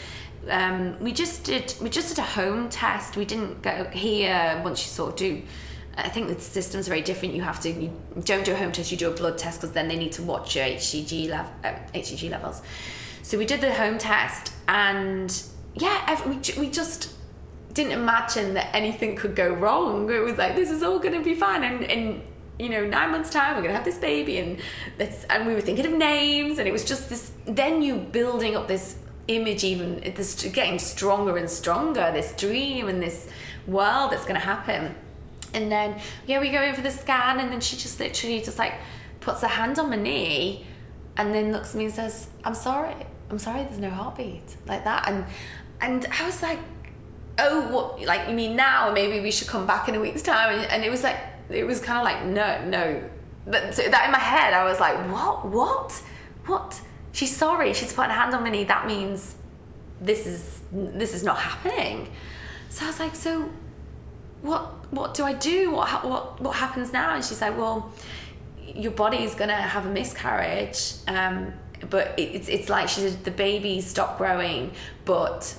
Um, 0.49 0.99
we 1.01 1.13
just 1.13 1.45
did 1.45 1.75
we 1.83 1.91
just 1.91 2.09
did 2.11 2.19
a 2.19 2.23
home 2.23 2.69
test. 2.69 3.17
We 3.17 3.25
didn't 3.25 3.63
go 3.63 3.85
here 3.93 4.61
once 4.65 4.85
you 4.85 4.89
sort 4.89 5.11
of 5.11 5.17
do. 5.17 5.43
I 5.99 6.09
think 6.09 6.29
the 6.29 6.41
system's 6.41 6.87
very 6.87 7.03
different. 7.03 7.35
You 7.35 7.43
have 7.43 7.61
to 7.61 7.71
you 7.71 7.93
don't 8.25 8.45
do 8.45 8.53
a 8.53 8.57
home 8.57 8.71
test. 8.71 8.93
You 8.93 8.97
do 8.97 9.11
a 9.11 9.15
blood 9.15 9.37
test 9.37 9.61
because 9.61 9.73
then 9.75 9.89
they 9.89 9.97
need 9.97 10.13
to 10.13 10.23
watch 10.23 10.55
your 10.55 10.65
HCG 10.65 11.29
level 11.29 11.53
uh, 11.65 11.73
HCG 11.93 12.31
levels. 12.31 12.63
So 13.23 13.37
we 13.37 13.45
did 13.45 13.61
the 13.61 13.75
home 13.75 13.99
test, 13.99 14.53
and 14.69 15.43
yeah, 15.75 16.05
every, 16.07 16.37
we 16.37 16.67
we 16.67 16.71
just 16.71 17.15
didn't 17.75 17.93
imagine 17.93 18.55
that 18.55 18.75
anything 18.75 19.17
could 19.17 19.35
go 19.35 19.53
wrong. 19.53 20.11
It 20.11 20.21
was 20.21 20.39
like 20.39 20.55
this 20.55 20.71
is 20.71 20.83
all 20.83 20.99
going 21.01 21.15
to 21.15 21.23
be 21.23 21.35
fine, 21.35 21.65
and 21.65 21.83
in 21.83 22.23
you 22.61 22.69
know 22.69 22.87
nine 22.87 23.11
months' 23.11 23.31
time 23.31 23.57
we're 23.57 23.63
going 23.63 23.73
to 23.73 23.77
have 23.77 23.85
this 23.85 23.99
baby, 23.99 24.39
and 24.39 24.61
and 25.31 25.47
we 25.47 25.55
were 25.55 25.61
thinking 25.61 25.85
of 25.85 25.93
names, 25.93 26.59
and 26.59 26.69
it 26.69 26.73
was 26.73 26.85
just 26.85 27.09
this. 27.09 27.33
Then 27.45 27.83
you 27.83 27.97
building 27.97 28.57
up 28.57 28.69
this 28.69 28.99
image, 29.27 29.65
even 29.65 30.01
this 30.15 30.43
getting 30.45 30.79
stronger 30.79 31.37
and 31.37 31.51
stronger, 31.51 32.11
this 32.13 32.33
dream 32.37 32.89
and 32.89 33.03
this 33.03 33.29
world 33.67 34.13
that's 34.13 34.25
going 34.25 34.41
to 34.41 34.47
happen. 34.47 34.95
And 35.55 35.71
then 35.71 36.01
yeah, 36.27 36.41
we 36.41 36.51
go 36.51 36.63
in 36.63 36.75
for 36.75 36.83
the 36.83 36.91
scan, 36.91 37.41
and 37.41 37.53
then 37.53 37.61
she 37.61 37.77
just 37.77 37.99
literally 38.01 38.41
just 38.41 38.59
like 38.59 38.75
puts 39.21 39.41
her 39.43 39.49
hand 39.49 39.79
on 39.79 39.91
my 39.91 39.97
knee, 39.97 40.67
and 41.17 41.35
then 41.35 41.53
looks 41.53 41.71
at 41.71 41.77
me 41.77 41.87
and 41.87 41.95
says, 41.95 42.29
"I'm 42.45 42.55
sorry, 42.55 42.95
I'm 43.31 43.39
sorry, 43.39 43.65
there's 43.65 43.79
no 43.79 43.91
heartbeat," 43.91 44.57
like 44.67 44.85
that, 44.85 45.09
and 45.09 45.25
and 45.81 46.07
I 46.21 46.27
was 46.27 46.43
like 46.43 46.59
oh 47.39 47.69
what 47.69 48.03
like 48.03 48.29
you 48.29 48.35
mean 48.35 48.57
now? 48.57 48.93
Maybe 48.93 49.21
we 49.21 49.31
should 49.31 49.49
come 49.49 49.67
back 49.67 49.89
in 49.89 49.95
a 49.95 50.01
week's 50.01 50.23
time. 50.23 50.59
And, 50.59 50.71
and 50.71 50.85
it 50.85 50.91
was 50.91 51.03
like 51.03 51.19
it 51.49 51.65
was 51.65 51.81
kind 51.81 51.99
of 51.99 52.05
like 52.05 52.25
no 52.27 52.69
no. 52.69 53.11
That, 53.47 53.75
so 53.75 53.89
that 53.89 54.05
in 54.05 54.13
my 54.13 54.19
head 54.19 54.53
i 54.53 54.65
was 54.65 54.79
like 54.79 54.97
what? 55.11 55.47
What? 55.49 55.93
What? 56.47 56.81
She's 57.13 57.35
sorry. 57.35 57.73
She's 57.73 57.93
put 57.93 58.07
her 58.07 58.13
hand 58.13 58.35
on 58.35 58.43
my 58.43 58.51
knee. 58.51 58.65
That 58.65 58.87
means 58.87 59.37
this 60.01 60.27
is 60.27 60.61
this 60.73 61.15
is 61.15 61.23
not 61.25 61.39
happening. 61.39 62.11
So 62.69 62.85
i 62.85 62.89
was 62.89 63.01
like 63.01 63.15
so 63.15 63.49
what 64.43 64.93
what 64.93 65.15
do 65.15 65.25
i 65.25 65.33
do? 65.33 65.71
What 65.73 66.05
what 66.05 66.41
what 66.41 66.57
happens 66.57 66.93
now? 66.93 67.15
And 67.15 67.25
she's 67.25 67.41
like 67.41 67.57
well 67.57 67.93
your 68.67 68.93
body 68.93 69.19
is 69.19 69.35
gonna 69.35 69.55
have 69.55 69.87
a 69.87 69.91
miscarriage 69.91 70.93
um 71.09 71.53
but 71.91 72.19
it, 72.19 72.35
it's 72.35 72.49
it's 72.49 72.69
like 72.69 72.89
she 72.89 73.01
said 73.01 73.25
the 73.25 73.31
baby 73.31 73.81
stopped 73.81 74.19
growing 74.19 74.73
but 75.05 75.57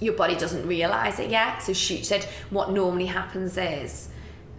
your 0.00 0.14
body 0.14 0.34
doesn't 0.34 0.66
realize 0.66 1.18
it 1.18 1.30
yet. 1.30 1.62
So 1.62 1.72
she 1.72 2.02
said 2.02 2.24
what 2.50 2.70
normally 2.70 3.06
happens 3.06 3.56
is 3.58 4.08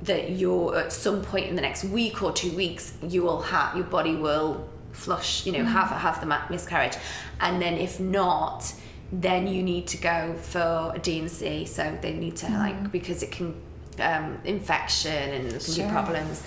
that 0.04 0.32
you're 0.32 0.78
at 0.78 0.92
some 0.92 1.22
point 1.22 1.48
in 1.48 1.56
the 1.56 1.62
next 1.62 1.84
week 1.84 2.24
or 2.24 2.32
two 2.32 2.52
weeks 2.56 2.94
you 3.08 3.24
will 3.24 3.42
have 3.42 3.76
your 3.76 3.86
body 3.86 4.16
will 4.16 4.68
flush, 4.92 5.46
you 5.46 5.52
know, 5.52 5.64
have 5.64 5.90
have 5.90 6.20
the 6.20 6.40
miscarriage, 6.50 6.98
and 7.40 7.62
then 7.62 7.76
if 7.76 8.00
not, 8.00 8.74
then 9.12 9.48
you 9.48 9.62
need 9.64 9.88
to 9.88 9.98
go 9.98 10.34
for 10.42 10.92
a 10.96 11.00
D&C. 11.00 11.66
So 11.66 11.98
they 12.02 12.14
need 12.14 12.36
to 12.38 12.50
like 12.50 12.92
because 12.92 13.24
it 13.24 13.32
can 13.32 13.56
um, 14.00 14.40
infection 14.46 15.12
and 15.34 15.52
can 15.52 15.60
Sure. 15.60 15.86
be 15.86 15.92
problems. 15.92 16.44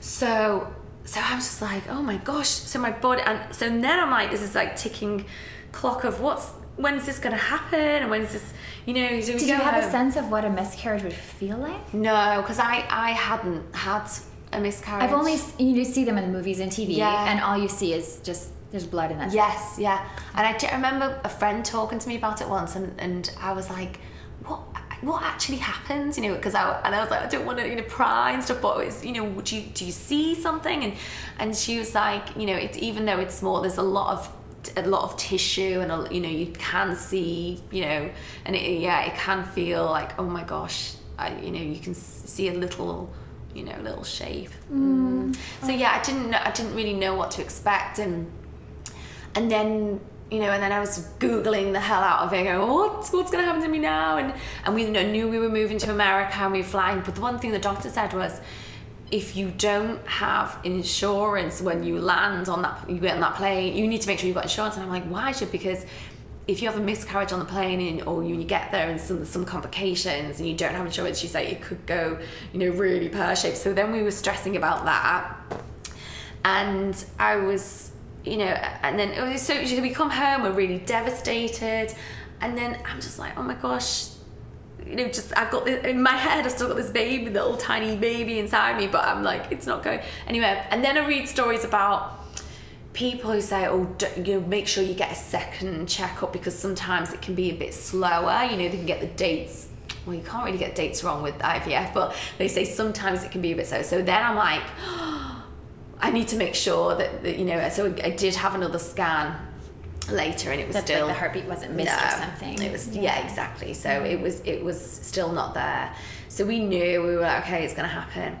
So 0.00 0.72
so 1.04 1.20
I 1.20 1.34
was 1.34 1.44
just 1.44 1.62
like, 1.62 1.82
oh 1.88 2.02
my 2.02 2.16
gosh. 2.18 2.48
So 2.48 2.78
my 2.78 2.90
body 2.92 3.22
and 3.22 3.54
so 3.54 3.68
then 3.68 3.98
I'm 3.98 4.10
like, 4.10 4.30
this 4.30 4.42
is 4.42 4.54
like 4.54 4.76
ticking 4.76 5.24
clock 5.72 6.04
of 6.04 6.20
what's 6.20 6.50
when's 6.76 7.04
this 7.06 7.18
gonna 7.18 7.36
happen 7.36 7.78
and 7.78 8.10
when's 8.10 8.32
this 8.32 8.52
you 8.86 8.94
know 8.94 9.08
do 9.20 9.38
Did 9.38 9.42
you 9.42 9.54
have 9.54 9.82
a 9.84 9.90
sense 9.90 10.16
of 10.16 10.30
what 10.30 10.44
a 10.44 10.50
miscarriage 10.50 11.02
would 11.02 11.12
feel 11.12 11.56
like? 11.56 11.94
No, 11.94 12.38
because 12.42 12.58
I 12.58 12.84
I 12.90 13.10
hadn't 13.12 13.74
had 13.74 14.06
a 14.52 14.60
miscarriage. 14.60 15.04
I've 15.04 15.12
only 15.14 15.36
you 15.58 15.84
see 15.84 16.04
them 16.04 16.18
in 16.18 16.32
movies 16.32 16.60
and 16.60 16.70
TV, 16.70 16.96
Yeah. 16.96 17.30
and 17.30 17.40
all 17.40 17.56
you 17.56 17.68
see 17.68 17.92
is 17.94 18.20
just 18.22 18.50
there's 18.72 18.86
blood 18.86 19.12
in 19.12 19.18
that. 19.18 19.32
Yes, 19.32 19.76
yeah. 19.78 20.08
And 20.34 20.46
I, 20.46 20.74
remember 20.74 21.20
a 21.22 21.28
friend 21.28 21.64
talking 21.64 21.98
to 21.98 22.08
me 22.08 22.16
about 22.16 22.40
it 22.40 22.48
once, 22.48 22.74
and, 22.74 22.98
and 22.98 23.30
I 23.38 23.52
was 23.52 23.70
like, 23.70 24.00
what 24.46 24.60
what 25.02 25.22
actually 25.22 25.58
happens? 25.58 26.16
You 26.16 26.28
know, 26.28 26.34
because 26.34 26.54
I 26.54 26.80
and 26.84 26.94
I 26.94 27.00
was 27.00 27.10
like, 27.10 27.22
I 27.22 27.28
don't 27.28 27.44
want 27.44 27.58
to 27.58 27.68
you 27.68 27.76
know 27.76 27.82
pry 27.82 28.32
and 28.32 28.42
stuff, 28.42 28.62
but 28.62 28.78
it's 28.78 29.04
you 29.04 29.12
know, 29.12 29.40
do 29.42 29.56
you 29.56 29.62
do 29.62 29.84
you 29.84 29.92
see 29.92 30.34
something? 30.34 30.84
And 30.84 30.94
and 31.38 31.54
she 31.54 31.78
was 31.78 31.94
like, 31.94 32.36
you 32.36 32.46
know, 32.46 32.56
it's 32.56 32.78
even 32.78 33.04
though 33.04 33.20
it's 33.20 33.34
small, 33.34 33.60
there's 33.60 33.78
a 33.78 33.82
lot 33.82 34.12
of 34.12 34.32
a 34.76 34.88
lot 34.88 35.04
of 35.04 35.16
tissue 35.16 35.80
and 35.80 35.90
a, 35.90 36.14
you 36.14 36.20
know 36.20 36.28
you 36.28 36.46
can 36.52 36.94
see 36.94 37.60
you 37.72 37.82
know 37.82 38.08
and 38.44 38.54
it, 38.54 38.78
yeah 38.78 39.02
it 39.02 39.14
can 39.16 39.42
feel 39.42 39.84
like 39.86 40.16
oh 40.20 40.24
my 40.24 40.44
gosh 40.44 40.94
I, 41.18 41.36
you 41.40 41.50
know 41.50 41.60
you 41.60 41.80
can 41.80 41.94
see 41.94 42.48
a 42.48 42.54
little 42.54 43.12
you 43.54 43.64
know 43.64 43.76
little 43.82 44.04
shape 44.04 44.50
mm. 44.72 45.36
so 45.62 45.72
yeah 45.72 45.98
I 46.00 46.04
didn't 46.04 46.30
know, 46.30 46.38
I 46.40 46.52
didn't 46.52 46.76
really 46.76 46.94
know 46.94 47.16
what 47.16 47.32
to 47.32 47.42
expect 47.42 47.98
and 47.98 48.30
and 49.34 49.50
then 49.50 50.00
you 50.30 50.38
know 50.38 50.50
and 50.50 50.62
then 50.62 50.72
I 50.72 50.80
was 50.80 51.08
googling 51.18 51.72
the 51.72 51.80
hell 51.80 52.00
out 52.00 52.20
of 52.26 52.32
it 52.32 52.44
going 52.44 52.68
what's 52.68 53.12
what's 53.12 53.30
going 53.30 53.42
to 53.42 53.46
happen 53.46 53.62
to 53.62 53.68
me 53.68 53.78
now? 53.78 54.16
And 54.16 54.34
and 54.64 54.74
we 54.74 54.84
knew 54.84 55.28
we 55.28 55.38
were 55.38 55.48
moving 55.48 55.78
to 55.78 55.90
America 55.90 56.34
and 56.36 56.52
we 56.52 56.58
were 56.58 56.64
flying. 56.64 57.00
But 57.00 57.14
the 57.14 57.20
one 57.20 57.38
thing 57.38 57.52
the 57.52 57.58
doctor 57.58 57.88
said 57.88 58.12
was 58.12 58.40
if 59.10 59.36
you 59.36 59.50
don't 59.50 60.06
have 60.06 60.58
insurance 60.64 61.60
when 61.60 61.84
you 61.84 62.00
land 62.00 62.48
on 62.48 62.62
that 62.62 62.88
you 62.88 62.98
get 62.98 63.14
on 63.14 63.20
that 63.20 63.34
plane 63.34 63.76
you 63.76 63.86
need 63.86 64.00
to 64.00 64.08
make 64.08 64.18
sure 64.18 64.26
you've 64.26 64.36
got 64.36 64.44
insurance. 64.44 64.76
And 64.76 64.84
I'm 64.84 64.90
like 64.90 65.04
why? 65.04 65.32
Should 65.32 65.52
because 65.52 65.84
if 66.48 66.60
you 66.60 66.68
have 66.68 66.76
a 66.76 66.82
miscarriage 66.82 67.30
on 67.30 67.38
the 67.38 67.44
plane 67.44 67.80
and, 67.80 68.02
or 68.02 68.24
you, 68.24 68.42
get 68.42 68.72
there 68.72 68.90
and 68.90 69.00
some 69.00 69.24
some 69.24 69.44
complications 69.44 70.40
and 70.40 70.48
you 70.48 70.56
don't 70.56 70.74
have 70.74 70.84
insurance 70.84 71.20
she's 71.20 71.34
like 71.34 71.48
it 71.48 71.62
could 71.62 71.86
go 71.86 72.18
you 72.52 72.58
know 72.58 72.70
really 72.70 73.08
pear-shaped. 73.08 73.56
So 73.56 73.72
then 73.72 73.92
we 73.92 74.02
were 74.02 74.10
stressing 74.10 74.56
about 74.56 74.84
that. 74.86 75.36
And 76.44 77.04
I 77.18 77.36
was, 77.36 77.91
you 78.24 78.36
know, 78.36 78.44
and 78.44 78.98
then 78.98 79.38
so 79.38 79.54
we 79.60 79.90
come 79.90 80.10
home, 80.10 80.42
we're 80.42 80.52
really 80.52 80.78
devastated, 80.78 81.94
and 82.40 82.56
then 82.56 82.78
I'm 82.84 83.00
just 83.00 83.18
like, 83.18 83.36
oh 83.36 83.42
my 83.42 83.54
gosh, 83.54 84.08
you 84.86 84.96
know, 84.96 85.08
just 85.08 85.36
I've 85.36 85.50
got 85.50 85.64
this, 85.64 85.84
in 85.84 86.02
my 86.02 86.16
head, 86.16 86.44
I've 86.44 86.52
still 86.52 86.68
got 86.68 86.76
this 86.76 86.90
baby, 86.90 87.30
little 87.30 87.56
tiny 87.56 87.96
baby 87.96 88.38
inside 88.38 88.76
me, 88.76 88.86
but 88.86 89.04
I'm 89.04 89.22
like, 89.22 89.50
it's 89.50 89.66
not 89.66 89.82
going 89.82 90.00
anywhere. 90.26 90.66
And 90.70 90.84
then 90.84 90.96
I 90.98 91.06
read 91.06 91.28
stories 91.28 91.64
about 91.64 92.20
people 92.92 93.32
who 93.32 93.40
say, 93.40 93.66
oh, 93.66 93.84
d- 93.98 94.06
you 94.16 94.40
know, 94.40 94.46
make 94.46 94.66
sure 94.66 94.82
you 94.82 94.94
get 94.94 95.12
a 95.12 95.16
second 95.16 95.88
checkup 95.88 96.32
because 96.32 96.58
sometimes 96.58 97.12
it 97.12 97.22
can 97.22 97.34
be 97.34 97.50
a 97.50 97.54
bit 97.54 97.74
slower. 97.74 98.44
You 98.44 98.56
know, 98.56 98.68
they 98.68 98.76
can 98.76 98.86
get 98.86 99.00
the 99.00 99.06
dates. 99.06 99.68
Well, 100.04 100.16
you 100.16 100.22
can't 100.22 100.44
really 100.44 100.58
get 100.58 100.74
dates 100.74 101.04
wrong 101.04 101.22
with 101.22 101.38
IVF, 101.38 101.94
but 101.94 102.14
they 102.38 102.48
say 102.48 102.64
sometimes 102.64 103.22
it 103.22 103.30
can 103.30 103.40
be 103.40 103.52
a 103.52 103.56
bit 103.56 103.68
slow. 103.68 103.82
So 103.82 104.02
then 104.02 104.22
I'm 104.22 104.36
like, 104.36 104.62
oh, 104.80 105.41
I 106.02 106.10
need 106.10 106.28
to 106.28 106.36
make 106.36 106.54
sure 106.54 106.96
that, 106.96 107.22
that 107.22 107.38
you 107.38 107.44
know. 107.44 107.68
So 107.68 107.86
I 108.02 108.10
did 108.10 108.34
have 108.34 108.54
another 108.54 108.78
scan 108.78 109.36
later, 110.10 110.50
and 110.50 110.60
it 110.60 110.66
was 110.66 110.74
That's 110.74 110.86
still 110.86 111.06
like 111.06 111.14
the 111.14 111.20
heartbeat 111.20 111.44
wasn't 111.44 111.74
missed 111.74 111.96
or 111.96 112.10
something. 112.10 112.60
It 112.60 112.72
was 112.72 112.88
yeah. 112.88 113.24
exactly. 113.24 113.72
So 113.72 113.88
it 113.88 114.20
was 114.20 114.40
it 114.40 114.64
was 114.64 114.80
still 114.84 115.32
not 115.32 115.54
there. 115.54 115.94
So 116.28 116.44
we 116.44 116.58
knew 116.58 117.02
we 117.02 117.14
were 117.14 117.20
like, 117.20 117.44
okay, 117.44 117.64
it's 117.64 117.74
going 117.74 117.88
to 117.88 117.94
happen. 117.94 118.38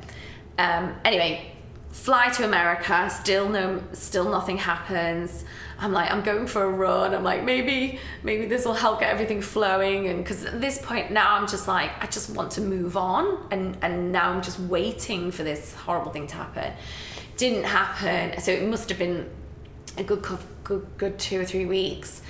Um, 0.58 0.94
anyway, 1.04 1.52
fly 1.90 2.30
to 2.30 2.44
America. 2.44 3.08
Still 3.10 3.48
no, 3.48 3.82
still 3.92 4.28
nothing 4.28 4.56
happens. 4.56 5.44
I'm 5.78 5.92
like, 5.92 6.10
I'm 6.10 6.22
going 6.22 6.46
for 6.46 6.64
a 6.64 6.68
run. 6.70 7.14
I'm 7.14 7.24
like, 7.24 7.44
maybe 7.44 7.98
maybe 8.22 8.46
this 8.46 8.64
will 8.64 8.74
help 8.74 9.00
get 9.00 9.10
everything 9.10 9.40
flowing. 9.40 10.08
And 10.08 10.24
because 10.24 10.44
at 10.44 10.60
this 10.60 10.78
point 10.78 11.12
now, 11.12 11.34
I'm 11.34 11.46
just 11.46 11.68
like, 11.68 11.90
I 12.00 12.06
just 12.06 12.30
want 12.30 12.52
to 12.52 12.60
move 12.60 12.96
on. 12.96 13.46
And 13.52 13.76
and 13.82 14.10
now 14.10 14.32
I'm 14.32 14.42
just 14.42 14.58
waiting 14.58 15.30
for 15.30 15.44
this 15.44 15.74
horrible 15.74 16.10
thing 16.10 16.26
to 16.28 16.34
happen. 16.34 16.72
Didn't 17.36 17.64
happen. 17.64 18.40
So 18.40 18.52
it 18.52 18.68
must 18.68 18.88
have 18.88 18.98
been 18.98 19.28
a 19.98 20.04
good 20.04 20.24
good 20.64 20.86
good 20.96 21.18
two 21.18 21.40
or 21.40 21.44
three 21.44 21.66
weeks 21.66 22.22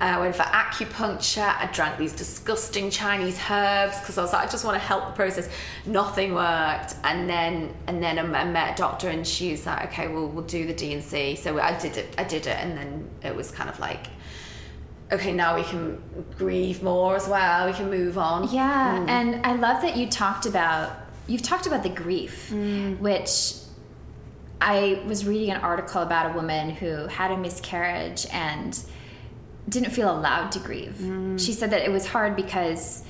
I 0.00 0.18
went 0.20 0.36
for 0.36 0.42
acupuncture. 0.42 1.42
I 1.42 1.68
drank 1.72 1.98
these 1.98 2.12
disgusting 2.12 2.90
Chinese 2.90 3.38
herbs 3.50 3.98
because 3.98 4.16
I 4.16 4.22
was 4.22 4.32
like, 4.32 4.46
I 4.46 4.50
just 4.50 4.64
want 4.64 4.76
to 4.76 4.86
help 4.86 5.06
the 5.06 5.12
process. 5.12 5.48
Nothing 5.86 6.34
worked, 6.34 6.94
and 7.02 7.28
then 7.28 7.74
and 7.88 8.02
then 8.02 8.18
I 8.18 8.44
met 8.44 8.74
a 8.74 8.76
doctor, 8.76 9.08
and 9.08 9.26
she 9.26 9.50
was 9.50 9.66
like, 9.66 9.86
okay, 9.86 10.08
well 10.08 10.28
we'll 10.28 10.44
do 10.44 10.66
the 10.66 10.74
D&C. 10.74 11.36
So 11.36 11.58
I 11.58 11.76
did 11.78 11.96
it. 11.96 12.14
I 12.16 12.24
did 12.24 12.46
it, 12.46 12.56
and 12.58 12.78
then 12.78 13.10
it 13.24 13.34
was 13.34 13.50
kind 13.50 13.68
of 13.68 13.80
like, 13.80 14.06
okay, 15.10 15.32
now 15.32 15.56
we 15.56 15.64
can 15.64 16.00
grieve 16.36 16.82
more 16.82 17.16
as 17.16 17.26
well. 17.26 17.66
We 17.66 17.72
can 17.72 17.90
move 17.90 18.18
on. 18.18 18.48
Yeah, 18.52 18.98
mm. 18.98 19.08
and 19.08 19.44
I 19.44 19.54
love 19.54 19.82
that 19.82 19.96
you 19.96 20.08
talked 20.08 20.46
about 20.46 20.92
you've 21.26 21.42
talked 21.42 21.66
about 21.66 21.82
the 21.82 21.90
grief, 21.90 22.50
mm. 22.52 22.98
which 23.00 23.54
I 24.60 25.02
was 25.06 25.26
reading 25.26 25.50
an 25.50 25.60
article 25.60 26.02
about 26.02 26.32
a 26.32 26.34
woman 26.34 26.70
who 26.70 27.06
had 27.06 27.30
a 27.30 27.36
miscarriage 27.36 28.26
and 28.32 28.78
didn't 29.68 29.90
feel 29.90 30.10
allowed 30.10 30.52
to 30.52 30.58
grieve. 30.58 30.96
Mm. 31.00 31.38
She 31.38 31.52
said 31.52 31.70
that 31.70 31.82
it 31.82 31.90
was 31.90 32.06
hard 32.06 32.34
because 32.34 33.04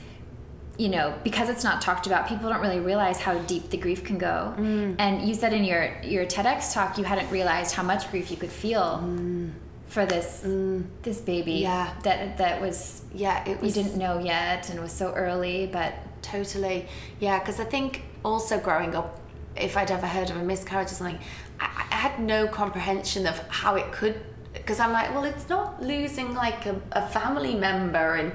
you 0.78 0.88
know 0.88 1.12
because 1.24 1.48
it's 1.48 1.64
not 1.64 1.82
talked 1.82 2.06
about 2.06 2.28
people 2.28 2.48
don't 2.48 2.61
really 2.61 2.78
realize 2.78 3.18
how 3.18 3.37
deep 3.40 3.68
the 3.70 3.76
grief 3.76 4.04
can 4.04 4.16
go 4.16 4.54
mm. 4.56 4.94
and 4.98 5.28
you 5.28 5.34
said 5.34 5.52
in 5.52 5.64
your 5.64 6.00
your 6.04 6.24
tedx 6.24 6.72
talk 6.72 6.96
you 6.96 7.02
hadn't 7.02 7.28
realized 7.30 7.74
how 7.74 7.82
much 7.82 8.08
grief 8.12 8.30
you 8.30 8.37
could 8.37 8.50
feel 8.50 9.02
mm. 9.02 9.50
for 9.88 10.06
this 10.06 10.42
mm. 10.46 10.84
this 11.02 11.20
baby 11.20 11.54
yeah 11.54 11.92
that 12.04 12.38
that 12.38 12.61
was 12.61 13.02
yeah 13.12 13.44
it 13.44 13.61
was 13.61 13.76
you 13.76 13.82
didn't 13.82 13.98
know 13.98 14.20
yet 14.20 14.70
and 14.70 14.78
it 14.78 14.82
was 14.82 14.92
so 14.92 15.12
early 15.14 15.66
but 15.66 15.94
totally 16.22 16.87
yeah 17.18 17.40
because 17.40 17.58
i 17.58 17.64
think 17.64 18.02
also 18.24 18.61
growing 18.61 18.94
up 18.94 19.18
if 19.61 19.77
i'd 19.77 19.90
ever 19.90 20.07
heard 20.07 20.31
of 20.31 20.37
a 20.37 20.42
miscarriage 20.42 20.90
or 20.92 20.94
something 20.94 21.18
I, 21.61 21.87
I 21.90 21.94
had 21.94 22.21
no 22.21 22.47
comprehension 22.47 23.27
of 23.27 23.38
how 23.49 23.75
it 23.77 23.90
could 23.92 24.21
because 24.53 24.81
I'm 24.81 24.92
like, 24.92 25.14
well, 25.14 25.25
it's 25.25 25.49
not 25.49 25.83
losing 25.83 26.35
like 26.35 26.66
a, 26.66 26.81
a 26.92 27.07
family 27.09 27.55
member, 27.55 28.14
and 28.16 28.33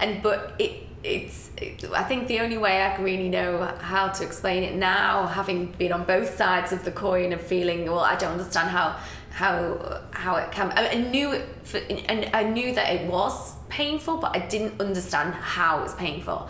and 0.00 0.22
but 0.22 0.54
it 0.58 0.86
it's 1.02 1.50
it, 1.58 1.84
I 1.92 2.02
think 2.04 2.28
the 2.28 2.40
only 2.40 2.56
way 2.56 2.82
I 2.82 2.94
can 2.94 3.04
really 3.04 3.28
know 3.28 3.64
how 3.80 4.08
to 4.08 4.24
explain 4.24 4.62
it 4.62 4.74
now, 4.74 5.26
having 5.26 5.66
been 5.72 5.92
on 5.92 6.04
both 6.04 6.36
sides 6.36 6.72
of 6.72 6.84
the 6.84 6.92
coin 6.92 7.32
of 7.32 7.40
feeling, 7.40 7.84
well, 7.84 8.00
I 8.00 8.16
don't 8.16 8.32
understand 8.32 8.70
how 8.70 8.96
how 9.30 10.02
how 10.12 10.36
it 10.36 10.50
can. 10.52 10.72
I, 10.72 10.90
I 10.90 10.94
knew 10.94 11.32
it, 11.32 12.08
and 12.08 12.30
I 12.32 12.44
knew 12.44 12.74
that 12.74 12.92
it 12.92 13.10
was 13.10 13.54
painful, 13.68 14.18
but 14.18 14.34
I 14.34 14.46
didn't 14.46 14.80
understand 14.80 15.34
how 15.34 15.80
it 15.80 15.82
was 15.82 15.94
painful, 15.94 16.48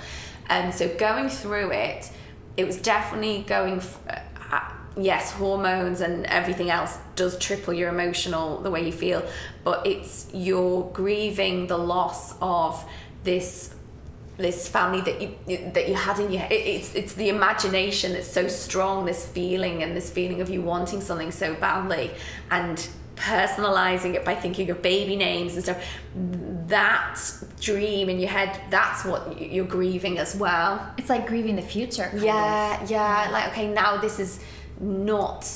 and 0.48 0.72
so 0.72 0.88
going 0.96 1.28
through 1.28 1.72
it, 1.72 2.10
it 2.56 2.66
was 2.66 2.76
definitely 2.78 3.44
going. 3.46 3.80
Uh, 4.08 4.60
yes, 4.96 5.32
hormones 5.32 6.00
and 6.00 6.24
everything 6.26 6.70
else 6.70 6.98
does 7.16 7.36
triple 7.38 7.74
your 7.74 7.88
emotional 7.88 8.60
the 8.60 8.70
way 8.70 8.84
you 8.86 8.92
feel, 8.92 9.22
but 9.64 9.86
it's 9.86 10.28
you're 10.32 10.84
grieving 10.92 11.66
the 11.66 11.78
loss 11.78 12.34
of 12.40 12.84
this 13.24 13.74
this 14.36 14.66
family 14.66 15.00
that 15.00 15.20
you 15.20 15.70
that 15.72 15.88
you 15.88 15.94
had 15.94 16.18
in 16.18 16.32
your. 16.32 16.46
It's 16.50 16.94
it's 16.94 17.14
the 17.14 17.28
imagination 17.28 18.12
that's 18.12 18.30
so 18.30 18.48
strong, 18.48 19.04
this 19.04 19.26
feeling 19.26 19.82
and 19.82 19.96
this 19.96 20.10
feeling 20.10 20.40
of 20.40 20.50
you 20.50 20.62
wanting 20.62 21.00
something 21.00 21.30
so 21.30 21.54
badly, 21.54 22.10
and 22.50 22.88
personalizing 23.24 24.14
it 24.14 24.24
by 24.24 24.34
thinking 24.34 24.68
of 24.70 24.82
baby 24.82 25.16
names 25.16 25.54
and 25.54 25.64
stuff. 25.64 25.82
That 26.66 27.18
dream 27.60 28.08
in 28.08 28.18
your 28.20 28.28
head, 28.28 28.60
that's 28.70 29.04
what 29.04 29.40
you're 29.40 29.64
grieving 29.64 30.18
as 30.18 30.36
well. 30.36 30.94
It's 30.98 31.08
like 31.08 31.26
grieving 31.26 31.56
the 31.56 31.62
future. 31.62 32.10
Yeah, 32.14 32.84
yeah. 32.86 33.28
Like 33.32 33.50
okay, 33.52 33.68
now 33.68 33.96
this 33.96 34.20
is 34.20 34.40
not 34.80 35.48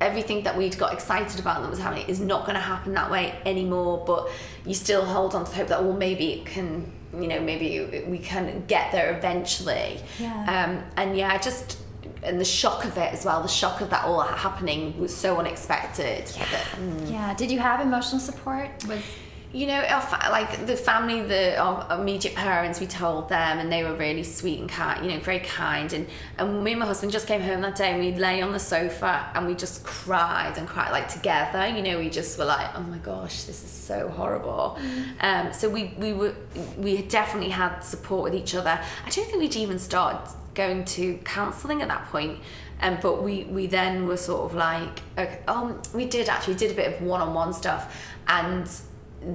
everything 0.00 0.42
that 0.42 0.56
we'd 0.58 0.76
got 0.78 0.92
excited 0.92 1.38
about 1.38 1.62
that 1.62 1.70
was 1.70 1.78
happening 1.78 2.04
is 2.08 2.18
not 2.18 2.44
going 2.44 2.56
to 2.56 2.60
happen 2.60 2.92
that 2.94 3.08
way 3.08 3.38
anymore 3.46 4.02
but 4.04 4.28
you 4.66 4.74
still 4.74 5.04
hold 5.04 5.32
on 5.32 5.44
to 5.44 5.52
hope 5.52 5.68
that 5.68 5.80
well 5.80 5.92
maybe 5.92 6.32
it 6.32 6.44
can 6.44 6.90
you 7.14 7.28
know 7.28 7.40
maybe 7.40 8.04
we 8.08 8.18
can 8.18 8.64
get 8.66 8.90
there 8.90 9.16
eventually 9.16 10.00
yeah. 10.18 10.66
um 10.66 10.82
and 10.96 11.16
yeah 11.16 11.38
just 11.38 11.78
and 12.22 12.40
the 12.40 12.44
shock 12.44 12.84
of 12.84 12.96
it 12.96 13.12
as 13.12 13.24
well 13.24 13.42
the 13.42 13.48
shock 13.48 13.80
of 13.80 13.90
that 13.90 14.04
all 14.04 14.20
happening 14.22 14.98
was 14.98 15.14
so 15.14 15.38
unexpected 15.38 16.30
yeah, 16.36 16.46
that, 16.50 16.66
mm. 16.78 17.10
yeah. 17.10 17.34
did 17.34 17.50
you 17.50 17.58
have 17.58 17.80
emotional 17.80 18.20
support 18.20 18.70
with 18.86 19.04
you 19.52 19.66
know, 19.66 19.82
like 20.30 20.66
the 20.66 20.76
family, 20.76 21.20
the 21.20 21.58
our 21.58 22.00
immediate 22.00 22.34
parents, 22.34 22.80
we 22.80 22.86
told 22.86 23.28
them, 23.28 23.58
and 23.58 23.70
they 23.70 23.84
were 23.84 23.94
really 23.94 24.22
sweet 24.22 24.58
and 24.60 24.68
kind, 24.68 25.04
you 25.04 25.12
know, 25.12 25.20
very 25.20 25.40
kind. 25.40 25.92
And 25.92 26.06
and 26.38 26.64
me 26.64 26.72
and 26.72 26.80
my 26.80 26.86
husband 26.86 27.12
just 27.12 27.26
came 27.26 27.42
home 27.42 27.60
that 27.60 27.76
day, 27.76 27.90
and 27.92 28.00
we 28.00 28.14
lay 28.14 28.40
on 28.40 28.52
the 28.52 28.58
sofa, 28.58 29.30
and 29.34 29.46
we 29.46 29.54
just 29.54 29.84
cried 29.84 30.56
and 30.56 30.66
cried 30.66 30.90
like 30.90 31.08
together. 31.08 31.66
You 31.66 31.82
know, 31.82 31.98
we 31.98 32.08
just 32.08 32.38
were 32.38 32.46
like, 32.46 32.68
oh 32.74 32.82
my 32.82 32.98
gosh, 32.98 33.44
this 33.44 33.62
is 33.62 33.70
so 33.70 34.08
horrible. 34.08 34.78
Mm. 34.80 35.24
Um, 35.24 35.52
so 35.52 35.68
we 35.68 35.94
we 35.98 36.14
were 36.14 36.34
we 36.78 37.02
definitely 37.02 37.50
had 37.50 37.80
support 37.80 38.24
with 38.24 38.34
each 38.34 38.54
other. 38.54 38.80
I 39.04 39.10
don't 39.10 39.26
think 39.26 39.38
we'd 39.38 39.56
even 39.56 39.78
started 39.78 40.34
going 40.54 40.84
to 40.84 41.18
counselling 41.24 41.82
at 41.82 41.88
that 41.88 42.06
point. 42.06 42.38
Um, 42.80 42.98
but 43.00 43.22
we 43.22 43.44
we 43.44 43.66
then 43.66 44.06
were 44.06 44.16
sort 44.16 44.50
of 44.50 44.56
like, 44.56 45.02
okay, 45.16 45.38
um, 45.46 45.80
we 45.94 46.04
did 46.04 46.28
actually 46.28 46.54
did 46.54 46.72
a 46.72 46.74
bit 46.74 46.92
of 46.92 47.02
one 47.02 47.20
on 47.20 47.32
one 47.32 47.52
stuff, 47.52 47.96
and 48.26 48.68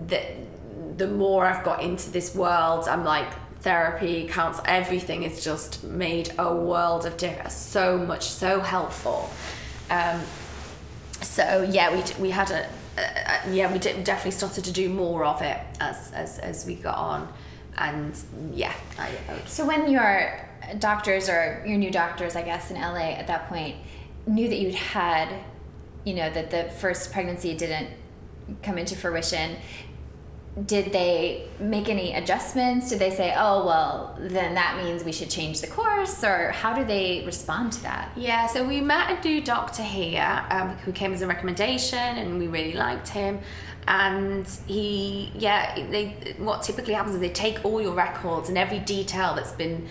the, 0.07 0.21
the 0.97 1.07
more 1.07 1.45
I've 1.45 1.63
got 1.63 1.81
into 1.81 2.11
this 2.11 2.35
world, 2.35 2.89
I'm 2.89 3.05
like 3.05 3.27
therapy, 3.61 4.27
counsel, 4.27 4.63
everything 4.67 5.23
has 5.23 5.43
just 5.43 5.83
made 5.83 6.33
a 6.37 6.53
world 6.53 7.05
of 7.05 7.15
difference. 7.17 7.53
So 7.53 7.97
much, 7.97 8.23
so 8.23 8.59
helpful. 8.59 9.29
Um, 9.89 10.21
so 11.21 11.67
yeah, 11.71 11.93
we 11.95 12.03
we 12.21 12.29
had 12.29 12.51
a, 12.51 12.67
a 12.97 13.53
yeah 13.53 13.71
we 13.71 13.79
did, 13.79 14.03
definitely 14.03 14.31
started 14.31 14.65
to 14.65 14.73
do 14.73 14.89
more 14.89 15.23
of 15.23 15.41
it 15.41 15.59
as 15.79 16.11
as 16.11 16.39
as 16.39 16.65
we 16.65 16.75
got 16.75 16.97
on, 16.97 17.31
and 17.77 18.13
yeah. 18.53 18.73
I, 18.99 19.07
I 19.29 19.39
so 19.45 19.65
when 19.65 19.89
your 19.89 20.46
doctors 20.79 21.29
or 21.29 21.63
your 21.65 21.77
new 21.77 21.91
doctors, 21.91 22.35
I 22.35 22.41
guess 22.43 22.71
in 22.71 22.79
LA 22.79 23.11
at 23.11 23.27
that 23.27 23.49
point, 23.49 23.75
knew 24.25 24.47
that 24.47 24.59
you'd 24.59 24.75
had, 24.75 25.33
you 26.03 26.13
know, 26.13 26.29
that 26.29 26.51
the 26.51 26.69
first 26.79 27.11
pregnancy 27.11 27.55
didn't 27.55 27.89
come 28.61 28.77
into 28.77 28.95
fruition. 28.95 29.57
Did 30.65 30.91
they 30.91 31.47
make 31.59 31.87
any 31.87 32.13
adjustments? 32.15 32.89
Did 32.89 32.97
they 32.97 33.11
say 33.11 33.31
oh 33.37 33.63
well 33.63 34.17
then 34.19 34.55
that 34.55 34.83
means 34.83 35.03
we 35.03 35.11
should 35.11 35.29
change 35.29 35.61
the 35.61 35.67
course 35.67 36.23
or 36.23 36.49
how 36.49 36.73
do 36.73 36.83
they 36.83 37.23
respond 37.27 37.73
to 37.73 37.83
that? 37.83 38.11
Yeah 38.15 38.47
so 38.47 38.67
we 38.67 38.81
met 38.81 39.23
a 39.23 39.27
new 39.27 39.39
doctor 39.39 39.83
here 39.83 40.43
um, 40.49 40.69
who 40.77 40.91
came 40.91 41.13
as 41.13 41.21
a 41.21 41.27
recommendation 41.27 41.99
and 41.99 42.39
we 42.39 42.47
really 42.47 42.73
liked 42.73 43.09
him. 43.09 43.39
And 43.87 44.47
he 44.65 45.31
yeah 45.35 45.75
they 45.91 46.35
what 46.39 46.63
typically 46.63 46.95
happens 46.95 47.13
is 47.13 47.21
they 47.21 47.29
take 47.29 47.63
all 47.63 47.79
your 47.79 47.93
records 47.93 48.49
and 48.49 48.57
every 48.57 48.79
detail 48.79 49.35
that's 49.35 49.51
been 49.51 49.87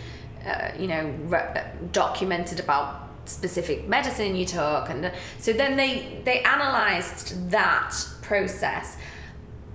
uh, 0.46 0.72
you 0.78 0.86
know 0.86 1.12
re- 1.26 1.64
documented 1.92 2.60
about 2.60 3.02
specific 3.24 3.88
medicine 3.88 4.36
you 4.36 4.46
took 4.46 4.88
and 4.88 5.10
so 5.38 5.52
then 5.52 5.76
they 5.76 6.20
they 6.24 6.40
analyzed 6.42 7.50
that 7.50 7.94
process. 8.22 8.96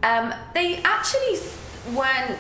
Um, 0.04 0.34
they 0.54 0.78
actually 0.78 1.40
weren't 1.94 2.38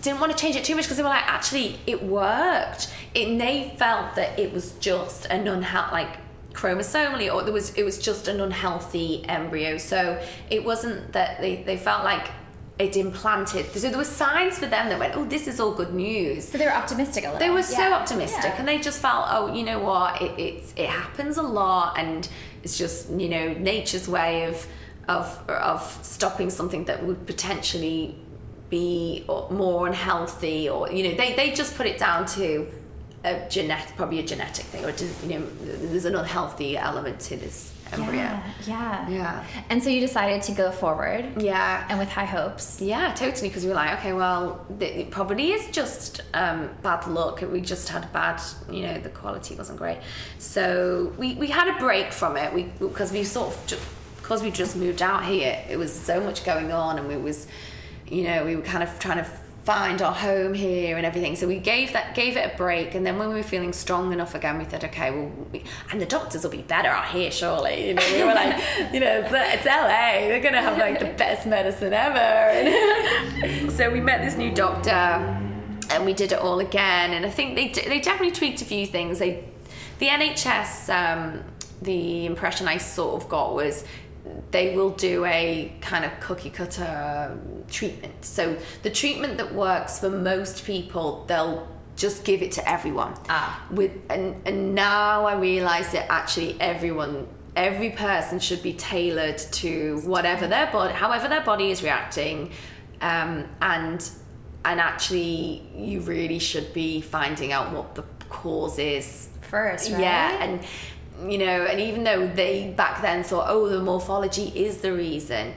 didn't 0.00 0.20
want 0.20 0.30
to 0.30 0.38
change 0.38 0.56
it 0.56 0.64
too 0.64 0.76
much 0.76 0.84
because 0.84 0.96
they 0.96 1.02
were 1.02 1.08
like, 1.08 1.26
actually, 1.26 1.78
it 1.86 2.02
worked. 2.02 2.92
and 3.16 3.40
they 3.40 3.74
felt 3.78 4.14
that 4.14 4.38
it 4.38 4.52
was 4.52 4.72
just 4.72 5.26
an 5.26 5.48
unhealthy, 5.48 5.92
like 5.92 6.16
chromosomally, 6.52 7.32
or 7.32 7.42
there 7.42 7.52
was 7.52 7.74
it 7.74 7.84
was 7.84 7.98
just 7.98 8.28
an 8.28 8.40
unhealthy 8.40 9.24
embryo. 9.28 9.78
So 9.78 10.22
it 10.50 10.64
wasn't 10.64 11.12
that 11.12 11.40
they 11.40 11.62
they 11.62 11.76
felt 11.76 12.04
like 12.04 12.30
it 12.78 12.96
implanted. 12.96 13.66
So 13.72 13.88
there 13.88 13.98
were 13.98 14.04
signs 14.04 14.58
for 14.58 14.66
them 14.66 14.88
that 14.88 14.98
went, 14.98 15.16
oh, 15.16 15.24
this 15.24 15.48
is 15.48 15.58
all 15.58 15.74
good 15.74 15.92
news. 15.92 16.48
So 16.48 16.58
they 16.58 16.64
were 16.64 16.72
optimistic 16.72 17.24
a 17.24 17.32
little. 17.32 17.40
They 17.40 17.50
were 17.50 17.62
so 17.62 17.92
optimistic, 17.92 18.44
yeah. 18.44 18.58
and 18.58 18.68
they 18.68 18.78
just 18.78 19.00
felt, 19.00 19.26
oh, 19.30 19.52
you 19.52 19.64
know 19.64 19.80
what, 19.80 20.22
it, 20.22 20.38
it 20.38 20.72
it 20.76 20.88
happens 20.88 21.38
a 21.38 21.42
lot, 21.42 21.98
and 21.98 22.28
it's 22.62 22.78
just 22.78 23.10
you 23.10 23.28
know 23.28 23.52
nature's 23.54 24.08
way 24.08 24.44
of 24.44 24.66
of 25.08 25.48
of 25.48 25.98
stopping 26.02 26.50
something 26.50 26.84
that 26.84 27.04
would 27.04 27.26
potentially 27.26 28.16
be 28.70 29.24
more 29.50 29.86
unhealthy 29.86 30.68
or 30.68 30.90
you 30.92 31.02
know 31.02 31.16
they, 31.16 31.34
they 31.34 31.50
just 31.52 31.74
put 31.74 31.86
it 31.86 31.98
down 31.98 32.26
to 32.26 32.66
a 33.24 33.48
genetic 33.48 33.96
probably 33.96 34.18
a 34.18 34.22
genetic 34.22 34.66
thing 34.66 34.84
or 34.84 34.92
just, 34.92 35.22
you 35.24 35.38
know 35.38 35.46
there's 35.62 36.04
an 36.04 36.14
unhealthy 36.14 36.76
element 36.76 37.18
to 37.18 37.36
this 37.36 37.72
embryo 37.92 38.20
yeah, 38.20 38.42
yeah. 38.66 39.08
Yeah. 39.08 39.44
And 39.70 39.82
so 39.82 39.90
you 39.90 40.00
decided 40.00 40.42
to 40.42 40.52
go 40.52 40.70
forward 40.70 41.42
yeah. 41.42 41.86
and 41.88 41.98
with 41.98 42.10
high 42.10 42.24
hopes. 42.24 42.80
Yeah 42.80 43.12
totally 43.14 43.48
because 43.48 43.64
we 43.64 43.70
were 43.70 43.74
like 43.74 43.98
okay 43.98 44.12
well 44.12 44.64
it 44.80 45.10
probably 45.10 45.52
is 45.52 45.70
just 45.70 46.22
um, 46.34 46.70
bad 46.82 47.06
luck. 47.06 47.40
We 47.40 47.60
just 47.60 47.88
had 47.88 48.12
bad 48.12 48.40
you 48.70 48.82
know 48.82 48.98
the 48.98 49.10
quality 49.10 49.54
wasn't 49.54 49.78
great. 49.78 49.98
So 50.38 51.12
we, 51.18 51.34
we 51.34 51.48
had 51.48 51.68
a 51.68 51.78
break 51.78 52.12
from 52.12 52.36
it. 52.36 52.52
We 52.52 52.64
because 52.78 53.12
we 53.12 53.24
sort 53.24 53.54
of 53.54 53.66
just 53.66 53.82
because 54.28 54.42
we 54.42 54.50
just 54.50 54.76
moved 54.76 55.00
out 55.00 55.24
here, 55.24 55.58
it 55.70 55.78
was 55.78 55.90
so 55.90 56.20
much 56.20 56.44
going 56.44 56.70
on, 56.70 56.98
and 56.98 57.08
we 57.08 57.16
was, 57.16 57.46
you 58.06 58.24
know, 58.24 58.44
we 58.44 58.56
were 58.56 58.62
kind 58.62 58.82
of 58.82 58.98
trying 58.98 59.24
to 59.24 59.30
find 59.68 60.00
our 60.00 60.14
home 60.14 60.54
here 60.54 60.96
and 60.96 61.04
everything. 61.04 61.36
So 61.36 61.46
we 61.46 61.58
gave 61.58 61.92
that 61.92 62.14
gave 62.14 62.38
it 62.38 62.54
a 62.54 62.56
break, 62.56 62.94
and 62.94 63.04
then 63.04 63.18
when 63.18 63.28
we 63.28 63.34
were 63.34 63.42
feeling 63.42 63.74
strong 63.74 64.14
enough 64.14 64.34
again, 64.34 64.56
we 64.56 64.64
thought, 64.64 64.82
okay, 64.84 65.10
well, 65.10 65.30
we, 65.52 65.62
and 65.90 66.00
the 66.00 66.06
doctors 66.06 66.42
will 66.42 66.50
be 66.50 66.62
better 66.62 66.88
out 66.88 67.08
here, 67.08 67.30
surely. 67.30 67.88
You 67.88 67.94
know, 67.94 68.12
we 68.14 68.24
were 68.24 68.32
like, 68.32 68.56
you 68.94 69.00
know, 69.00 69.20
it's, 69.20 69.30
it's 69.30 69.66
LA, 69.66 70.26
they're 70.26 70.40
gonna 70.40 70.62
have 70.62 70.78
like 70.78 70.98
the 71.00 71.12
best 71.18 71.46
medicine 71.46 71.92
ever. 71.92 72.18
And 72.18 73.70
so 73.78 73.90
we 73.90 74.00
met 74.00 74.22
this 74.22 74.38
new 74.38 74.54
doctor, 74.54 74.90
and 74.90 76.06
we 76.06 76.14
did 76.14 76.32
it 76.32 76.38
all 76.38 76.60
again. 76.60 77.12
And 77.12 77.26
I 77.26 77.30
think 77.30 77.54
they 77.54 77.68
they 77.68 78.00
definitely 78.00 78.32
tweaked 78.32 78.62
a 78.62 78.64
few 78.64 78.86
things. 78.86 79.18
They 79.18 79.44
the 79.98 80.06
NHS. 80.06 80.88
Um, 80.88 81.44
the 81.80 82.26
impression 82.26 82.66
I 82.66 82.78
sort 82.78 83.22
of 83.22 83.28
got 83.28 83.54
was 83.54 83.84
they 84.50 84.74
will 84.76 84.90
do 84.90 85.24
a 85.24 85.72
kind 85.80 86.04
of 86.04 86.18
cookie 86.20 86.50
cutter 86.50 87.38
treatment. 87.68 88.24
So 88.24 88.56
the 88.82 88.90
treatment 88.90 89.36
that 89.38 89.54
works 89.54 90.00
for 90.00 90.10
most 90.10 90.64
people, 90.64 91.24
they'll 91.26 91.68
just 91.96 92.24
give 92.24 92.42
it 92.42 92.52
to 92.52 92.68
everyone. 92.68 93.14
Ah. 93.28 93.66
With 93.70 93.92
and 94.08 94.40
and 94.46 94.74
now 94.74 95.26
I 95.26 95.34
realize 95.34 95.92
that 95.92 96.10
actually 96.10 96.56
everyone 96.60 97.26
every 97.56 97.90
person 97.90 98.38
should 98.38 98.62
be 98.62 98.72
tailored 98.72 99.36
to 99.36 100.00
whatever 100.04 100.46
their 100.46 100.70
body 100.70 100.94
however 100.94 101.26
their 101.26 101.42
body 101.42 101.72
is 101.72 101.82
reacting 101.82 102.52
um, 103.00 103.44
and 103.60 104.08
and 104.64 104.80
actually 104.80 105.68
you 105.74 106.00
really 106.00 106.38
should 106.38 106.72
be 106.72 107.00
finding 107.00 107.52
out 107.52 107.72
what 107.72 107.96
the 107.96 108.04
cause 108.28 108.78
is 108.78 109.28
First, 109.42 109.90
right? 109.90 110.00
yeah 110.00 110.44
and 110.44 110.60
you 111.26 111.38
know, 111.38 111.64
and 111.66 111.80
even 111.80 112.04
though 112.04 112.26
they 112.26 112.70
back 112.76 113.02
then 113.02 113.22
thought, 113.24 113.46
oh, 113.48 113.68
the 113.68 113.80
morphology 113.80 114.52
is 114.54 114.78
the 114.78 114.92
reason, 114.92 115.54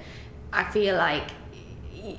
I 0.54 0.64
feel 0.66 0.96
like 0.98 1.30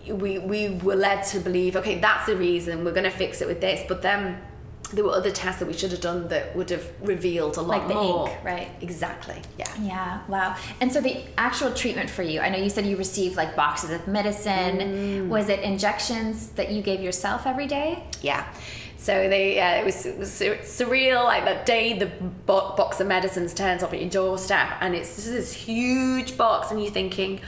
we 0.09 0.39
we 0.39 0.71
were 0.83 0.95
led 0.97 1.23
to 1.25 1.41
believe, 1.41 1.77
okay, 1.77 1.99
that's 1.99 2.27
the 2.27 2.37
reason. 2.37 2.85
We're 2.85 2.93
going 2.93 3.05
to 3.05 3.11
fix 3.11 3.41
it 3.41 3.49
with 3.49 3.61
this, 3.61 3.85
but 3.89 4.03
then 4.03 4.41
there 4.93 5.05
were 5.05 5.13
other 5.13 5.31
tests 5.31 5.59
that 5.61 5.67
we 5.67 5.73
should 5.73 5.91
have 5.91 6.03
done 6.03 6.29
that 6.29 6.55
would 6.55 6.69
have 6.69 6.87
revealed 7.01 7.57
a 7.57 7.63
lot 7.63 7.79
Like 7.79 7.89
the 7.89 7.95
more. 7.95 8.29
ink, 8.29 8.45
right? 8.45 8.71
Exactly. 8.83 9.41
Yeah. 9.59 9.65
Yeah, 9.81 10.21
wow. 10.29 10.55
And 10.83 10.93
so 10.93 11.01
the 11.01 11.23
actual 11.39 11.73
treatment 11.73 12.11
for 12.11 12.23
you, 12.23 12.41
I 12.41 12.51
know 12.51 12.59
you 12.59 12.69
said 12.69 12.85
you 12.85 12.97
received 12.99 13.35
like 13.37 13.57
boxes 13.57 13.89
of 13.91 14.07
medicine. 14.07 14.79
Mm. 14.81 15.29
Was 15.29 15.49
it 15.49 15.61
injections 15.61 16.49
that 16.51 16.71
you 16.73 16.83
gave 16.83 17.01
yourself 17.01 17.47
every 17.47 17.67
day? 17.67 18.05
Yeah. 18.21 18.47
So 19.03 19.29
they, 19.29 19.57
yeah, 19.57 19.81
it 19.81 19.85
was, 19.85 20.07
it 20.07 20.17
was 20.17 20.31
surreal. 20.31 21.25
Like 21.25 21.45
that 21.45 21.67
day, 21.67 21.99
the 21.99 22.07
bo- 22.07 22.77
box 22.77 23.01
of 23.01 23.09
medicines 23.09 23.53
turns 23.53 23.83
up 23.83 23.93
at 23.93 24.01
your 24.01 24.09
doorstep, 24.09 24.75
and 24.81 24.95
it's 24.95 25.25
this 25.27 25.53
huge 25.53 26.37
box, 26.37 26.71
and 26.71 26.81
you're 26.81 26.93
thinking, 26.93 27.41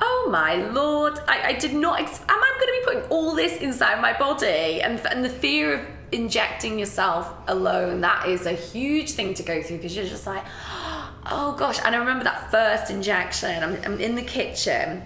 "Oh 0.00 0.28
my 0.30 0.54
lord! 0.54 1.20
I, 1.28 1.48
I 1.48 1.52
did 1.52 1.74
not. 1.74 2.00
Ex- 2.00 2.22
am 2.26 2.42
I 2.42 2.56
going 2.58 2.72
to 2.72 2.80
be 2.80 2.84
putting 2.86 3.10
all 3.10 3.34
this 3.34 3.60
inside 3.60 4.00
my 4.00 4.18
body?" 4.18 4.80
And 4.80 4.98
and 5.08 5.22
the 5.22 5.28
fear 5.28 5.74
of 5.74 5.86
injecting 6.10 6.78
yourself 6.78 7.34
alone 7.48 8.00
that 8.00 8.26
is 8.26 8.46
a 8.46 8.52
huge 8.52 9.10
thing 9.10 9.34
to 9.34 9.42
go 9.42 9.62
through 9.62 9.76
because 9.76 9.94
you're 9.94 10.06
just 10.06 10.26
like, 10.26 10.44
"Oh 11.26 11.54
gosh!" 11.58 11.78
And 11.84 11.94
I 11.94 11.98
remember 11.98 12.24
that 12.24 12.50
first 12.50 12.90
injection. 12.90 13.62
I'm, 13.62 13.74
I'm 13.84 14.00
in 14.00 14.14
the 14.14 14.22
kitchen. 14.22 15.02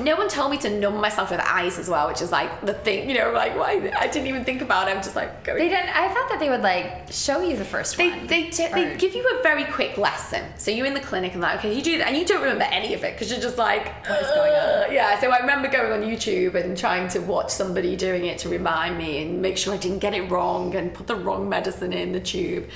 No 0.00 0.16
one 0.16 0.28
told 0.28 0.50
me 0.50 0.58
to 0.58 0.70
numb 0.70 1.00
myself 1.00 1.30
with 1.30 1.40
ice 1.40 1.78
as 1.78 1.88
well, 1.88 2.08
which 2.08 2.20
is 2.20 2.32
like 2.32 2.60
the 2.62 2.74
thing, 2.74 3.08
you 3.08 3.16
know, 3.16 3.30
like 3.32 3.56
why 3.56 3.92
I 3.96 4.08
didn't 4.08 4.26
even 4.26 4.44
think 4.44 4.60
about 4.60 4.88
it. 4.88 4.90
I'm 4.96 5.02
just 5.02 5.14
like 5.14 5.44
going. 5.44 5.58
They 5.58 5.68
didn't. 5.68 5.90
I 5.96 6.08
thought 6.12 6.28
that 6.30 6.38
they 6.40 6.50
would 6.50 6.62
like 6.62 7.12
show 7.12 7.40
you 7.42 7.56
the 7.56 7.64
first 7.64 7.96
They, 7.96 8.10
one. 8.10 8.26
they, 8.26 8.50
t- 8.50 8.66
they 8.72 8.96
give 8.96 9.14
you 9.14 9.24
a 9.38 9.42
very 9.42 9.64
quick 9.64 9.96
lesson. 9.96 10.42
So 10.56 10.70
you're 10.72 10.86
in 10.86 10.94
the 10.94 11.00
clinic 11.00 11.32
and 11.32 11.40
like, 11.40 11.58
okay, 11.60 11.74
you 11.74 11.80
do 11.82 11.98
that, 11.98 12.08
and 12.08 12.16
you 12.16 12.24
don't 12.24 12.42
remember 12.42 12.64
any 12.64 12.92
of 12.94 13.04
it 13.04 13.14
because 13.14 13.30
you're 13.30 13.40
just 13.40 13.56
like, 13.58 13.86
What 14.08 14.20
is 14.20 14.28
going 14.28 14.52
on? 14.52 14.92
Yeah. 14.92 15.18
So 15.20 15.30
I 15.30 15.38
remember 15.38 15.68
going 15.68 15.92
on 15.92 16.02
YouTube 16.08 16.54
and 16.56 16.76
trying 16.76 17.08
to 17.08 17.20
watch 17.20 17.50
somebody 17.50 17.94
doing 17.96 18.24
it 18.26 18.38
to 18.38 18.48
remind 18.48 18.98
me 18.98 19.22
and 19.22 19.40
make 19.40 19.56
sure 19.56 19.72
I 19.74 19.76
didn't 19.76 20.00
get 20.00 20.12
it 20.14 20.30
wrong 20.30 20.74
and 20.74 20.92
put 20.92 21.06
the 21.06 21.16
wrong 21.16 21.48
medicine 21.48 21.92
in 21.92 22.12
the 22.12 22.20
tube. 22.20 22.68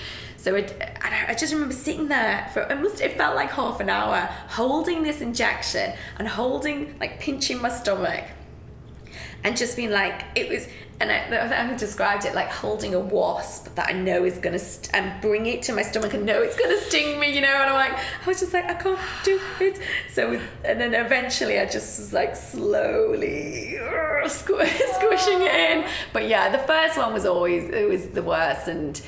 So 0.49 0.55
it, 0.55 0.81
I 1.03 1.27
I 1.29 1.35
just 1.35 1.53
remember 1.53 1.75
sitting 1.75 2.09
there 2.09 2.49
for 2.55 2.63
it 2.63 2.81
must 2.81 3.03
it 3.03 3.19
felt 3.19 3.37
like 3.37 3.51
half 3.51 3.81
an 3.81 3.91
hour 3.91 4.21
holding 4.49 5.03
this 5.03 5.21
injection 5.21 5.93
and 6.19 6.27
holding 6.27 6.99
like 6.99 7.21
pinching 7.21 7.61
my 7.61 7.69
stomach 7.69 8.25
and 9.45 9.55
just 9.55 9.77
being 9.77 9.91
like 9.91 10.25
it 10.35 10.49
was 10.49 10.67
and 11.01 11.13
I, 11.13 11.71
I 11.71 11.77
described 11.77 12.25
it 12.25 12.35
like 12.35 12.49
holding 12.49 12.95
a 12.95 12.99
wasp 12.99 13.75
that 13.75 13.91
I 13.91 13.93
know 13.93 14.25
is 14.25 14.39
gonna 14.39 14.59
st- 14.59 14.95
and 14.95 15.21
bring 15.21 15.45
it 15.45 15.63
to 15.65 15.75
my 15.75 15.83
stomach 15.83 16.15
and 16.15 16.25
know 16.25 16.41
it's 16.41 16.59
gonna 16.59 16.81
sting 16.81 17.21
me, 17.21 17.33
you 17.33 17.43
know. 17.43 17.47
And 17.47 17.71
I'm 17.71 17.75
like, 17.75 17.93
I 17.93 18.27
was 18.27 18.41
just 18.41 18.53
like, 18.53 18.65
I 18.65 18.75
can't 18.75 18.99
do 19.23 19.39
it. 19.61 19.79
So, 20.11 20.41
and 20.65 20.81
then 20.81 20.95
eventually, 20.95 21.61
I 21.61 21.67
just 21.67 22.01
was 22.01 22.13
like 22.13 22.35
slowly 22.35 23.79
uh, 23.79 24.25
squ- 24.25 24.67
squishing 24.97 25.43
it 25.43 25.55
in. 25.55 25.89
But 26.13 26.27
yeah, 26.27 26.49
the 26.49 26.59
first 26.67 26.99
one 26.99 27.13
was 27.13 27.27
always 27.27 27.69
it 27.71 27.89
was 27.89 28.09
the 28.09 28.23
worst, 28.25 28.67
and 28.67 29.01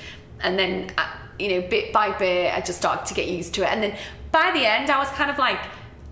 and 0.42 0.56
then 0.56 0.92
uh, 0.96 1.08
you 1.40 1.60
know, 1.60 1.68
bit 1.68 1.92
by 1.92 2.12
bit, 2.16 2.54
I 2.54 2.60
just 2.60 2.78
started 2.78 3.06
to 3.06 3.14
get 3.14 3.28
used 3.28 3.54
to 3.54 3.62
it. 3.62 3.68
And 3.68 3.82
then 3.82 3.96
by 4.32 4.50
the 4.52 4.64
end, 4.66 4.90
I 4.90 4.98
was 4.98 5.08
kind 5.10 5.30
of 5.30 5.38
like, 5.38 5.58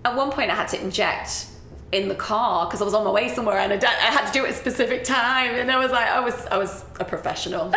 at 0.05 0.15
one 0.15 0.31
point, 0.31 0.51
I 0.51 0.55
had 0.55 0.67
to 0.69 0.81
inject 0.81 1.47
in 1.91 2.07
the 2.07 2.15
car 2.15 2.67
because 2.67 2.81
I 2.81 2.85
was 2.85 2.93
on 2.93 3.03
my 3.03 3.11
way 3.11 3.29
somewhere 3.29 3.57
and 3.57 3.73
I 3.73 3.87
had 3.87 4.27
to 4.27 4.31
do 4.31 4.45
it 4.45 4.49
at 4.49 4.53
a 4.53 4.57
specific 4.57 5.03
time 5.03 5.55
and 5.55 5.71
I 5.71 5.79
was 5.79 5.91
like 5.91 6.07
I 6.07 6.19
was 6.19 6.45
I 6.47 6.57
was 6.57 6.85
a 6.99 7.05
professional 7.05 7.71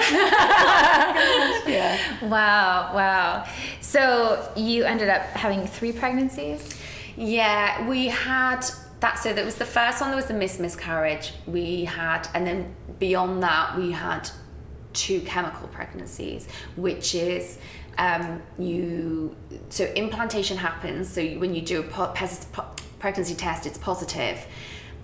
yeah 1.66 1.98
wow, 2.22 2.92
wow. 2.94 3.46
So 3.80 4.52
you 4.54 4.84
ended 4.84 5.08
up 5.08 5.22
having 5.22 5.66
three 5.66 5.92
pregnancies. 5.92 6.78
yeah 7.16 7.88
we 7.88 8.08
had 8.08 8.66
that 9.00 9.18
so 9.18 9.32
that 9.32 9.44
was 9.44 9.54
the 9.54 9.64
first 9.64 10.00
one 10.00 10.10
there 10.10 10.16
was 10.16 10.26
the 10.26 10.34
miss 10.34 10.58
miscarriage 10.58 11.32
we 11.46 11.84
had 11.84 12.28
and 12.34 12.46
then 12.46 12.74
beyond 12.98 13.42
that 13.42 13.76
we 13.78 13.92
had 13.92 14.28
two 14.92 15.20
chemical 15.22 15.68
pregnancies 15.68 16.48
which 16.76 17.14
is 17.14 17.58
um, 17.98 18.42
you 18.58 19.36
so 19.68 19.84
implantation 19.84 20.56
happens 20.56 21.12
so 21.12 21.24
when 21.38 21.54
you 21.54 21.62
do 21.62 21.80
a 21.80 21.82
po- 21.82 22.12
pregnancy 23.02 23.34
test 23.34 23.66
it's 23.66 23.78
positive. 23.78 24.46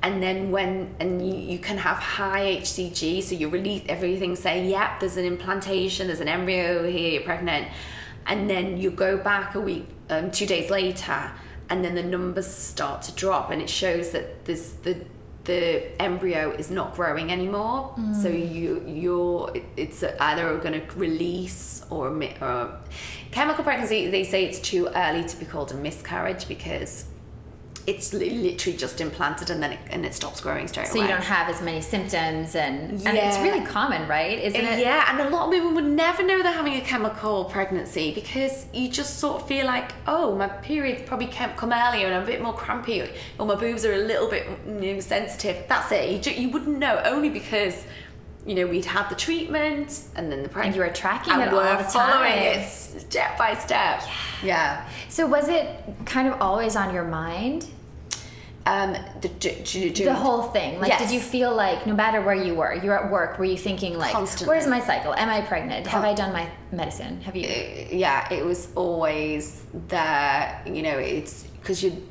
And 0.01 0.23
then 0.23 0.53
when 0.53 0.95
and 1.01 1.27
you, 1.27 1.35
you 1.35 1.59
can 1.59 1.77
have 1.77 1.97
high 1.97 2.59
hcg 2.63 3.23
so 3.23 3.35
you 3.35 3.49
release 3.49 3.83
everything 3.89 4.37
saying 4.37 4.71
yep 4.71 5.01
there's 5.01 5.17
an 5.17 5.25
implantation 5.25 6.07
there's 6.07 6.21
an 6.21 6.29
embryo 6.29 6.89
here 6.89 7.11
you're 7.15 7.23
pregnant. 7.23 7.67
And 8.27 8.49
then 8.49 8.79
you 8.79 8.91
go 8.91 9.17
back 9.17 9.55
a 9.55 9.61
week 9.61 9.87
um, 10.11 10.31
two 10.31 10.47
days 10.47 10.71
later 10.71 11.33
and 11.71 11.85
then 11.85 11.95
the 11.95 12.03
numbers 12.03 12.47
start 12.47 13.03
to 13.03 13.13
drop 13.13 13.51
and 13.51 13.61
it 13.61 13.69
shows 13.69 14.11
that 14.11 14.45
this 14.45 14.75
the 14.85 15.05
the 15.49 16.01
embryo 16.01 16.51
is 16.51 16.71
not 16.71 16.95
growing 16.95 17.33
anymore. 17.33 17.95
So 18.23 18.29
mm. 18.31 18.55
you 18.55 18.85
you're 18.87 19.53
it's 19.77 20.05
either 20.05 20.57
going 20.59 20.79
to 20.81 20.95
release 20.95 21.85
or, 21.91 22.09
or 22.41 22.79
chemical 23.31 23.65
pregnancy 23.65 24.09
they 24.09 24.25
say 24.25 24.45
it's 24.45 24.61
too 24.61 24.89
early 24.95 25.25
to 25.27 25.37
be 25.39 25.47
called 25.47 25.73
a 25.73 25.75
miscarriage 25.75 26.47
because 26.47 27.07
it's 27.89 28.13
literally 28.13 28.77
just 28.77 29.01
implanted 29.01 29.49
and 29.49 29.63
then 29.63 29.73
it, 29.73 29.79
and 29.91 30.05
it 30.05 30.15
stops 30.15 30.43
growing 30.43 30.69
straight 30.69 30.89
So 30.89 30.93
away 30.93 31.01
So 31.01 31.07
you 31.07 31.15
don't 31.15 31.25
have 31.25 31.49
as 31.49 31.63
many 31.63 31.81
symptoms, 31.81 32.55
and 32.55 32.91
and 33.07 33.17
it's 33.17 33.39
really 33.39 33.65
common, 33.65 34.07
right? 34.07 34.39
Isn't 34.39 34.61
it? 34.61 34.79
yeah, 34.81 35.11
and 35.11 35.27
a 35.27 35.31
lot 35.31 35.45
of 35.45 35.51
women 35.51 35.75
would 35.75 35.85
never 35.85 36.23
know 36.23 36.43
they're 36.43 36.53
having 36.53 36.75
a 36.75 36.83
chemical 36.83 37.47
pregnancy 37.47 38.13
because 38.13 38.67
you 38.75 38.91
just 38.91 39.19
sort 39.19 39.41
of 39.41 39.49
feel 39.49 39.65
like, 39.65 39.93
oh, 40.07 40.37
my 40.37 40.49
period 40.49 41.07
probably 41.07 41.29
can't 41.29 41.57
come 41.57 41.73
earlier 41.73 42.07
and 42.07 42.15
I'm 42.15 42.25
a 42.25 42.27
bit 42.27 42.43
more 42.43 42.53
crampy, 42.53 43.09
or 43.39 43.47
my 43.47 43.55
boobs 43.55 43.85
are 43.87 43.95
a 43.95 44.05
little 44.13 44.29
bit 44.29 44.47
you 44.81 45.01
sensitive. 45.01 45.65
That's 45.67 45.91
it. 45.91 46.11
You, 46.11 46.19
ju- 46.19 46.41
you 46.43 46.51
wouldn't 46.51 46.79
know 46.79 47.01
only 47.07 47.31
because 47.31 47.85
you 48.47 48.55
know 48.55 48.67
we'd 48.67 48.85
had 48.85 49.09
the 49.09 49.15
treatment 49.15 50.03
and 50.15 50.31
then 50.31 50.43
the 50.43 50.49
pregnancy. 50.51 50.67
And 50.69 50.77
you 50.77 50.83
were 50.83 50.95
tracking 50.95 51.33
and 51.33 51.43
it 51.43 51.53
we're 51.53 51.67
all 51.67 51.79
the 51.79 51.85
following 51.85 52.33
time. 52.33 52.61
it 52.61 52.69
step 52.69 53.39
by 53.39 53.55
step. 53.55 54.03
Yeah. 54.43 54.87
So 55.09 55.27
was 55.27 55.49
it 55.49 55.67
kind 56.05 56.29
of 56.29 56.41
always 56.41 56.77
on 56.77 56.93
your 56.95 57.05
mind? 57.05 57.67
Um, 58.69 58.93
the, 59.23 59.29
do, 59.29 59.51
do, 59.65 59.91
do, 59.91 60.05
The 60.05 60.13
whole 60.15 60.43
thing. 60.43 60.79
Like, 60.79 60.91
Yes. 60.91 61.01
did 61.01 61.11
you 61.11 61.21
feel 61.21 61.55
like 61.55 61.87
no 61.87 61.95
matter 61.95 62.21
where 62.21 62.35
you 62.35 62.55
were, 62.55 62.75
you're 62.75 62.99
at 63.03 63.11
work, 63.11 63.39
were 63.39 63.47
you 63.47 63.57
thinking 63.57 63.97
like, 63.97 64.13
Constantly. 64.13 64.49
where's 64.49 64.67
my 64.67 64.79
cycle? 64.79 65.15
Am 65.15 65.31
I 65.31 65.41
pregnant? 65.41 65.87
Have 65.87 66.05
I 66.05 66.13
done 66.13 66.35
my 66.35 66.51
medicine? 66.71 67.23
Have 67.23 67.35
you? 67.35 67.49
yeah, 67.91 68.31
it 68.31 68.45
was 68.45 68.69
always 68.75 69.63
there. 69.89 70.63
You 70.67 70.83
know, 70.83 70.99
it's 70.99 71.45
because 71.61 71.83
you, 71.83 72.07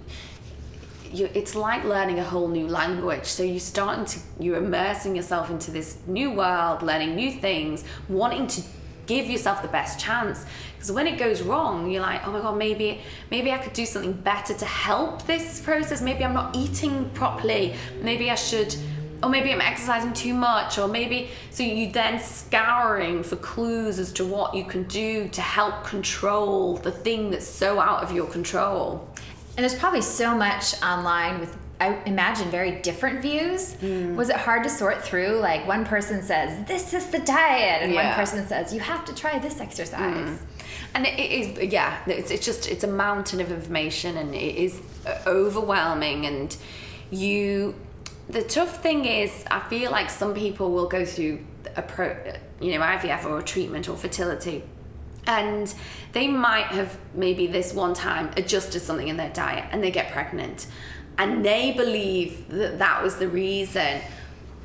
you. 1.12 1.30
It's 1.36 1.54
like 1.54 1.84
learning 1.84 2.18
a 2.18 2.24
whole 2.24 2.48
new 2.48 2.68
language. 2.68 3.26
So 3.26 3.44
you're 3.44 3.60
starting 3.60 4.06
to, 4.06 4.20
you're 4.40 4.58
immersing 4.58 5.16
yourself 5.16 5.52
into 5.52 5.70
this 5.70 6.00
new 6.08 6.32
world, 6.32 6.82
learning 6.82 7.16
new 7.16 7.34
things, 7.34 7.84
wanting 8.10 8.48
to 8.48 8.62
give 9.06 9.28
yourself 9.28 9.62
the 9.62 9.68
best 9.70 10.00
chance. 10.00 10.44
Because 10.88 10.96
when 10.96 11.08
it 11.08 11.20
goes 11.20 11.42
wrong, 11.42 11.92
you're 11.92 12.02
like, 12.02 12.26
oh 12.26 12.32
my 12.32 12.40
god, 12.40 12.58
maybe, 12.58 13.02
maybe 13.30 13.52
I 13.52 13.58
could 13.58 13.74
do 13.74 13.86
something 13.86 14.14
better 14.14 14.54
to 14.54 14.64
help 14.64 15.24
this 15.24 15.60
process. 15.60 16.02
Maybe 16.02 16.24
I'm 16.24 16.34
not 16.34 16.56
eating 16.56 17.10
properly. 17.10 17.76
Maybe 18.02 18.32
I 18.32 18.36
should 18.36 18.74
or 19.22 19.30
maybe 19.30 19.52
I'm 19.52 19.62
exercising 19.62 20.14
too 20.14 20.36
much, 20.36 20.78
or 20.78 20.88
maybe 20.88 21.30
so 21.50 21.64
you 21.64 21.92
then 21.92 22.20
scouring 22.20 23.24
for 23.24 23.36
clues 23.38 23.98
as 23.98 24.14
to 24.14 24.24
what 24.24 24.54
you 24.54 24.64
can 24.64 24.84
do 24.84 25.28
to 25.30 25.42
help 25.42 25.84
control 25.84 26.78
the 26.78 26.92
thing 26.92 27.32
that's 27.32 27.48
so 27.48 27.80
out 27.80 28.04
of 28.04 28.12
your 28.12 28.28
control. 28.28 29.10
And 29.58 29.64
there's 29.64 29.74
probably 29.74 30.04
so 30.04 30.38
much 30.38 30.80
online 30.84 31.40
with 31.40 31.58
I 31.80 31.96
imagine 32.06 32.50
very 32.50 32.80
different 32.82 33.22
views. 33.22 33.74
Hmm. 33.74 34.16
Was 34.16 34.30
it 34.30 34.36
hard 34.36 34.64
to 34.64 34.70
sort 34.70 35.04
through? 35.04 35.40
Like 35.40 35.68
one 35.68 35.84
person 35.86 36.22
says 36.24 36.66
this 36.68 36.94
is 36.94 37.08
the 37.08 37.20
diet, 37.20 37.82
and 37.84 37.94
one 37.94 38.06
Yeah. 38.06 38.14
Hmm. 38.14 38.20
person 38.20 38.48
says 38.48 38.74
you 38.74 38.80
have 38.80 39.04
to 39.06 39.16
try 39.16 39.40
this 39.40 39.60
exercise. 39.60 40.40
And 40.94 41.06
it 41.06 41.20
is 41.20 41.72
yeah 41.72 42.02
it's, 42.08 42.32
it's 42.32 42.46
just 42.46 42.68
it's 42.68 42.84
a 42.84 42.88
mountain 42.88 43.42
of 43.42 43.52
information 43.52 44.18
and 44.18 44.34
it 44.34 44.56
is 44.56 44.82
uh, 45.06 45.18
overwhelming 45.28 46.26
and 46.26 46.58
you 47.12 47.76
the 48.30 48.44
tough 48.44 48.82
thing 48.82 49.06
is 49.06 49.46
i 49.52 49.60
feel 49.60 49.92
like 49.92 50.10
some 50.10 50.34
people 50.34 50.72
will 50.72 50.88
go 50.88 51.06
through 51.06 51.40
a 51.76 51.82
pro 51.82 52.16
you 52.60 52.72
know 52.74 52.84
ivf 52.86 53.26
or 53.26 53.40
a 53.40 53.44
treatment 53.44 53.88
or 53.88 53.96
fertility 53.96 54.64
and 55.28 55.74
they 56.14 56.28
might 56.28 56.68
have 56.68 56.98
maybe 57.14 57.48
this 57.48 57.74
one 57.74 57.94
time 57.94 58.32
adjusted 58.38 58.80
something 58.80 59.10
in 59.10 59.18
their 59.18 59.30
diet 59.30 59.66
and 59.72 59.84
they 59.84 59.92
get 59.92 60.12
pregnant. 60.12 60.68
And 61.18 61.44
they 61.44 61.74
believe 61.74 62.48
that 62.50 62.80
that 62.80 63.04
was 63.04 63.18
the 63.18 63.28
reason 63.28 64.02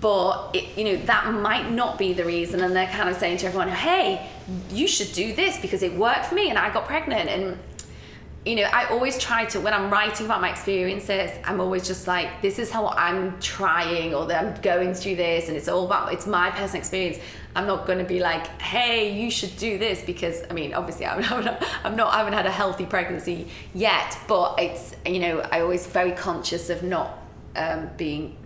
but 0.03 0.51
it, 0.53 0.77
you 0.77 0.85
know 0.85 0.97
that 1.07 1.33
might 1.33 1.71
not 1.71 1.97
be 1.97 2.13
the 2.13 2.25
reason 2.25 2.61
and 2.61 2.77
they're 2.77 2.89
kind 2.89 3.09
of 3.09 3.17
saying 3.17 3.39
to 3.39 3.47
everyone 3.47 3.69
hey 3.69 4.29
you 4.71 4.87
should 4.87 5.11
do 5.13 5.33
this 5.35 5.59
because 5.61 5.83
it 5.83 5.95
worked 5.97 6.27
for 6.27 6.35
me 6.35 6.51
and 6.51 6.59
i 6.59 6.71
got 6.71 6.85
pregnant. 6.85 7.31
And 7.31 7.59
you 8.45 8.57
know 8.57 8.65
i 8.65 8.87
always 8.87 9.17
try 9.19 9.45
to 9.45 9.61
when 9.61 9.73
i'm 9.73 9.89
writing 9.89 10.27
about 10.27 10.41
my 10.41 10.51
experiences 10.51 11.31
i'm 11.45 11.61
always 11.61 11.87
just 11.87 12.09
like 12.09 12.43
this 12.43 12.59
is 12.59 12.73
how 12.73 12.89
i'm 12.89 13.39
trying 13.41 14.13
or 14.13 14.27
that 14.27 14.45
i'm 14.45 14.61
going 14.63 14.93
through 14.93 15.15
this 15.15 15.47
and 15.47 15.57
it's 15.57 15.69
all 15.69 15.87
about 15.87 16.13
it's 16.13 16.27
my 16.27 16.51
personal 16.51 16.81
experience. 16.81 17.19
I'm 17.55 17.67
not 17.67 17.87
going 17.87 17.99
to 17.99 18.05
be 18.05 18.19
like 18.19 18.61
hey 18.61 19.17
you 19.23 19.31
should 19.31 19.57
do 19.59 19.79
this 19.79 20.03
because 20.05 20.43
i 20.51 20.55
mean 20.55 20.75
obviously 20.75 21.07
i'm 21.13 21.21
not, 21.21 21.65
I'm 21.85 21.95
not 21.95 22.13
i 22.13 22.19
haven't 22.19 22.33
had 22.33 22.47
a 22.47 22.51
healthy 22.51 22.85
pregnancy 22.85 23.47
yet 23.75 24.19
but 24.27 24.57
it's 24.59 24.97
you 25.07 25.21
know 25.21 25.41
i 25.53 25.61
always 25.61 25.87
very 25.87 26.13
conscious 26.13 26.69
of 26.69 26.83
not 26.83 27.19
um, 27.55 27.91
being 27.97 28.37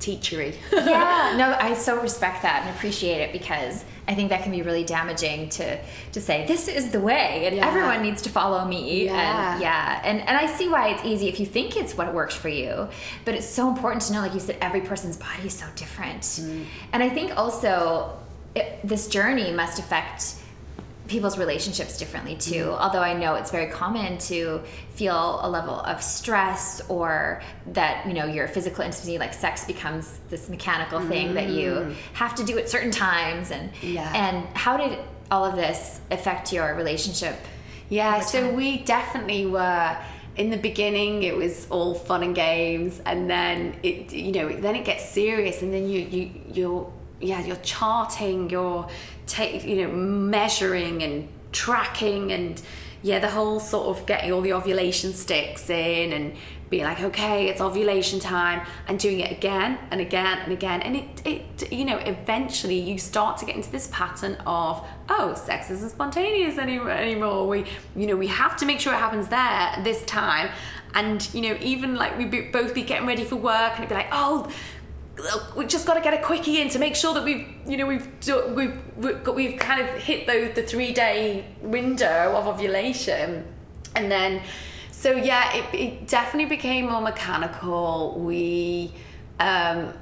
teachery 0.00 0.54
yeah, 0.72 1.34
no, 1.38 1.56
I 1.58 1.74
so 1.74 2.00
respect 2.00 2.42
that 2.42 2.62
and 2.64 2.76
appreciate 2.76 3.20
it 3.20 3.32
because 3.32 3.84
I 4.06 4.14
think 4.14 4.30
that 4.30 4.42
can 4.42 4.52
be 4.52 4.62
really 4.62 4.84
damaging 4.84 5.48
to 5.50 5.78
to 6.12 6.20
say 6.20 6.46
this 6.46 6.68
is 6.68 6.90
the 6.92 7.00
way 7.00 7.46
and 7.46 7.56
Yeah. 7.56 7.66
everyone 7.66 8.00
needs 8.02 8.22
to 8.22 8.30
follow 8.30 8.64
me. 8.64 9.04
Yeah. 9.06 9.52
And 9.54 9.60
yeah, 9.62 10.00
and 10.04 10.20
and 10.20 10.38
I 10.38 10.46
see 10.46 10.68
why 10.68 10.88
it's 10.90 11.04
easy 11.04 11.28
if 11.28 11.38
you 11.40 11.46
think 11.46 11.76
it's 11.76 11.96
what 11.96 12.14
works 12.14 12.34
for 12.34 12.48
you, 12.48 12.88
but 13.24 13.34
it's 13.34 13.46
so 13.46 13.68
important 13.68 14.02
to 14.04 14.12
know, 14.12 14.20
like 14.20 14.34
you 14.34 14.40
said, 14.40 14.56
every 14.60 14.80
person's 14.82 15.16
body 15.16 15.46
is 15.46 15.52
so 15.54 15.66
different, 15.74 16.22
Mm. 16.22 16.64
and 16.92 17.02
I 17.02 17.08
think 17.10 17.36
also 17.36 18.16
it, 18.54 18.80
this 18.84 19.08
journey 19.08 19.52
must 19.52 19.78
affect 19.78 20.34
people's 21.08 21.38
relationships 21.38 21.98
differently 21.98 22.36
too. 22.36 22.66
Mm-hmm. 22.66 22.82
Although 22.82 23.00
I 23.00 23.14
know 23.14 23.34
it's 23.34 23.50
very 23.50 23.70
common 23.70 24.18
to 24.18 24.62
feel 24.94 25.40
a 25.42 25.48
level 25.48 25.80
of 25.80 26.02
stress 26.02 26.80
or 26.88 27.42
that, 27.68 28.06
you 28.06 28.12
know, 28.12 28.26
your 28.26 28.46
physical 28.46 28.84
intimacy 28.84 29.18
like 29.18 29.34
sex 29.34 29.64
becomes 29.64 30.20
this 30.28 30.48
mechanical 30.48 31.00
thing 31.00 31.34
that 31.34 31.48
you 31.48 31.94
have 32.12 32.34
to 32.36 32.44
do 32.44 32.58
at 32.58 32.68
certain 32.68 32.90
times 32.90 33.50
and. 33.50 33.70
Yeah. 33.82 34.12
and 34.14 34.46
how 34.56 34.76
did 34.76 34.98
all 35.30 35.44
of 35.44 35.56
this 35.56 36.00
affect 36.10 36.52
your 36.52 36.74
relationship? 36.74 37.36
Yeah, 37.88 38.20
so 38.20 38.52
we 38.52 38.78
definitely 38.84 39.46
were 39.46 39.96
in 40.36 40.50
the 40.50 40.56
beginning 40.56 41.24
it 41.24 41.36
was 41.36 41.66
all 41.68 41.94
fun 41.94 42.22
and 42.22 42.34
games 42.34 43.02
and 43.04 43.28
then 43.28 43.74
it 43.82 44.12
you 44.12 44.30
know 44.30 44.48
then 44.48 44.76
it 44.76 44.84
gets 44.84 45.08
serious 45.08 45.62
and 45.62 45.74
then 45.74 45.88
you 45.88 46.00
you 46.00 46.30
you're 46.52 46.92
yeah 47.20 47.44
you're 47.44 47.56
charting 47.56 48.48
you're 48.48 48.88
take 49.28 49.64
you 49.64 49.86
know 49.86 49.92
measuring 49.92 51.02
and 51.02 51.28
tracking 51.52 52.32
and 52.32 52.60
yeah 53.02 53.18
the 53.18 53.30
whole 53.30 53.60
sort 53.60 53.96
of 53.96 54.06
getting 54.06 54.32
all 54.32 54.40
the 54.40 54.52
ovulation 54.52 55.12
sticks 55.12 55.70
in 55.70 56.12
and 56.12 56.34
being 56.70 56.84
like 56.84 57.00
okay 57.00 57.48
it's 57.48 57.60
ovulation 57.60 58.20
time 58.20 58.66
and 58.88 58.98
doing 58.98 59.20
it 59.20 59.32
again 59.32 59.78
and 59.90 60.00
again 60.00 60.38
and 60.38 60.52
again. 60.52 60.82
And 60.82 60.96
it 60.96 61.26
it 61.26 61.72
you 61.72 61.84
know 61.84 61.98
eventually 61.98 62.78
you 62.78 62.98
start 62.98 63.38
to 63.38 63.46
get 63.46 63.56
into 63.56 63.70
this 63.70 63.88
pattern 63.92 64.36
of 64.46 64.84
oh 65.08 65.34
sex 65.34 65.70
isn't 65.70 65.90
spontaneous 65.90 66.58
any, 66.58 66.78
anymore. 66.78 67.46
We 67.46 67.64
you 67.96 68.06
know 68.06 68.16
we 68.16 68.26
have 68.28 68.56
to 68.58 68.66
make 68.66 68.80
sure 68.80 68.92
it 68.92 68.98
happens 68.98 69.28
there 69.28 69.82
this 69.84 70.04
time. 70.04 70.50
And 70.94 71.28
you 71.34 71.42
know 71.42 71.58
even 71.60 71.96
like 71.96 72.18
be, 72.30 72.40
both 72.40 72.74
be 72.74 72.82
getting 72.82 73.06
ready 73.06 73.24
for 73.24 73.36
work 73.36 73.72
and 73.72 73.84
it'd 73.84 73.88
be 73.88 73.94
like 73.94 74.08
oh 74.12 74.50
we 75.56 75.66
just 75.66 75.86
got 75.86 75.94
to 75.94 76.00
get 76.00 76.14
a 76.14 76.22
quickie 76.22 76.60
in 76.60 76.68
to 76.70 76.78
make 76.78 76.94
sure 76.94 77.14
that 77.14 77.24
we've 77.24 77.46
you 77.66 77.76
know 77.76 77.86
we've 77.86 78.08
we've 78.54 78.80
we've, 78.96 79.24
got, 79.24 79.34
we've 79.34 79.58
kind 79.58 79.80
of 79.80 79.88
hit 79.96 80.26
the 80.26 80.52
the 80.54 80.66
three 80.66 80.92
day 80.92 81.46
window 81.60 82.34
of 82.36 82.46
ovulation. 82.46 83.44
And 83.94 84.10
then 84.10 84.42
so 84.90 85.10
yeah 85.12 85.54
it, 85.56 85.74
it 85.74 86.08
definitely 86.08 86.48
became 86.48 86.86
more 86.86 87.00
mechanical. 87.00 88.18
We 88.18 88.92
um 89.40 89.92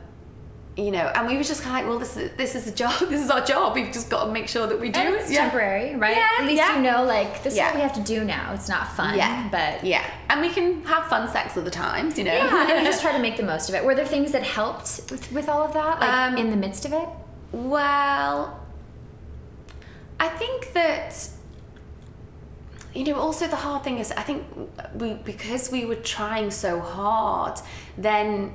you 0.76 0.90
know 0.90 1.10
and 1.14 1.26
we 1.26 1.36
were 1.38 1.42
just 1.42 1.62
kind 1.62 1.74
of 1.74 1.80
like 1.82 1.88
well 1.88 1.98
this 1.98 2.16
is 2.18 2.30
this 2.36 2.54
is 2.54 2.66
a 2.66 2.70
job 2.74 2.92
this 3.08 3.22
is 3.24 3.30
our 3.30 3.42
job 3.44 3.74
we've 3.74 3.92
just 3.92 4.10
got 4.10 4.26
to 4.26 4.32
make 4.32 4.46
sure 4.46 4.66
that 4.66 4.78
we 4.78 4.90
do 4.90 5.00
And 5.00 5.14
it 5.14 5.20
it's 5.22 5.30
yeah. 5.32 5.40
temporary, 5.48 5.96
right? 5.96 6.14
Yeah, 6.16 6.28
At 6.38 6.44
least 6.44 6.58
yeah. 6.58 6.76
you 6.76 6.82
know 6.82 7.04
like 7.04 7.42
this 7.42 7.56
Yeah. 7.56 7.68
is 7.68 7.72
what 7.72 7.76
we 7.76 7.80
have 7.88 7.94
to 7.94 8.02
do 8.14 8.24
now. 8.24 8.52
It's 8.52 8.68
not 8.68 8.92
fun, 8.94 9.16
yeah 9.16 9.48
but 9.50 9.82
yeah 9.84 10.04
and 10.28 10.40
we 10.42 10.50
can 10.50 10.82
have 10.84 11.06
fun 11.06 11.28
sex 11.30 11.56
other 11.56 11.70
times 11.70 12.18
you 12.18 12.24
know 12.24 12.34
Yeah, 12.34 12.70
and 12.70 12.78
we 12.80 12.84
just 12.84 13.00
try 13.06 13.12
to 13.12 13.18
make 13.18 13.36
the 13.38 13.42
most 13.42 13.68
of 13.70 13.74
it. 13.74 13.84
Were 13.84 13.94
there 13.94 14.04
things 14.06 14.32
that 14.32 14.42
helped 14.42 15.00
with, 15.10 15.32
with 15.32 15.48
all 15.48 15.62
of 15.62 15.72
that, 15.72 16.00
like 16.00 16.10
Um, 16.10 16.36
in 16.36 16.50
the 16.50 16.56
midst 16.56 16.84
of 16.84 16.92
it? 16.92 17.08
Well, 17.52 18.60
I 20.20 20.28
think 20.28 20.72
that 20.74 21.28
you 22.94 23.04
know 23.04 23.16
also 23.16 23.46
the 23.46 23.56
hard 23.56 23.82
thing 23.84 23.98
is 23.98 24.10
I 24.12 24.22
think 24.22 24.44
we 24.94 25.14
because 25.14 25.70
we 25.70 25.84
were 25.84 25.96
trying 26.16 26.50
so 26.50 26.80
hard 26.80 27.58
then 27.98 28.28
th- 28.38 28.52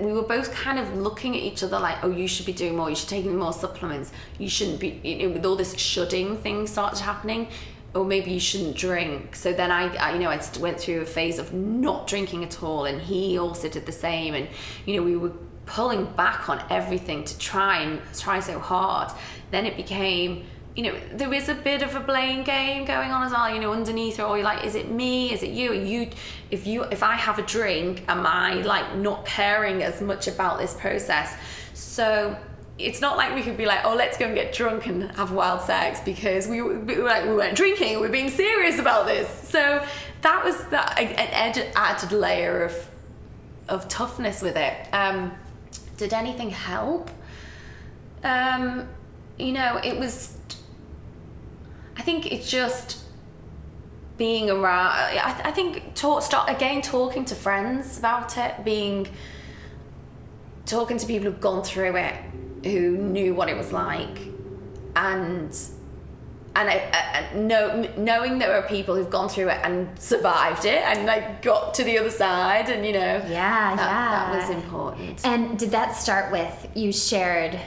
we 0.00 0.12
were 0.12 0.22
both 0.22 0.52
kind 0.52 0.78
of 0.78 0.96
looking 0.96 1.34
at 1.36 1.42
each 1.42 1.62
other 1.62 1.80
like 1.80 1.98
oh 2.04 2.10
you 2.10 2.28
should 2.28 2.46
be 2.46 2.52
doing 2.52 2.76
more 2.76 2.88
you 2.88 2.96
should 2.96 3.08
take 3.08 3.24
more 3.24 3.52
supplements. 3.52 4.12
You 4.38 4.48
shouldn't 4.48 4.80
be 4.80 5.00
you 5.02 5.28
know 5.28 5.34
with 5.34 5.44
all 5.44 5.56
this 5.56 5.76
shudding 5.78 6.36
thing 6.38 6.66
started 6.66 7.00
happening 7.00 7.48
or 7.94 8.04
maybe 8.04 8.30
you 8.30 8.40
shouldn't 8.40 8.76
drink. 8.76 9.34
So 9.34 9.52
then 9.52 9.70
I, 9.70 9.94
I 9.96 10.12
you 10.12 10.20
know 10.20 10.30
I 10.30 10.40
went 10.60 10.78
through 10.78 11.00
a 11.00 11.06
phase 11.06 11.38
of 11.38 11.52
not 11.52 12.06
drinking 12.06 12.44
at 12.44 12.62
all 12.62 12.84
and 12.84 13.00
he 13.00 13.38
also 13.38 13.68
did 13.68 13.86
the 13.86 13.92
same. 13.92 14.34
And 14.34 14.48
you 14.86 14.96
know 14.96 15.02
we 15.02 15.16
were 15.16 15.32
pulling 15.66 16.06
back 16.14 16.48
on 16.48 16.62
everything 16.70 17.24
to 17.24 17.38
try 17.38 17.80
and 17.80 18.00
try 18.14 18.40
so 18.40 18.58
hard. 18.58 19.12
Then 19.50 19.66
it 19.66 19.76
became 19.76 20.44
you 20.76 20.84
know 20.84 20.94
there 21.12 21.32
is 21.34 21.48
a 21.48 21.54
bit 21.54 21.82
of 21.82 21.94
a 21.96 22.00
blame 22.00 22.44
game 22.44 22.84
going 22.84 23.10
on 23.10 23.24
as 23.24 23.32
well 23.32 23.52
you 23.52 23.60
know 23.60 23.72
underneath 23.72 24.20
all 24.20 24.36
you're 24.36 24.44
like 24.44 24.64
is 24.64 24.74
it 24.74 24.90
me? 24.90 25.32
Is 25.32 25.42
it 25.42 25.50
you? 25.50 25.72
Are 25.72 25.74
you 25.74 26.10
if 26.50 26.66
you 26.66 26.84
if 26.84 27.02
i 27.02 27.14
have 27.14 27.38
a 27.38 27.42
drink 27.42 28.04
am 28.08 28.26
i 28.26 28.54
like 28.54 28.96
not 28.96 29.26
caring 29.26 29.82
as 29.82 30.00
much 30.00 30.28
about 30.28 30.58
this 30.58 30.74
process? 30.74 31.36
So 31.74 32.36
it's 32.78 33.00
not 33.00 33.16
like 33.16 33.34
we 33.34 33.42
could 33.42 33.56
be 33.56 33.66
like 33.66 33.84
oh 33.84 33.94
let's 33.94 34.16
go 34.16 34.26
and 34.26 34.34
get 34.34 34.52
drunk 34.52 34.86
and 34.86 35.10
have 35.16 35.32
wild 35.32 35.62
sex 35.62 36.00
because 36.04 36.46
we, 36.46 36.62
we 36.62 36.96
were 36.96 37.02
like 37.04 37.24
we 37.24 37.34
weren't 37.34 37.56
drinking 37.56 37.96
we 37.96 38.02
we're 38.02 38.12
being 38.12 38.30
serious 38.30 38.78
about 38.78 39.06
this. 39.06 39.28
So 39.48 39.84
that 40.22 40.44
was 40.44 40.56
that 40.66 40.98
an 40.98 41.12
added, 41.16 41.72
added 41.74 42.12
layer 42.12 42.62
of 42.62 42.90
of 43.68 43.88
toughness 43.88 44.42
with 44.42 44.56
it. 44.56 44.88
Um 44.92 45.32
did 45.96 46.12
anything 46.12 46.50
help? 46.50 47.10
Um 48.22 48.88
you 49.38 49.52
know 49.52 49.80
it 49.82 49.98
was 49.98 50.37
I 51.98 52.02
think 52.02 52.32
it's 52.32 52.48
just 52.48 53.04
being 54.16 54.50
around. 54.50 54.92
I, 54.92 55.40
I 55.44 55.50
think 55.50 55.94
talk, 55.94 56.22
start 56.22 56.48
again 56.48 56.80
talking 56.80 57.24
to 57.26 57.34
friends 57.34 57.98
about 57.98 58.38
it, 58.38 58.64
being 58.64 59.08
talking 60.64 60.98
to 60.98 61.06
people 61.06 61.30
who've 61.30 61.40
gone 61.40 61.64
through 61.64 61.96
it, 61.96 62.14
who 62.64 62.96
knew 62.96 63.34
what 63.34 63.48
it 63.48 63.56
was 63.56 63.72
like, 63.72 64.18
and 64.94 65.56
and 66.56 66.68
I, 66.68 66.90
I, 66.92 67.36
know, 67.36 67.88
knowing 67.96 68.38
there 68.38 68.54
are 68.54 68.66
people 68.66 68.96
who've 68.96 69.10
gone 69.10 69.28
through 69.28 69.50
it 69.50 69.60
and 69.62 69.88
survived 70.00 70.64
it 70.64 70.82
and 70.82 71.06
like 71.06 71.40
got 71.42 71.74
to 71.74 71.84
the 71.84 71.98
other 71.98 72.10
side, 72.10 72.68
and 72.68 72.86
you 72.86 72.92
know, 72.92 73.22
Yeah, 73.28 73.76
that, 73.76 73.76
that 73.76 74.36
was 74.36 74.50
important. 74.50 75.24
And 75.24 75.58
did 75.58 75.70
that 75.72 75.96
start 75.96 76.32
with 76.32 76.68
you 76.74 76.92
shared 76.92 77.58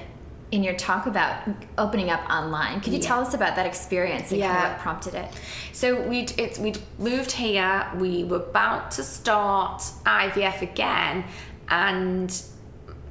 in 0.51 0.63
your 0.63 0.73
talk 0.75 1.05
about 1.05 1.47
opening 1.77 2.09
up 2.09 2.21
online? 2.29 2.81
Could 2.81 2.93
you 2.93 2.99
Yeah. 2.99 3.07
tell 3.07 3.21
us 3.21 3.33
about 3.33 3.55
that 3.55 3.65
experience 3.65 4.31
and 4.31 4.41
kind 4.41 4.53
Yeah. 4.53 4.65
of 4.65 4.71
what 4.73 4.79
prompted 4.79 5.15
it? 5.15 5.29
So 5.71 6.01
we'd 6.01 6.37
it's, 6.39 6.59
we'd 6.59 6.79
moved 6.99 7.31
here. 7.31 7.87
We 7.95 8.23
were 8.25 8.37
about 8.37 8.91
to 8.91 9.03
start 9.03 9.81
IVF 10.05 10.61
again, 10.61 11.23
and 11.69 12.41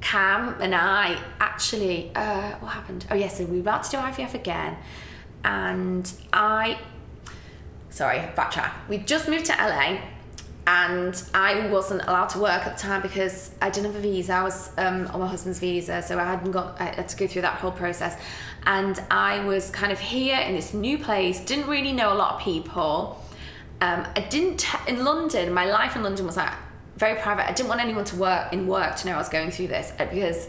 Cam 0.01 0.55
and 0.61 0.73
I 0.75 1.17
actually 1.39 2.11
uh, 2.15 2.51
what 2.59 2.69
happened? 2.69 3.05
Oh 3.11 3.15
yes, 3.15 3.37
so 3.37 3.45
we 3.45 3.55
were 3.55 3.61
about 3.61 3.83
to 3.85 3.91
do 3.91 3.97
IVF 3.97 4.33
again, 4.35 4.77
and 5.43 6.11
I 6.31 6.77
sorry 7.89 8.19
backtrack. 8.35 8.71
We 8.87 8.97
just 8.99 9.27
moved 9.27 9.45
to 9.47 9.53
LA. 9.53 9.97
And 10.73 11.21
I 11.33 11.67
wasn't 11.67 12.03
allowed 12.03 12.29
to 12.29 12.39
work 12.39 12.65
at 12.65 12.77
the 12.77 12.81
time 12.81 13.01
because 13.01 13.51
I 13.61 13.69
didn't 13.69 13.87
have 13.87 13.97
a 13.97 13.99
visa. 13.99 14.31
I 14.31 14.43
was 14.43 14.71
um, 14.77 15.05
on 15.07 15.19
my 15.19 15.27
husband's 15.27 15.59
visa, 15.59 16.01
so 16.01 16.17
I 16.17 16.23
hadn't 16.23 16.51
got. 16.51 16.79
I 16.79 16.85
had 16.85 17.09
to 17.09 17.17
go 17.17 17.27
through 17.27 17.41
that 17.41 17.55
whole 17.55 17.73
process, 17.73 18.17
and 18.65 18.97
I 19.11 19.43
was 19.43 19.69
kind 19.69 19.91
of 19.91 19.99
here 19.99 20.39
in 20.39 20.55
this 20.55 20.73
new 20.73 20.97
place. 20.97 21.43
Didn't 21.43 21.67
really 21.67 21.91
know 21.91 22.13
a 22.13 22.15
lot 22.15 22.35
of 22.35 22.41
people. 22.41 23.21
Um, 23.81 24.07
I 24.15 24.21
didn't 24.29 24.65
in 24.87 25.03
London. 25.03 25.53
My 25.53 25.65
life 25.65 25.97
in 25.97 26.03
London 26.03 26.25
was 26.25 26.37
like 26.37 26.53
very 26.95 27.19
private. 27.19 27.49
I 27.49 27.51
didn't 27.51 27.67
want 27.67 27.81
anyone 27.81 28.05
to 28.05 28.15
work 28.15 28.53
in 28.53 28.65
work 28.65 28.95
to 28.95 29.07
know 29.07 29.15
I 29.15 29.17
was 29.17 29.27
going 29.27 29.51
through 29.51 29.67
this 29.67 29.91
because 29.97 30.47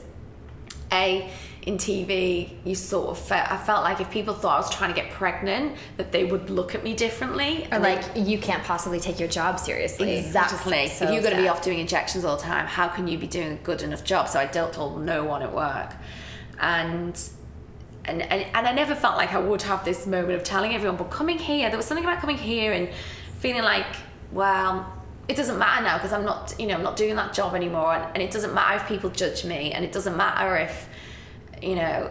a 0.92 1.28
in 1.62 1.76
TV, 1.76 2.50
you 2.64 2.74
sort 2.74 3.10
of 3.10 3.18
felt, 3.18 3.50
I 3.50 3.56
felt 3.56 3.84
like 3.84 4.00
if 4.00 4.10
people 4.10 4.34
thought 4.34 4.56
I 4.56 4.58
was 4.58 4.74
trying 4.74 4.92
to 4.92 5.00
get 5.00 5.12
pregnant, 5.12 5.76
that 5.96 6.10
they 6.10 6.24
would 6.24 6.50
look 6.50 6.74
at 6.74 6.82
me 6.82 6.92
differently. 6.94 7.68
Or 7.70 7.78
like, 7.78 8.04
you 8.16 8.38
can't 8.38 8.64
possibly 8.64 8.98
take 8.98 9.20
your 9.20 9.28
job 9.28 9.60
seriously. 9.60 10.18
Exactly. 10.18 10.88
So 10.88 11.04
if 11.04 11.12
you're 11.12 11.22
going 11.22 11.36
to 11.36 11.42
be 11.42 11.48
off 11.48 11.62
doing 11.62 11.78
injections 11.78 12.24
all 12.24 12.36
the 12.36 12.42
time, 12.42 12.66
how 12.66 12.88
can 12.88 13.06
you 13.06 13.16
be 13.16 13.28
doing 13.28 13.52
a 13.52 13.56
good 13.56 13.82
enough 13.82 14.02
job? 14.02 14.28
So 14.28 14.40
I 14.40 14.46
dealt 14.46 14.72
told 14.72 15.02
no 15.02 15.24
one 15.24 15.42
at 15.42 15.54
work. 15.54 15.94
And 16.58 17.18
and, 18.04 18.20
and, 18.22 18.44
and 18.52 18.66
I 18.66 18.72
never 18.72 18.96
felt 18.96 19.16
like 19.16 19.32
I 19.32 19.38
would 19.38 19.62
have 19.62 19.84
this 19.84 20.08
moment 20.08 20.32
of 20.32 20.42
telling 20.42 20.74
everyone, 20.74 20.96
but 20.96 21.10
coming 21.10 21.38
here, 21.38 21.68
there 21.68 21.76
was 21.76 21.86
something 21.86 22.04
about 22.04 22.18
coming 22.18 22.36
here 22.36 22.72
and 22.72 22.88
feeling 23.38 23.62
like, 23.62 23.86
well, 24.32 24.92
it 25.28 25.36
doesn't 25.36 25.56
matter 25.56 25.84
now 25.84 25.98
because 25.98 26.12
I'm 26.12 26.24
not, 26.24 26.52
you 26.58 26.66
know, 26.66 26.74
I'm 26.74 26.82
not 26.82 26.96
doing 26.96 27.14
that 27.14 27.32
job 27.32 27.54
anymore, 27.54 27.94
and, 27.94 28.04
and 28.14 28.22
it 28.22 28.32
doesn't 28.32 28.52
matter 28.52 28.82
if 28.82 28.88
people 28.88 29.08
judge 29.10 29.44
me, 29.44 29.70
and 29.70 29.84
it 29.84 29.92
doesn't 29.92 30.16
matter 30.16 30.56
if 30.56 30.88
you 31.62 31.76
know 31.76 32.10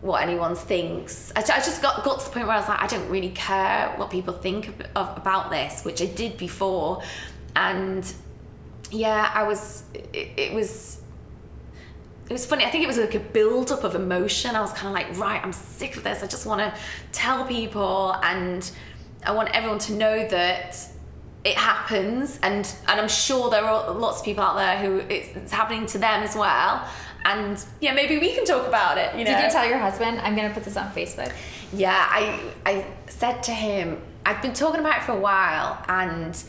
what 0.00 0.22
anyone 0.22 0.54
thinks. 0.54 1.32
I, 1.36 1.42
just 1.42 1.82
got, 1.82 2.04
got 2.04 2.20
to 2.20 2.24
the 2.24 2.30
point 2.30 2.46
where 2.46 2.56
I 2.56 2.60
was 2.60 2.68
like 2.68 2.80
I 2.80 2.86
don't 2.86 3.08
really 3.08 3.30
care 3.30 3.92
what 3.96 4.10
people 4.10 4.34
think 4.34 4.68
of, 4.68 4.80
of, 4.96 5.16
about 5.16 5.50
this 5.50 5.84
which 5.84 6.00
I 6.00 6.06
did 6.06 6.38
before. 6.38 7.02
And 7.54 8.10
yeah 8.90 9.30
I 9.34 9.42
was 9.42 9.84
it, 9.92 10.30
it, 10.36 10.52
was 10.54 11.00
it 12.28 12.32
was 12.32 12.46
funny. 12.46 12.64
I 12.64 12.70
think 12.70 12.84
it 12.84 12.86
was 12.86 12.98
like 12.98 13.14
a 13.14 13.20
build 13.20 13.70
up 13.70 13.84
of 13.84 13.94
emotion. 13.94 14.54
I 14.54 14.60
was 14.60 14.72
kind 14.72 14.88
of 14.88 14.94
like 14.94 15.18
right 15.18 15.42
I'm 15.42 15.52
sick 15.52 15.96
of 15.96 16.04
this. 16.04 16.22
I 16.22 16.26
just 16.26 16.46
want 16.46 16.60
to 16.60 16.80
tell 17.12 17.44
people 17.44 18.14
and 18.22 18.70
I 19.24 19.32
want 19.32 19.54
everyone 19.54 19.80
to 19.80 19.92
know 19.92 20.26
that 20.28 20.78
it 21.44 21.56
happens. 21.56 22.38
And 22.42 22.72
and 22.86 23.00
I'm 23.00 23.08
sure 23.08 23.50
there 23.50 23.64
are 23.64 23.92
lots 23.92 24.20
of 24.20 24.24
people 24.24 24.44
out 24.44 24.56
there 24.56 24.78
who 24.78 25.00
it's 25.12 25.52
happening 25.52 25.84
to 25.86 25.98
them 25.98 26.22
as 26.22 26.34
well 26.34 26.88
and 27.28 27.64
yeah, 27.80 27.94
maybe 27.94 28.18
we 28.18 28.34
can 28.34 28.44
talk 28.44 28.66
about 28.66 28.98
it. 28.98 29.16
You 29.16 29.24
know. 29.24 29.30
Did 29.32 29.44
you 29.44 29.50
tell 29.50 29.68
your 29.68 29.78
husband? 29.78 30.20
I'm 30.20 30.34
gonna 30.36 30.54
put 30.54 30.64
this 30.64 30.76
on 30.76 30.90
Facebook. 30.92 31.32
Yeah, 31.72 32.06
I 32.10 32.40
I 32.64 32.86
said 33.06 33.42
to 33.44 33.52
him, 33.52 34.00
I've 34.24 34.40
been 34.42 34.54
talking 34.54 34.80
about 34.80 34.98
it 34.98 35.04
for 35.04 35.12
a 35.12 35.20
while, 35.20 35.82
and 35.88 36.42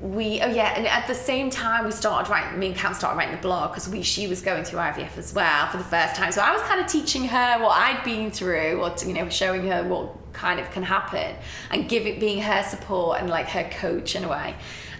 we 0.00 0.40
oh 0.40 0.46
yeah, 0.46 0.74
and 0.76 0.86
at 0.86 1.06
the 1.06 1.14
same 1.14 1.50
time 1.50 1.84
we 1.84 1.90
started 1.90 2.30
writing. 2.30 2.58
Me 2.58 2.68
and 2.68 2.76
Cam 2.76 2.94
started 2.94 3.16
writing 3.16 3.36
the 3.36 3.42
blog 3.42 3.70
because 3.70 3.88
we 3.88 4.02
she 4.02 4.26
was 4.26 4.40
going 4.40 4.64
through 4.64 4.80
IVF 4.80 5.16
as 5.18 5.34
well 5.34 5.68
for 5.68 5.78
the 5.78 5.84
first 5.84 6.16
time. 6.16 6.32
So 6.32 6.40
I 6.40 6.52
was 6.52 6.62
kind 6.62 6.80
of 6.80 6.86
teaching 6.86 7.24
her 7.24 7.58
what 7.62 7.76
I'd 7.76 8.02
been 8.04 8.30
through, 8.30 8.80
or 8.82 8.94
you 9.06 9.12
know, 9.12 9.28
showing 9.28 9.66
her 9.68 9.84
what 9.84 10.14
kind 10.32 10.60
of 10.60 10.70
can 10.70 10.82
happen, 10.82 11.36
and 11.70 11.88
giving 11.88 12.18
being 12.18 12.42
her 12.42 12.62
support 12.62 13.20
and 13.20 13.28
like 13.28 13.48
her 13.48 13.68
coach 13.70 14.14
in 14.14 14.24
a 14.24 14.28
way 14.28 14.54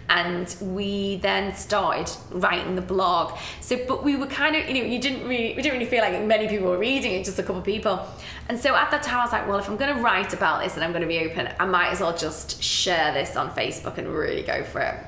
and 0.08 0.56
we 0.60 1.16
then 1.16 1.54
started 1.54 2.10
writing 2.30 2.74
the 2.74 2.82
blog. 2.82 3.38
So 3.60 3.78
but 3.86 4.02
we 4.02 4.16
were 4.16 4.26
kind 4.26 4.56
of 4.56 4.68
you 4.68 4.74
know 4.74 4.88
you 4.88 4.98
didn't 5.00 5.26
really 5.28 5.54
we 5.54 5.62
didn't 5.62 5.78
really 5.78 5.90
feel 5.90 6.00
like 6.00 6.20
many 6.24 6.48
people 6.48 6.68
were 6.68 6.78
reading 6.78 7.12
it 7.12 7.24
just 7.24 7.38
a 7.38 7.42
couple 7.42 7.58
of 7.58 7.64
people. 7.64 8.06
And 8.48 8.58
so 8.58 8.74
at 8.74 8.90
that 8.90 9.02
time 9.02 9.18
i 9.18 9.24
was 9.24 9.32
like 9.32 9.46
well 9.46 9.58
if 9.58 9.68
i'm 9.68 9.76
going 9.76 9.94
to 9.94 10.00
write 10.00 10.32
about 10.32 10.62
this 10.62 10.74
and 10.74 10.82
i'm 10.82 10.92
going 10.92 11.02
to 11.02 11.08
be 11.08 11.18
open 11.20 11.52
i 11.60 11.66
might 11.66 11.90
as 11.90 12.00
well 12.00 12.16
just 12.16 12.62
share 12.62 13.12
this 13.12 13.36
on 13.36 13.50
facebook 13.50 13.98
and 13.98 14.08
really 14.08 14.42
go 14.42 14.64
for 14.64 14.80
it. 14.80 15.04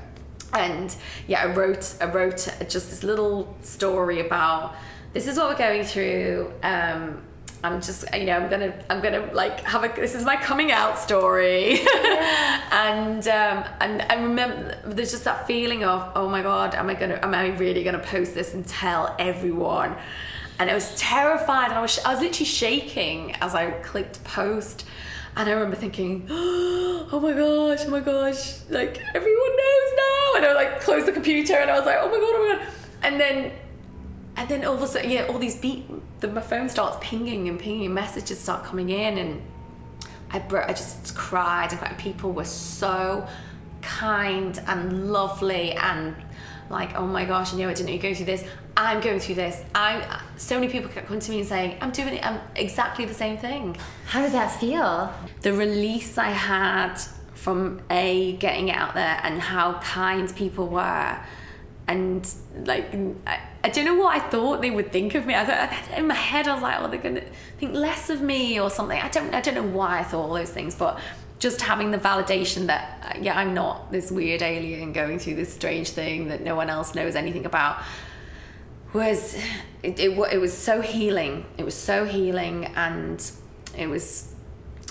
And 0.53 0.95
yeah 1.27 1.41
i 1.41 1.45
wrote 1.47 1.95
i 2.01 2.05
wrote 2.05 2.47
just 2.69 2.89
this 2.91 3.03
little 3.03 3.55
story 3.61 4.19
about 4.19 4.75
this 5.13 5.27
is 5.27 5.37
what 5.37 5.49
we're 5.49 5.57
going 5.57 5.83
through 5.83 6.53
um, 6.63 7.21
I'm 7.63 7.79
just 7.79 8.05
you 8.15 8.25
know 8.25 8.37
I'm 8.37 8.49
gonna 8.49 8.73
I'm 8.89 9.01
gonna 9.01 9.29
like 9.33 9.61
have 9.61 9.83
a 9.83 9.87
this 9.95 10.15
is 10.15 10.25
my 10.25 10.35
coming 10.35 10.71
out 10.71 10.97
story. 10.97 11.83
Yeah. 11.83 12.61
and 12.71 13.27
um, 13.27 13.63
and 13.79 14.01
I 14.09 14.15
remember 14.15 14.77
there's 14.85 15.11
just 15.11 15.25
that 15.25 15.45
feeling 15.45 15.83
of 15.83 16.11
oh 16.15 16.27
my 16.27 16.41
god 16.41 16.73
am 16.73 16.89
I 16.89 16.95
gonna 16.95 17.19
am 17.21 17.35
I 17.35 17.49
really 17.57 17.83
gonna 17.83 17.99
post 17.99 18.33
this 18.33 18.53
and 18.55 18.65
tell 18.65 19.15
everyone? 19.19 19.95
And 20.57 20.69
I 20.71 20.73
was 20.73 20.95
terrified 20.95 21.65
and 21.65 21.75
I 21.75 21.81
was 21.81 21.99
I 21.99 22.13
was 22.13 22.21
literally 22.21 22.45
shaking 22.45 23.35
as 23.35 23.53
I 23.53 23.71
clicked 23.71 24.23
post. 24.23 24.85
And 25.35 25.47
I 25.47 25.53
remember 25.53 25.77
thinking 25.77 26.27
oh 26.31 27.19
my 27.21 27.31
gosh 27.31 27.85
oh 27.85 27.89
my 27.91 27.99
gosh 27.99 28.59
like 28.69 28.99
everyone 29.13 29.57
knows 29.57 29.91
now. 29.97 30.33
And 30.37 30.45
I 30.47 30.53
like 30.55 30.81
closed 30.81 31.05
the 31.05 31.11
computer 31.11 31.53
and 31.53 31.69
I 31.69 31.77
was 31.77 31.85
like 31.85 31.97
oh 31.99 32.09
my 32.09 32.17
god 32.17 32.33
oh 32.33 32.57
my 32.57 32.65
god. 32.65 32.73
And 33.03 33.19
then 33.19 33.51
and 34.41 34.49
then 34.49 34.65
all 34.65 34.73
of 34.73 34.81
a 34.81 34.87
sudden, 34.87 35.11
yeah, 35.11 35.27
all 35.27 35.37
these 35.37 35.55
beat, 35.55 35.85
the, 36.19 36.27
my 36.27 36.41
phone 36.41 36.67
starts 36.67 36.97
pinging 36.99 37.47
and 37.47 37.59
pinging, 37.59 37.93
messages 37.93 38.39
start 38.39 38.65
coming 38.65 38.89
in, 38.89 39.19
and 39.19 39.39
I, 40.31 40.39
bro- 40.39 40.65
I 40.67 40.73
just 40.73 41.15
cried. 41.15 41.71
And 41.71 41.97
people 41.99 42.31
were 42.31 42.43
so 42.45 43.27
kind 43.83 44.59
and 44.65 45.11
lovely, 45.11 45.73
and 45.73 46.15
like, 46.71 46.95
oh 46.95 47.05
my 47.05 47.23
gosh, 47.23 47.53
you 47.53 47.59
know, 47.59 47.69
I 47.69 47.73
didn't 47.75 47.85
know 47.85 47.93
you 47.93 47.99
go 47.99 48.15
through 48.15 48.25
this. 48.25 48.43
I'm 48.75 48.99
going 48.99 49.19
through 49.19 49.35
this. 49.35 49.63
I'm. 49.75 50.03
So 50.37 50.55
many 50.55 50.71
people 50.71 50.89
kept 50.89 51.05
coming 51.05 51.21
to 51.21 51.31
me 51.31 51.41
and 51.41 51.47
saying, 51.47 51.77
I'm 51.79 51.91
doing 51.91 52.15
it. 52.15 52.25
I'm 52.25 52.39
exactly 52.55 53.05
the 53.05 53.13
same 53.13 53.37
thing. 53.37 53.77
How 54.07 54.23
did 54.23 54.31
that 54.31 54.59
feel? 54.59 55.13
The 55.41 55.53
release 55.53 56.17
I 56.17 56.31
had 56.31 56.95
from 57.35 57.81
a 57.91 58.33
getting 58.37 58.69
it 58.69 58.75
out 58.75 58.95
there 58.95 59.19
and 59.21 59.39
how 59.39 59.79
kind 59.81 60.33
people 60.35 60.67
were 60.67 61.17
and 61.87 62.27
like 62.65 62.93
I, 63.27 63.39
I, 63.63 63.69
don't 63.69 63.85
know 63.85 63.95
what 63.95 64.15
I 64.15 64.19
thought 64.19 64.61
they 64.61 64.71
would 64.71 64.91
think 64.91 65.15
of 65.15 65.25
me. 65.25 65.35
I 65.35 65.45
thought 65.45 65.97
in 65.97 66.07
my 66.07 66.13
head 66.13 66.47
I 66.47 66.53
was 66.53 66.63
like, 66.63 66.79
oh, 66.79 66.87
they're 66.87 66.99
gonna 66.99 67.23
think 67.59 67.73
less 67.73 68.09
of 68.09 68.21
me 68.21 68.59
or 68.59 68.69
something. 68.69 68.99
I 68.99 69.09
don't 69.09 69.33
I 69.33 69.41
don't 69.41 69.55
know 69.55 69.63
why 69.63 69.99
I 69.99 70.03
thought 70.03 70.29
all 70.29 70.33
those 70.33 70.49
things, 70.49 70.75
but 70.75 70.99
just 71.39 71.61
having 71.61 71.91
the 71.91 71.97
validation 71.97 72.67
that 72.67 73.15
uh, 73.15 73.19
yeah, 73.19 73.37
I'm 73.37 73.53
not 73.53 73.91
this 73.91 74.11
weird 74.11 74.41
alien 74.41 74.93
going 74.93 75.19
through 75.19 75.35
this 75.35 75.53
strange 75.53 75.89
thing 75.89 76.27
that 76.27 76.41
no 76.41 76.55
one 76.55 76.69
else 76.69 76.95
knows 76.95 77.15
anything 77.15 77.45
about 77.45 77.81
was 78.93 79.35
it, 79.83 79.99
it, 79.99 80.17
it 80.31 80.39
was 80.39 80.55
so 80.55 80.81
healing. 80.81 81.45
It 81.57 81.63
was 81.63 81.75
so 81.75 82.05
healing 82.05 82.65
and 82.65 83.31
it 83.77 83.87
was 83.87 84.30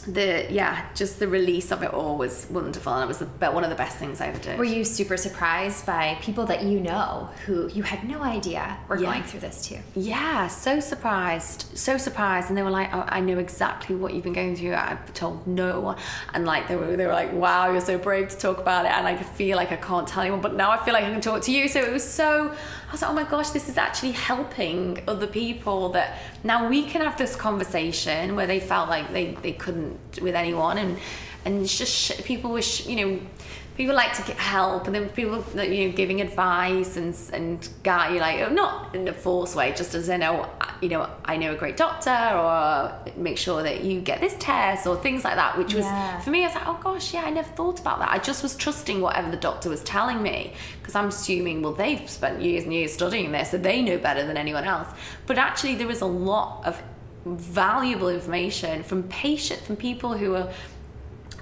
the 0.06 0.46
yeah 0.50 0.86
just 0.94 1.18
the 1.18 1.28
release 1.28 1.70
of 1.70 1.82
it 1.82 1.92
all 1.92 2.16
was 2.16 2.46
wonderful 2.50 2.92
and 2.94 3.04
it 3.04 3.06
was 3.06 3.18
the, 3.18 3.26
one 3.50 3.64
of 3.64 3.70
the 3.70 3.76
best 3.76 3.96
things 3.96 4.20
i 4.20 4.26
ever 4.26 4.38
did. 4.38 4.58
Were 4.58 4.64
you 4.64 4.84
super 4.84 5.16
surprised 5.16 5.86
by 5.86 6.16
people 6.20 6.46
that 6.46 6.62
you 6.62 6.80
know 6.80 7.28
who 7.46 7.68
you 7.68 7.82
had 7.82 8.08
no 8.08 8.22
idea 8.22 8.78
were 8.88 8.96
yeah. 8.96 9.10
going 9.10 9.22
through 9.22 9.40
this 9.40 9.66
too? 9.66 9.78
Yeah 9.94 10.48
so 10.48 10.80
surprised 10.80 11.76
so 11.76 11.98
surprised 11.98 12.48
and 12.48 12.56
they 12.56 12.62
were 12.62 12.70
like 12.70 12.94
oh, 12.94 13.04
i 13.08 13.20
know 13.20 13.38
exactly 13.38 13.94
what 13.94 14.14
you've 14.14 14.24
been 14.24 14.32
going 14.32 14.56
through 14.56 14.74
i've 14.74 15.12
told 15.14 15.46
no 15.46 15.80
one. 15.80 15.96
And 16.34 16.44
like 16.44 16.68
they 16.68 16.76
were 16.76 16.96
they 16.96 17.06
were 17.06 17.12
like 17.12 17.32
wow 17.32 17.70
you're 17.70 17.80
so 17.80 17.98
brave 17.98 18.28
to 18.30 18.36
talk 18.36 18.58
about 18.58 18.84
it 18.86 18.92
and 18.92 19.06
i 19.06 19.16
feel 19.16 19.56
like 19.56 19.72
i 19.72 19.76
can't 19.76 20.06
tell 20.06 20.22
anyone 20.22 20.40
but 20.40 20.54
now 20.54 20.70
i 20.70 20.84
feel 20.84 20.94
like 20.94 21.04
i 21.04 21.10
can 21.10 21.20
talk 21.20 21.42
to 21.42 21.52
you 21.52 21.68
so 21.68 21.80
it 21.80 21.92
was 21.92 22.08
so 22.08 22.54
I 22.90 22.92
was 22.92 23.02
like, 23.02 23.10
oh 23.12 23.14
my 23.14 23.22
gosh, 23.22 23.50
this 23.50 23.68
is 23.68 23.78
actually 23.78 24.10
helping 24.10 25.00
other 25.06 25.28
people 25.28 25.90
that 25.90 26.18
now 26.42 26.68
we 26.68 26.82
can 26.82 27.02
have 27.02 27.16
this 27.16 27.36
conversation 27.36 28.34
where 28.34 28.48
they 28.48 28.58
felt 28.58 28.88
like 28.88 29.12
they, 29.12 29.34
they 29.42 29.52
couldn't 29.52 30.20
with 30.20 30.34
anyone. 30.34 30.76
And 30.76 30.98
and 31.44 31.62
it's 31.62 31.78
just 31.78 32.24
people 32.24 32.50
wish 32.50 32.86
you 32.86 32.96
know 32.96 33.20
people 33.80 33.94
like 33.94 34.12
to 34.12 34.20
get 34.24 34.36
help 34.36 34.84
and 34.84 34.94
then 34.94 35.08
people 35.08 35.40
that 35.54 35.70
you 35.70 35.88
know 35.88 35.96
giving 35.96 36.20
advice 36.20 36.98
and 36.98 37.16
and 37.32 37.66
guy 37.82 38.12
you 38.12 38.20
like 38.20 38.38
oh, 38.40 38.52
not 38.52 38.94
in 38.94 39.08
a 39.08 39.12
forced 39.12 39.56
way 39.56 39.72
just 39.74 39.94
as 39.94 40.10
oh, 40.10 40.12
I 40.12 40.16
know 40.18 40.50
you 40.82 40.90
know 40.90 41.08
I 41.24 41.38
know 41.38 41.54
a 41.54 41.56
great 41.56 41.78
doctor 41.78 42.10
or 42.10 42.92
make 43.16 43.38
sure 43.38 43.62
that 43.62 43.82
you 43.82 44.02
get 44.02 44.20
this 44.20 44.36
test 44.38 44.86
or 44.86 44.96
things 44.96 45.24
like 45.24 45.36
that 45.36 45.56
which 45.56 45.72
was 45.72 45.86
yeah. 45.86 46.20
for 46.20 46.28
me 46.28 46.42
I 46.44 46.48
was 46.48 46.56
like 46.56 46.68
oh 46.68 46.78
gosh 46.82 47.14
yeah 47.14 47.22
I 47.22 47.30
never 47.30 47.48
thought 47.52 47.80
about 47.80 48.00
that. 48.00 48.10
I 48.10 48.18
just 48.18 48.42
was 48.42 48.54
trusting 48.54 49.00
whatever 49.00 49.30
the 49.30 49.38
doctor 49.38 49.70
was 49.70 49.82
telling 49.82 50.20
me 50.20 50.52
because 50.78 50.94
I'm 50.94 51.08
assuming 51.08 51.62
well 51.62 51.72
they've 51.72 52.06
spent 52.10 52.42
years 52.42 52.64
and 52.64 52.74
years 52.74 52.92
studying 52.92 53.32
this 53.32 53.50
so 53.50 53.56
they 53.56 53.80
know 53.80 53.96
better 53.96 54.26
than 54.26 54.36
anyone 54.36 54.64
else. 54.64 54.88
But 55.24 55.38
actually 55.38 55.76
there 55.76 55.90
is 55.90 56.02
a 56.02 56.06
lot 56.06 56.66
of 56.66 56.82
valuable 57.24 58.10
information 58.10 58.82
from 58.82 59.04
patient 59.04 59.62
from 59.62 59.76
people 59.76 60.18
who 60.18 60.34
are 60.34 60.52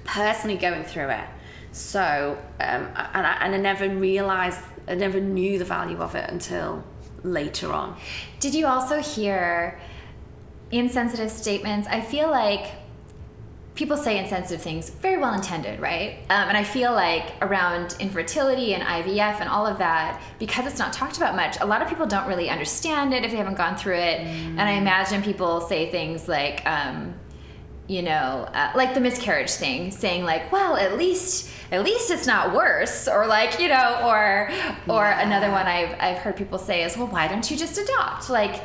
personally 0.05 0.55
going 0.55 0.85
through 0.85 1.09
it 1.09 1.27
so, 1.71 2.37
um, 2.59 2.87
and, 2.95 3.27
I, 3.27 3.37
and 3.41 3.55
I 3.55 3.57
never 3.57 3.89
realized, 3.89 4.59
I 4.87 4.95
never 4.95 5.19
knew 5.19 5.59
the 5.59 5.65
value 5.65 5.97
of 5.97 6.15
it 6.15 6.29
until 6.29 6.83
later 7.23 7.71
on. 7.71 7.97
Did 8.39 8.55
you 8.55 8.65
also 8.65 9.01
hear 9.01 9.79
insensitive 10.71 11.31
statements? 11.31 11.87
I 11.87 12.01
feel 12.01 12.29
like 12.29 12.71
people 13.79 13.95
say 13.95 14.17
insensitive 14.19 14.61
things, 14.61 14.89
very 14.89 15.17
well 15.17 15.33
intended, 15.33 15.79
right? 15.79 16.17
Um, 16.29 16.49
and 16.49 16.57
I 16.57 16.65
feel 16.65 16.91
like 16.91 17.31
around 17.41 17.95
infertility 18.01 18.73
and 18.73 18.83
IVF 18.83 19.39
and 19.39 19.49
all 19.49 19.65
of 19.65 19.77
that, 19.77 20.21
because 20.37 20.67
it's 20.67 20.79
not 20.79 20.91
talked 20.91 21.15
about 21.15 21.33
much, 21.33 21.57
a 21.61 21.65
lot 21.65 21.81
of 21.81 21.87
people 21.87 22.05
don't 22.05 22.27
really 22.27 22.49
understand 22.49 23.13
it 23.13 23.23
if 23.23 23.31
they 23.31 23.37
haven't 23.37 23.55
gone 23.55 23.77
through 23.77 23.95
it. 23.95 24.19
Mm. 24.19 24.57
And 24.57 24.61
I 24.61 24.71
imagine 24.71 25.21
people 25.21 25.61
say 25.61 25.89
things 25.89 26.27
like, 26.27 26.61
um, 26.67 27.13
you 27.87 28.01
know, 28.01 28.49
uh, 28.53 28.73
like 28.75 28.93
the 28.93 28.99
miscarriage 28.99 29.51
thing, 29.51 29.91
saying 29.91 30.25
like, 30.25 30.51
well, 30.51 30.75
at 30.75 30.97
least 30.97 31.49
at 31.71 31.83
least 31.83 32.11
it's 32.11 32.25
not 32.25 32.53
worse, 32.53 33.07
or 33.07 33.27
like 33.27 33.59
you 33.59 33.67
know, 33.67 34.01
or 34.03 34.49
or 34.87 35.03
yeah. 35.03 35.21
another 35.21 35.51
one 35.51 35.67
I've 35.67 35.95
I've 35.99 36.17
heard 36.19 36.35
people 36.35 36.57
say 36.57 36.83
is, 36.83 36.97
well, 36.97 37.07
why 37.07 37.27
don't 37.27 37.49
you 37.49 37.57
just 37.57 37.77
adopt? 37.77 38.29
Like, 38.29 38.61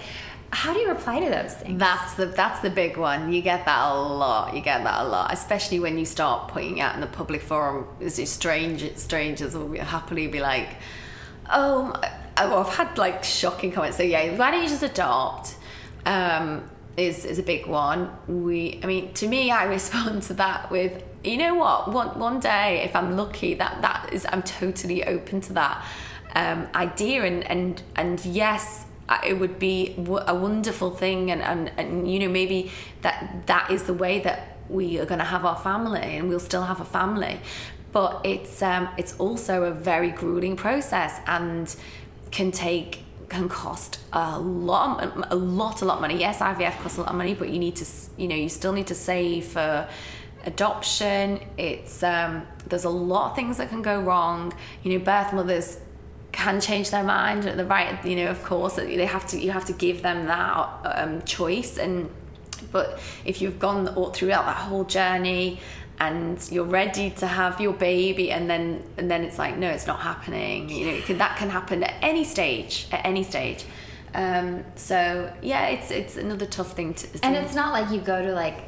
how 0.51 0.73
do 0.73 0.81
you 0.81 0.89
reply 0.89 1.21
to 1.21 1.31
those 1.31 1.55
things? 1.55 1.79
That's 1.79 2.15
the 2.15 2.27
that's 2.27 2.61
the 2.61 2.71
big 2.71 2.97
one. 2.97 3.33
You 3.33 3.43
get 3.43 3.65
that 3.67 3.91
a 3.91 3.95
lot. 3.95 4.55
You 4.55 4.61
get 4.61 4.85
that 4.85 5.03
a 5.03 5.09
lot, 5.09 5.33
especially 5.33 5.81
when 5.81 5.99
you 5.99 6.05
start 6.05 6.49
putting 6.49 6.81
out 6.81 6.95
in 6.95 7.01
the 7.01 7.07
public 7.07 7.43
forum. 7.43 7.87
Is 8.01 8.19
it 8.19 8.29
strange 8.29 8.97
strangers 8.97 9.55
will 9.55 9.75
happily 9.81 10.27
be 10.27 10.41
like 10.41 10.77
Oh, 11.51 11.93
oh, 12.39 12.61
I've 12.61 12.75
had 12.75 12.99
like 12.99 13.25
shocking 13.25 13.73
comments. 13.73 13.97
So 13.97 14.03
yeah, 14.03 14.37
why 14.37 14.51
don't 14.51 14.63
you 14.63 14.69
just 14.69 14.83
adopt? 14.83 15.57
Um, 16.07 16.71
is 16.97 17.25
is 17.25 17.39
a 17.39 17.43
big 17.43 17.67
one. 17.67 18.11
We, 18.29 18.81
I 18.83 18.87
mean, 18.87 19.13
to 19.15 19.29
me, 19.29 19.51
I 19.51 19.65
respond 19.79 20.23
to 20.25 20.35
that 20.35 20.71
with, 20.71 21.03
you 21.25 21.37
know 21.37 21.55
what? 21.55 21.91
One 21.91 22.18
one 22.18 22.41
day, 22.41 22.83
if 22.85 22.95
I'm 22.95 23.16
lucky, 23.16 23.55
that 23.55 23.83
that 23.83 24.11
is, 24.12 24.27
I'm 24.31 24.43
totally 24.43 25.05
open 25.05 25.41
to 25.43 25.53
that 25.55 25.85
um, 26.35 26.68
idea, 26.75 27.25
and 27.25 27.49
and 27.51 27.83
and 27.97 28.25
yes, 28.25 28.85
it 29.27 29.39
would 29.39 29.59
be 29.59 29.95
a 30.27 30.35
wonderful 30.35 30.91
thing, 30.91 31.31
and 31.31 31.43
and 31.43 31.72
and 31.79 32.11
you 32.11 32.18
know 32.20 32.29
maybe 32.29 32.70
that 33.03 33.47
that 33.47 33.70
is 33.70 33.85
the 33.85 33.95
way 33.95 34.20
that 34.20 34.59
we 34.68 34.99
are 34.99 35.07
going 35.07 35.18
to 35.18 35.25
have 35.25 35.45
our 35.45 35.57
family, 35.57 36.01
and 36.01 36.29
we'll 36.29 36.41
still 36.41 36.62
have 36.62 36.81
a 36.81 36.85
family, 36.85 37.41
but 37.93 38.20
it's 38.25 38.62
um, 38.62 38.89
it's 38.99 39.14
also 39.18 39.64
a 39.64 39.70
very 39.70 40.11
grueling 40.11 40.57
process 40.57 41.20
and 41.27 41.75
can 42.31 42.51
take 42.51 43.05
can 43.29 43.49
cost 43.49 43.99
a 44.12 44.39
lot, 44.39 45.03
a 45.31 45.35
lot, 45.35 45.83
a 45.83 45.85
lot 45.85 45.97
of 45.97 46.01
money. 46.01 46.18
Yes, 46.18 46.39
IVF 46.39 46.79
costs 46.83 46.99
a 46.99 47.01
lot 47.01 47.11
of 47.11 47.16
money, 47.16 47.35
but 47.35 47.49
you 47.49 47.59
need 47.59 47.77
to, 47.77 47.87
you 48.16 48.29
know, 48.29 48.37
you 48.37 48.49
still 48.49 48.72
need 48.72 48.87
to 48.89 48.95
save 48.95 49.47
for 49.47 49.89
adoption. 50.47 51.40
It's 51.57 52.03
um, 52.03 52.47
there's 52.68 52.84
a 52.84 52.90
lot 52.90 53.30
of 53.30 53.36
things 53.36 53.57
that 53.59 53.68
can 53.68 53.82
go 53.82 54.01
wrong. 54.01 54.53
You 54.82 54.99
know, 54.99 55.05
birth 55.05 55.32
mothers 55.32 55.78
can 56.32 56.61
change 56.61 56.90
their 56.90 57.05
mind 57.05 57.47
at 57.47 57.57
the 57.57 57.64
right. 57.64 58.05
You 58.05 58.16
know, 58.16 58.30
of 58.30 58.42
course, 58.45 58.74
they 58.74 59.07
have 59.07 59.26
to. 59.28 59.38
You 59.38 59.51
have 59.51 59.64
to 59.66 59.72
give 59.72 60.03
them 60.03 60.26
that 60.26 60.80
um, 60.84 61.22
choice. 61.22 61.78
And 61.78 62.11
but 62.72 63.01
if 63.24 63.40
you've 63.40 63.59
gone 63.59 63.88
all 63.88 64.11
throughout 64.11 64.47
that 64.47 64.57
whole 64.57 64.84
journey 64.84 65.61
and 66.01 66.49
you're 66.51 66.64
ready 66.64 67.11
to 67.11 67.26
have 67.26 67.61
your 67.61 67.72
baby 67.72 68.30
and 68.32 68.51
then 68.51 68.82
and 68.99 69.11
then 69.11 69.22
it's 69.22 69.38
like 69.38 69.57
no 69.57 69.70
it's 69.70 69.86
not 69.86 70.01
happening 70.01 70.68
you 70.68 70.86
know 70.86 71.01
can, 71.03 71.18
that 71.18 71.36
can 71.36 71.49
happen 71.49 71.84
at 71.84 71.95
any 72.03 72.24
stage 72.24 72.88
at 72.90 73.05
any 73.07 73.22
stage 73.22 73.64
um, 74.14 74.64
so 74.74 75.32
yeah 75.42 75.68
it's 75.68 75.90
it's 75.90 76.16
another 76.16 76.47
tough 76.47 76.72
thing 76.72 76.95
to, 76.95 77.07
and 77.22 77.36
it's 77.36 77.55
not 77.55 77.72
like 77.72 77.90
you 77.92 78.01
go 78.01 78.24
to 78.24 78.32
like 78.32 78.64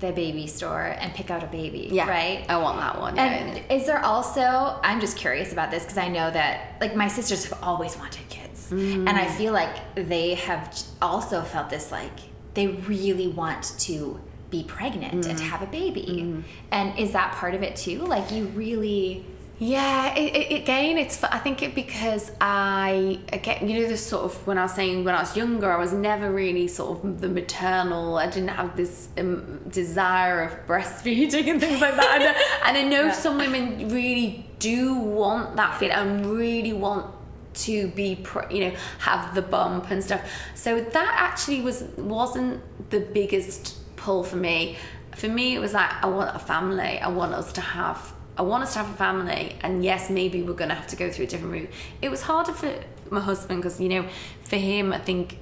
the 0.00 0.12
baby 0.12 0.46
store 0.46 0.94
and 1.00 1.14
pick 1.14 1.30
out 1.30 1.42
a 1.42 1.46
baby 1.46 1.88
yeah 1.90 2.08
right 2.08 2.44
i 2.50 2.56
want 2.56 2.78
that 2.78 3.00
one 3.00 3.18
and 3.18 3.56
yeah. 3.56 3.72
is 3.74 3.86
there 3.86 4.04
also 4.04 4.78
i'm 4.82 5.00
just 5.00 5.16
curious 5.16 5.52
about 5.52 5.70
this 5.70 5.84
because 5.84 5.96
i 5.96 6.08
know 6.08 6.30
that 6.30 6.76
like 6.80 6.94
my 6.94 7.08
sisters 7.08 7.44
have 7.44 7.58
always 7.62 7.96
wanted 7.96 8.28
kids 8.28 8.70
mm. 8.70 8.94
and 8.94 9.10
i 9.10 9.26
feel 9.26 9.52
like 9.52 9.74
they 9.94 10.34
have 10.34 10.76
also 11.00 11.40
felt 11.40 11.70
this 11.70 11.90
like 11.90 12.12
they 12.52 12.66
really 12.66 13.28
want 13.28 13.74
to 13.78 14.20
be 14.50 14.64
pregnant 14.64 15.24
mm. 15.24 15.30
and 15.30 15.40
have 15.40 15.62
a 15.62 15.66
baby. 15.66 16.06
Mm. 16.06 16.42
And 16.70 16.98
is 16.98 17.12
that 17.12 17.32
part 17.32 17.54
of 17.54 17.62
it 17.62 17.76
too? 17.76 18.00
Like 18.00 18.30
you 18.30 18.46
really 18.46 19.24
yeah, 19.58 20.14
it, 20.14 20.36
it, 20.36 20.62
again, 20.62 20.98
it's 20.98 21.22
I 21.24 21.38
think 21.38 21.62
it 21.62 21.74
because 21.74 22.32
I 22.40 23.20
again, 23.32 23.68
you 23.68 23.80
know, 23.80 23.88
this 23.88 24.04
sort 24.06 24.24
of 24.24 24.46
when 24.46 24.58
I 24.58 24.62
was 24.62 24.74
saying 24.74 25.04
when 25.04 25.14
I 25.14 25.20
was 25.20 25.36
younger, 25.36 25.70
I 25.72 25.78
was 25.78 25.92
never 25.92 26.30
really 26.30 26.68
sort 26.68 27.04
of 27.04 27.20
the 27.20 27.28
maternal. 27.28 28.18
I 28.18 28.26
didn't 28.26 28.48
have 28.48 28.76
this 28.76 29.08
um, 29.18 29.60
desire 29.68 30.42
of 30.42 30.66
breastfeeding 30.66 31.48
and 31.48 31.60
things 31.60 31.80
like 31.80 31.96
that. 31.96 32.22
and, 32.22 32.36
and 32.76 32.86
I 32.86 32.88
know 32.88 33.06
yeah. 33.06 33.12
some 33.12 33.38
women 33.38 33.88
really 33.88 34.48
do 34.58 34.94
want 34.94 35.56
that 35.56 35.78
fit 35.78 35.90
and 35.90 36.26
really 36.26 36.72
want 36.72 37.14
to 37.54 37.88
be 37.88 38.22
you 38.50 38.60
know 38.60 38.72
have 38.98 39.34
the 39.34 39.40
bump 39.40 39.90
and 39.90 40.04
stuff 40.04 40.20
so 40.54 40.78
that 40.78 41.14
actually 41.16 41.62
was 41.62 41.84
wasn't 41.96 42.62
the 42.90 43.00
biggest 43.00 43.76
pull 44.06 44.22
for 44.22 44.36
me. 44.36 44.76
For 45.16 45.28
me, 45.28 45.56
it 45.56 45.58
was 45.58 45.72
like, 45.72 45.90
I 46.02 46.06
want 46.06 46.34
a 46.36 46.38
family. 46.38 47.00
I 47.00 47.08
want 47.08 47.34
us 47.34 47.52
to 47.54 47.60
have, 47.60 48.12
I 48.36 48.42
want 48.42 48.64
us 48.64 48.74
to 48.74 48.80
have 48.80 48.90
a 48.90 48.96
family. 48.96 49.56
And 49.62 49.84
yes, 49.84 50.10
maybe 50.10 50.42
we're 50.42 50.54
going 50.54 50.68
to 50.68 50.74
have 50.74 50.86
to 50.88 50.96
go 50.96 51.10
through 51.10 51.24
a 51.24 51.28
different 51.28 51.52
route. 51.52 51.70
It 52.02 52.10
was 52.10 52.22
harder 52.22 52.52
for 52.52 52.72
my 53.10 53.20
husband 53.20 53.62
because, 53.62 53.80
you 53.80 53.88
know, 53.88 54.06
for 54.44 54.56
him, 54.56 54.92
I 54.92 54.98
think, 54.98 55.38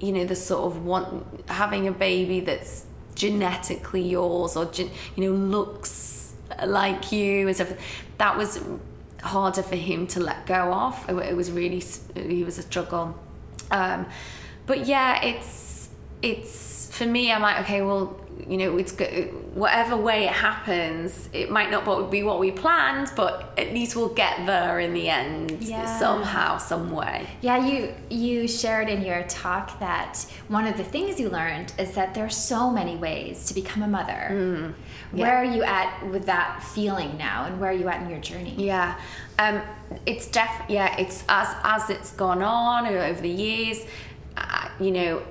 you 0.00 0.12
know, 0.12 0.24
the 0.24 0.36
sort 0.36 0.72
of 0.72 0.84
want, 0.84 1.48
having 1.50 1.86
a 1.86 1.92
baby 1.92 2.40
that's 2.40 2.86
genetically 3.14 4.02
yours 4.02 4.56
or, 4.56 4.70
you 4.74 4.90
know, 5.16 5.32
looks 5.32 6.32
like 6.66 7.12
you 7.12 7.46
and 7.46 7.54
stuff, 7.54 7.72
that 8.18 8.36
was 8.36 8.62
harder 9.22 9.62
for 9.62 9.76
him 9.76 10.06
to 10.08 10.20
let 10.20 10.46
go 10.46 10.72
of. 10.72 11.08
It, 11.08 11.36
was 11.36 11.50
really, 11.50 11.82
he 12.14 12.44
was 12.44 12.58
a 12.58 12.62
struggle. 12.62 13.18
Um, 13.70 14.06
but 14.66 14.86
yeah, 14.86 15.22
it's, 15.22 15.90
it's, 16.22 16.96
for 16.96 17.06
me, 17.06 17.30
I'm 17.30 17.42
like, 17.42 17.60
okay, 17.60 17.82
well, 17.82 18.19
you 18.48 18.56
know, 18.56 18.76
it's. 18.76 18.94
Whatever 19.54 19.96
way 19.96 20.24
it 20.24 20.32
happens, 20.32 21.28
it 21.32 21.50
might 21.50 21.70
not 21.70 22.10
be 22.10 22.22
what 22.22 22.38
we 22.38 22.50
planned, 22.50 23.10
but 23.16 23.52
at 23.58 23.72
least 23.72 23.96
we'll 23.96 24.14
get 24.14 24.46
there 24.46 24.78
in 24.80 24.94
the 24.94 25.08
end 25.08 25.62
yeah. 25.62 25.98
somehow, 25.98 26.56
some 26.58 26.90
way. 26.90 27.26
Yeah, 27.40 27.66
you 27.66 27.92
you 28.08 28.46
shared 28.46 28.88
in 28.88 29.02
your 29.02 29.22
talk 29.24 29.80
that 29.80 30.24
one 30.48 30.66
of 30.66 30.76
the 30.76 30.84
things 30.84 31.18
you 31.18 31.28
learned 31.28 31.72
is 31.78 31.92
that 31.92 32.14
there 32.14 32.24
are 32.24 32.30
so 32.30 32.70
many 32.70 32.96
ways 32.96 33.46
to 33.46 33.54
become 33.54 33.82
a 33.82 33.88
mother. 33.88 34.28
Mm. 34.30 34.74
Yeah. 35.12 35.22
Where 35.22 35.36
are 35.38 35.44
you 35.44 35.62
at 35.64 36.06
with 36.10 36.26
that 36.26 36.62
feeling 36.62 37.16
now, 37.18 37.46
and 37.46 37.60
where 37.60 37.70
are 37.70 37.74
you 37.74 37.88
at 37.88 38.02
in 38.02 38.10
your 38.10 38.20
journey? 38.20 38.54
Yeah, 38.56 39.00
um, 39.38 39.62
it's 40.06 40.26
def. 40.28 40.50
Yeah, 40.68 40.96
it's 40.96 41.24
as 41.28 41.48
as 41.64 41.90
it's 41.90 42.12
gone 42.12 42.42
on 42.42 42.86
over 42.86 43.20
the 43.20 43.28
years. 43.28 43.84
Uh, 44.36 44.68
you 44.78 44.92
know, 44.92 45.22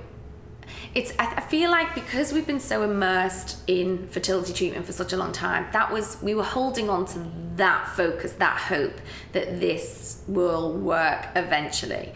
it's 0.94 1.12
I 1.18 1.40
feel 1.40 1.70
like 1.70 1.94
because 1.94 2.32
we've 2.32 2.46
been 2.46 2.60
so 2.60 2.82
immersed 2.82 3.58
in 3.68 4.08
fertility 4.08 4.52
treatment 4.52 4.86
for 4.86 4.92
such 4.92 5.12
a 5.12 5.16
long 5.16 5.32
time, 5.32 5.66
that 5.72 5.92
was 5.92 6.20
we 6.20 6.34
were 6.34 6.44
holding 6.44 6.90
on 6.90 7.06
to 7.06 7.26
that 7.56 7.88
focus, 7.88 8.32
that 8.32 8.58
hope 8.58 8.94
that 9.32 9.60
this 9.60 10.22
will 10.26 10.72
work 10.72 11.28
eventually. 11.36 12.12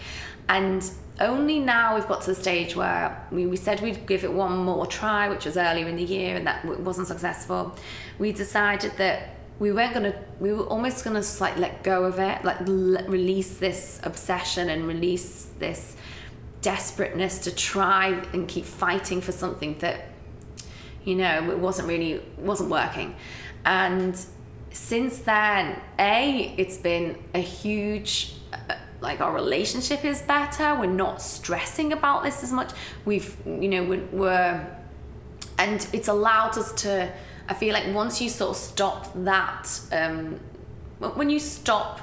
And 0.48 0.90
only 1.20 1.60
now 1.60 1.94
we've 1.94 2.08
got 2.08 2.22
to 2.22 2.26
the 2.26 2.34
stage 2.34 2.74
where 2.74 3.26
we, 3.30 3.46
we 3.46 3.56
said 3.56 3.80
we'd 3.80 4.06
give 4.06 4.24
it 4.24 4.32
one 4.32 4.58
more 4.58 4.86
try, 4.86 5.28
which 5.28 5.44
was 5.44 5.56
earlier 5.56 5.86
in 5.86 5.94
the 5.94 6.02
year, 6.02 6.34
and 6.34 6.46
that 6.46 6.64
wasn't 6.80 7.06
successful. 7.06 7.76
We 8.18 8.32
decided 8.32 8.96
that 8.96 9.36
we 9.60 9.70
weren't 9.70 9.94
gonna 9.94 10.14
we 10.40 10.52
were 10.52 10.64
almost 10.64 11.04
gonna 11.04 11.22
like 11.38 11.56
let 11.58 11.84
go 11.84 12.04
of 12.04 12.18
it 12.18 12.44
like 12.44 12.58
release 12.66 13.58
this 13.58 14.00
obsession 14.02 14.68
and 14.68 14.88
release 14.88 15.48
this 15.60 15.96
desperateness 16.64 17.38
to 17.40 17.54
try 17.54 18.08
and 18.32 18.48
keep 18.48 18.64
fighting 18.64 19.20
for 19.20 19.32
something 19.32 19.78
that 19.78 20.06
you 21.04 21.14
know 21.14 21.50
it 21.50 21.58
wasn't 21.58 21.86
really 21.86 22.22
wasn't 22.38 22.70
working. 22.70 23.14
And 23.64 24.18
since 24.70 25.18
then 25.18 25.80
a 25.98 26.54
it's 26.56 26.78
been 26.78 27.22
a 27.34 27.40
huge 27.40 28.34
uh, 28.52 28.74
like 29.00 29.20
our 29.20 29.32
relationship 29.32 30.04
is 30.04 30.22
better. 30.22 30.74
We're 30.80 30.86
not 30.86 31.20
stressing 31.20 31.92
about 31.92 32.24
this 32.24 32.42
as 32.42 32.50
much. 32.50 32.72
We've 33.04 33.36
you 33.46 33.68
know 33.68 33.84
we're, 33.84 34.06
we're 34.10 34.76
and 35.58 35.86
it's 35.92 36.08
allowed 36.08 36.56
us 36.58 36.72
to 36.72 37.12
i 37.48 37.54
feel 37.54 37.72
like 37.72 37.94
once 37.94 38.20
you 38.20 38.28
sort 38.28 38.50
of 38.50 38.56
stop 38.56 39.12
that 39.14 39.68
um 39.92 40.38
when 41.14 41.28
you 41.30 41.38
stop 41.38 42.00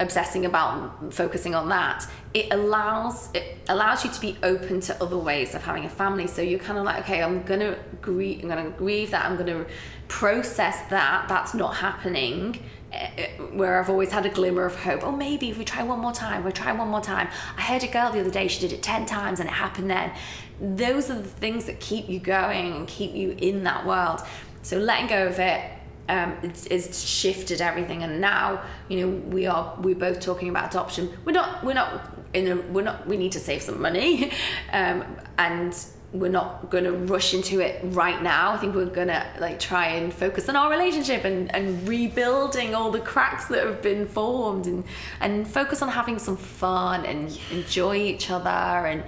obsessing 0.00 0.46
about 0.46 1.12
focusing 1.12 1.54
on 1.54 1.68
that 1.68 2.06
it 2.34 2.52
allows 2.52 3.30
it 3.34 3.58
allows 3.68 4.04
you 4.04 4.10
to 4.10 4.20
be 4.20 4.36
open 4.42 4.80
to 4.80 5.02
other 5.02 5.16
ways 5.16 5.54
of 5.54 5.62
having 5.62 5.84
a 5.84 5.88
family 5.88 6.26
so 6.26 6.42
you're 6.42 6.58
kind 6.58 6.78
of 6.78 6.84
like 6.84 7.00
okay 7.02 7.22
i'm 7.22 7.42
gonna 7.42 7.76
grieve 8.02 8.42
i'm 8.42 8.48
gonna 8.48 8.70
grieve 8.70 9.10
that 9.10 9.24
i'm 9.24 9.36
gonna 9.36 9.64
process 10.08 10.88
that 10.90 11.26
that's 11.28 11.54
not 11.54 11.76
happening 11.76 12.62
eh, 12.92 13.10
eh, 13.16 13.28
where 13.52 13.78
I've 13.78 13.90
always 13.90 14.10
had 14.10 14.24
a 14.24 14.30
glimmer 14.30 14.64
of 14.64 14.74
hope. 14.74 15.04
Oh, 15.04 15.12
maybe 15.12 15.50
if 15.50 15.58
we 15.58 15.64
try 15.64 15.82
one 15.82 16.00
more 16.00 16.12
time, 16.12 16.44
we 16.44 16.52
try 16.52 16.72
one 16.72 16.88
more 16.88 17.02
time. 17.02 17.28
I 17.58 17.60
heard 17.60 17.84
a 17.84 17.86
girl 17.86 18.10
the 18.10 18.20
other 18.20 18.30
day, 18.30 18.48
she 18.48 18.60
did 18.60 18.72
it 18.72 18.82
10 18.82 19.04
times 19.04 19.38
and 19.38 19.48
it 19.48 19.52
happened 19.52 19.90
then. 19.90 20.10
Those 20.58 21.10
are 21.10 21.20
the 21.20 21.28
things 21.28 21.66
that 21.66 21.78
keep 21.78 22.08
you 22.08 22.18
going 22.18 22.72
and 22.74 22.88
keep 22.88 23.14
you 23.14 23.36
in 23.38 23.64
that 23.64 23.86
world. 23.86 24.22
So 24.62 24.78
letting 24.78 25.08
go 25.08 25.26
of 25.26 25.38
it, 25.38 25.60
um, 26.08 26.36
it's, 26.42 26.66
it's, 26.66 26.98
shifted 27.04 27.60
everything 27.60 28.02
and 28.02 28.20
now 28.20 28.62
you 28.88 29.00
know 29.00 29.08
we 29.28 29.46
are 29.46 29.76
we're 29.80 29.94
both 29.94 30.20
talking 30.20 30.48
about 30.48 30.72
adoption 30.72 31.12
we're 31.24 31.32
not 31.32 31.62
we're 31.62 31.74
not 31.74 32.17
in 32.34 32.48
a 32.48 32.56
we're 32.72 32.82
not 32.82 33.06
we 33.06 33.16
need 33.16 33.32
to 33.32 33.40
save 33.40 33.62
some 33.62 33.80
money 33.80 34.30
um, 34.72 35.04
and 35.38 35.74
we're 36.12 36.30
not 36.30 36.70
going 36.70 36.84
to 36.84 36.92
rush 36.92 37.34
into 37.34 37.60
it 37.60 37.80
right 37.84 38.22
now. 38.22 38.52
I 38.52 38.56
think 38.56 38.74
we're 38.74 38.86
going 38.86 39.08
to 39.08 39.26
like 39.40 39.60
try 39.60 39.88
and 39.88 40.12
focus 40.12 40.48
on 40.48 40.56
our 40.56 40.70
relationship 40.70 41.24
and, 41.24 41.54
and 41.54 41.86
rebuilding 41.86 42.74
all 42.74 42.90
the 42.90 43.00
cracks 43.00 43.46
that 43.48 43.66
have 43.66 43.82
been 43.82 44.06
formed 44.06 44.66
and 44.66 44.84
and 45.20 45.46
focus 45.46 45.82
on 45.82 45.90
having 45.90 46.18
some 46.18 46.36
fun 46.36 47.04
and 47.04 47.38
enjoy 47.50 47.96
each 47.96 48.30
other. 48.30 48.50
And 48.50 49.04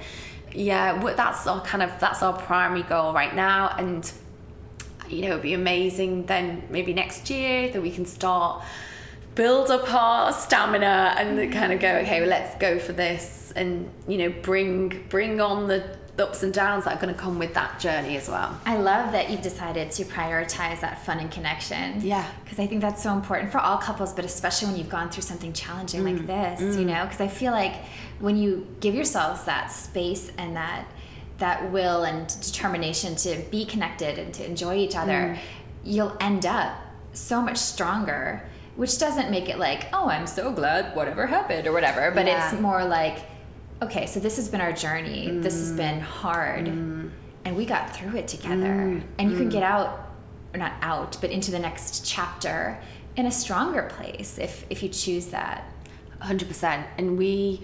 yeah 0.53 1.01
that's 1.15 1.47
our 1.47 1.63
kind 1.63 1.83
of 1.83 1.99
that's 2.01 2.23
our 2.23 2.35
primary 2.35 2.83
goal 2.83 3.15
right 3.15 3.35
now. 3.35 3.75
And 3.79 4.11
you 5.09 5.23
know, 5.23 5.31
it'd 5.31 5.43
be 5.43 5.55
amazing 5.55 6.27
then 6.27 6.63
maybe 6.69 6.93
next 6.93 7.31
year 7.31 7.71
that 7.71 7.81
we 7.81 7.91
can 7.91 8.05
start 8.05 8.63
build 9.35 9.71
up 9.71 9.93
our 9.93 10.33
stamina 10.33 11.15
and 11.19 11.53
kind 11.53 11.73
of 11.73 11.81
go, 11.81 11.97
okay, 11.99 12.21
well, 12.21 12.29
let's 12.31 12.57
go 12.59 12.79
for 12.79 12.93
this 12.93 13.53
and, 13.57 13.89
you 14.09 14.19
know, 14.19 14.31
bring 14.43 15.05
bring 15.09 15.41
on 15.41 15.69
the 15.69 15.99
ups 16.19 16.43
and 16.43 16.53
downs 16.53 16.85
that 16.85 16.97
are 16.99 17.01
going 17.01 17.15
to 17.15 17.19
come 17.19 17.39
with 17.39 17.55
that 17.55 17.81
journey 17.81 18.15
as 18.17 18.29
well. 18.29 18.61
I 18.67 18.77
love 18.77 19.13
that 19.13 19.31
you've 19.31 19.41
decided 19.41 19.91
to 19.93 20.05
prioritize 20.05 20.81
that 20.81 21.03
fun 21.07 21.19
and 21.19 21.31
connection. 21.31 22.03
Yeah. 22.03 22.31
Because 22.45 22.59
I 22.59 22.67
think 22.67 22.83
that's 22.83 23.03
so 23.03 23.15
important 23.15 23.51
for 23.51 23.59
all 23.59 23.79
couples, 23.79 24.13
but 24.13 24.27
especially 24.27 24.69
when 24.69 24.77
you've 24.77 24.91
gone 24.91 25.09
through 25.09 25.23
something 25.23 25.55
challenging 25.55 26.03
Mm. 26.03 26.19
like 26.19 26.27
this, 26.27 26.77
you 26.77 26.85
know? 26.85 27.05
Because 27.05 27.23
I 27.23 27.29
feel 27.29 27.53
like 27.53 27.75
when 28.19 28.37
you 28.37 28.67
give 28.81 28.95
yourselves 28.95 29.45
that 29.45 29.69
space 29.73 30.31
and 30.37 30.57
that 30.57 30.85
that 31.39 31.73
will 31.73 32.05
and 32.05 32.27
determination 32.43 33.17
to 33.17 33.39
be 33.51 33.65
connected 33.65 34.19
and 34.19 34.35
to 34.35 34.45
enjoy 34.45 34.77
each 34.77 34.95
other, 34.95 35.13
Mm. 35.13 35.39
you'll 35.85 36.17
end 36.21 36.45
up 36.45 36.77
so 37.15 37.41
much 37.41 37.57
stronger. 37.57 38.43
Which 38.77 38.99
doesn't 38.99 39.31
make 39.31 39.49
it 39.49 39.59
like, 39.59 39.89
oh, 39.93 40.09
I'm 40.09 40.27
so 40.27 40.53
glad 40.53 40.95
whatever 40.97 41.27
happened 41.27 41.67
or 41.67 41.73
whatever, 41.73 42.11
but 42.13 42.27
Yeah. 42.27 42.51
it's 42.51 42.61
more 42.61 42.85
like, 42.85 43.19
okay, 43.83 44.07
so 44.07 44.21
this 44.21 44.37
has 44.37 44.49
been 44.49 44.61
our 44.61 44.73
journey. 44.73 45.31
This 45.41 45.55
has 45.55 45.73
been 45.73 45.99
Mm. 46.01 46.03
hard, 46.03 46.65
mm. 46.67 47.11
and 47.45 47.57
we 47.57 47.65
got 47.67 47.95
through 47.95 48.17
it 48.19 48.29
together. 48.29 48.75
Mm. 48.89 49.03
And 49.19 49.31
you 49.31 49.37
can 49.37 49.49
get 49.49 49.63
mm. 49.63 49.71
out, 49.71 50.11
or 50.55 50.59
not 50.59 50.73
out, 50.83 51.17
but 51.21 51.31
into 51.31 51.51
the 51.51 51.59
next 51.59 52.05
chapter 52.07 52.79
in 53.17 53.27
a 53.27 53.31
stronger 53.31 53.83
place 53.97 54.39
if 54.39 54.65
if 54.71 54.83
you 54.83 54.89
choose 54.89 55.27
that. 55.27 55.65
hundred 56.21 56.49
percent. 56.49 56.87
And 56.99 57.17
we, 57.17 57.63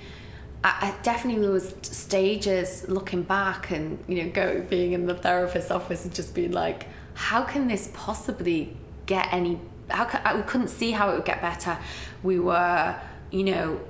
I, 0.65 0.71
I 0.87 0.95
definitely 1.03 1.43
there 1.43 1.51
was 1.51 1.75
stages 1.83 2.87
looking 2.89 3.23
back, 3.23 3.71
and 3.71 4.03
you 4.09 4.23
know, 4.25 4.31
go 4.31 4.63
being 4.69 4.93
in 4.93 5.07
the 5.07 5.15
therapist's 5.15 5.71
office 5.71 6.05
and 6.05 6.15
just 6.15 6.35
being 6.35 6.53
like, 6.53 6.87
how 7.15 7.43
can 7.45 7.69
this 7.69 7.91
possibly 7.93 8.77
get 9.07 9.29
any? 9.33 9.61
How 9.89 10.09
I, 10.25 10.35
we 10.35 10.43
couldn't 10.43 10.69
see 10.69 10.91
how 10.91 11.11
it 11.11 11.15
would 11.15 11.25
get 11.25 11.41
better. 11.41 11.79
We 12.23 12.39
were, 12.39 12.99
you 13.31 13.45
know. 13.45 13.81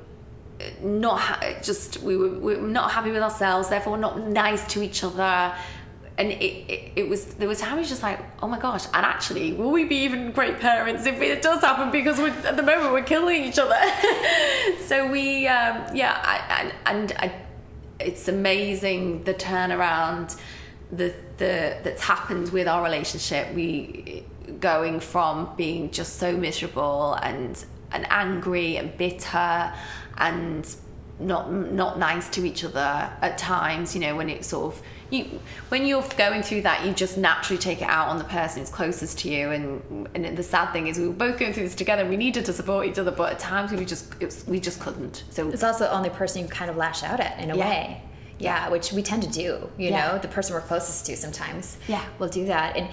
Not 0.81 1.21
ha- 1.21 1.59
just 1.63 1.99
we 1.99 2.17
were, 2.17 2.31
we 2.31 2.57
were 2.57 2.67
not 2.67 2.91
happy 2.91 3.11
with 3.11 3.21
ourselves, 3.21 3.69
therefore 3.69 3.99
not 3.99 4.21
nice 4.21 4.67
to 4.69 4.83
each 4.83 5.05
other, 5.05 5.55
and 6.19 6.33
it, 6.33 6.43
it, 6.43 6.93
it 6.97 7.09
was 7.09 7.35
there 7.35 7.49
was 7.49 7.61
times 7.61 7.89
just 7.89 8.03
like 8.03 8.19
oh 8.43 8.49
my 8.49 8.59
gosh 8.59 8.87
and 8.87 9.05
actually 9.05 9.53
will 9.53 9.71
we 9.71 9.85
be 9.85 9.97
even 9.97 10.33
great 10.33 10.59
parents 10.61 11.07
if 11.07 11.21
it 11.21 11.43
does 11.43 11.61
happen 11.61 11.91
because 11.91 12.19
at 12.19 12.57
the 12.57 12.63
moment 12.63 12.93
we're 12.93 13.03
killing 13.03 13.45
each 13.45 13.59
other 13.59 13.77
so 14.87 15.11
we 15.11 15.47
um, 15.47 15.95
yeah 15.95 16.19
I, 16.23 16.63
and, 16.63 16.75
and 16.87 17.13
I, 17.19 17.33
it's 18.01 18.29
amazing 18.29 19.25
the 19.25 19.35
turnaround 19.35 20.39
the, 20.91 21.15
the 21.39 21.79
that's 21.83 22.03
happened 22.03 22.51
with 22.51 22.67
our 22.67 22.83
relationship 22.83 23.53
we 23.55 24.25
going 24.61 25.01
from 25.01 25.49
being 25.57 25.91
just 25.91 26.17
so 26.17 26.37
miserable 26.37 27.15
and 27.23 27.65
and 27.93 28.07
angry 28.11 28.77
and 28.77 28.97
bitter 28.97 29.73
and 30.19 30.77
not 31.19 31.51
not 31.53 31.99
nice 31.99 32.29
to 32.29 32.45
each 32.45 32.63
other 32.65 33.11
at 33.23 33.39
times 33.39 33.95
you 33.95 34.01
know 34.01 34.15
when 34.17 34.29
it's 34.29 34.47
sort 34.49 34.75
of 34.75 34.83
you 35.11 35.25
when 35.69 35.87
you're 35.87 36.05
going 36.19 36.43
through 36.43 36.61
that 36.61 36.85
you 36.85 36.93
just 36.93 37.17
naturally 37.17 37.57
take 37.59 37.81
it 37.81 37.89
out 37.89 38.09
on 38.09 38.19
the 38.19 38.25
person 38.25 38.61
who's 38.61 38.69
closest 38.71 39.19
to 39.21 39.31
you 39.31 39.51
and 39.51 40.09
and 40.15 40.37
the 40.37 40.43
sad 40.43 40.73
thing 40.73 40.89
is 40.89 40.99
we 40.99 41.07
were 41.07 41.15
both 41.15 41.39
going 41.39 41.55
through 41.55 41.63
this 41.63 41.75
together 41.75 42.05
we 42.05 42.17
needed 42.19 42.45
to 42.45 42.53
support 42.53 42.87
each 42.87 42.99
other 42.99 43.11
but 43.11 43.33
at 43.33 43.39
times 43.39 43.73
we 43.73 43.85
just 43.85 44.13
it 44.21 44.27
was, 44.27 44.47
we 44.47 44.61
just 44.61 44.79
couldn't 44.81 45.25
so 45.31 45.49
It's 45.49 45.63
also 45.63 45.85
the 45.85 45.93
only 45.95 46.11
person 46.11 46.43
you 46.43 46.49
kind 46.49 46.71
of 46.71 46.77
lash 46.77 47.03
out 47.03 47.21
at 47.21 47.39
in 47.41 47.51
a 47.51 47.57
Yeah. 47.57 47.69
way. 47.71 48.03
Yeah, 48.39 48.69
which 48.69 48.93
we 48.93 49.03
tend 49.03 49.23
to 49.23 49.31
do, 49.31 49.71
you 49.79 49.89
Yeah. 49.89 50.09
know, 50.13 50.19
the 50.19 50.29
person 50.29 50.55
we're 50.55 50.61
closest 50.61 51.07
to 51.07 51.17
sometimes. 51.17 51.79
Yeah. 51.89 52.05
We'll 52.19 52.29
do 52.29 52.45
that. 52.45 52.77
And 52.77 52.89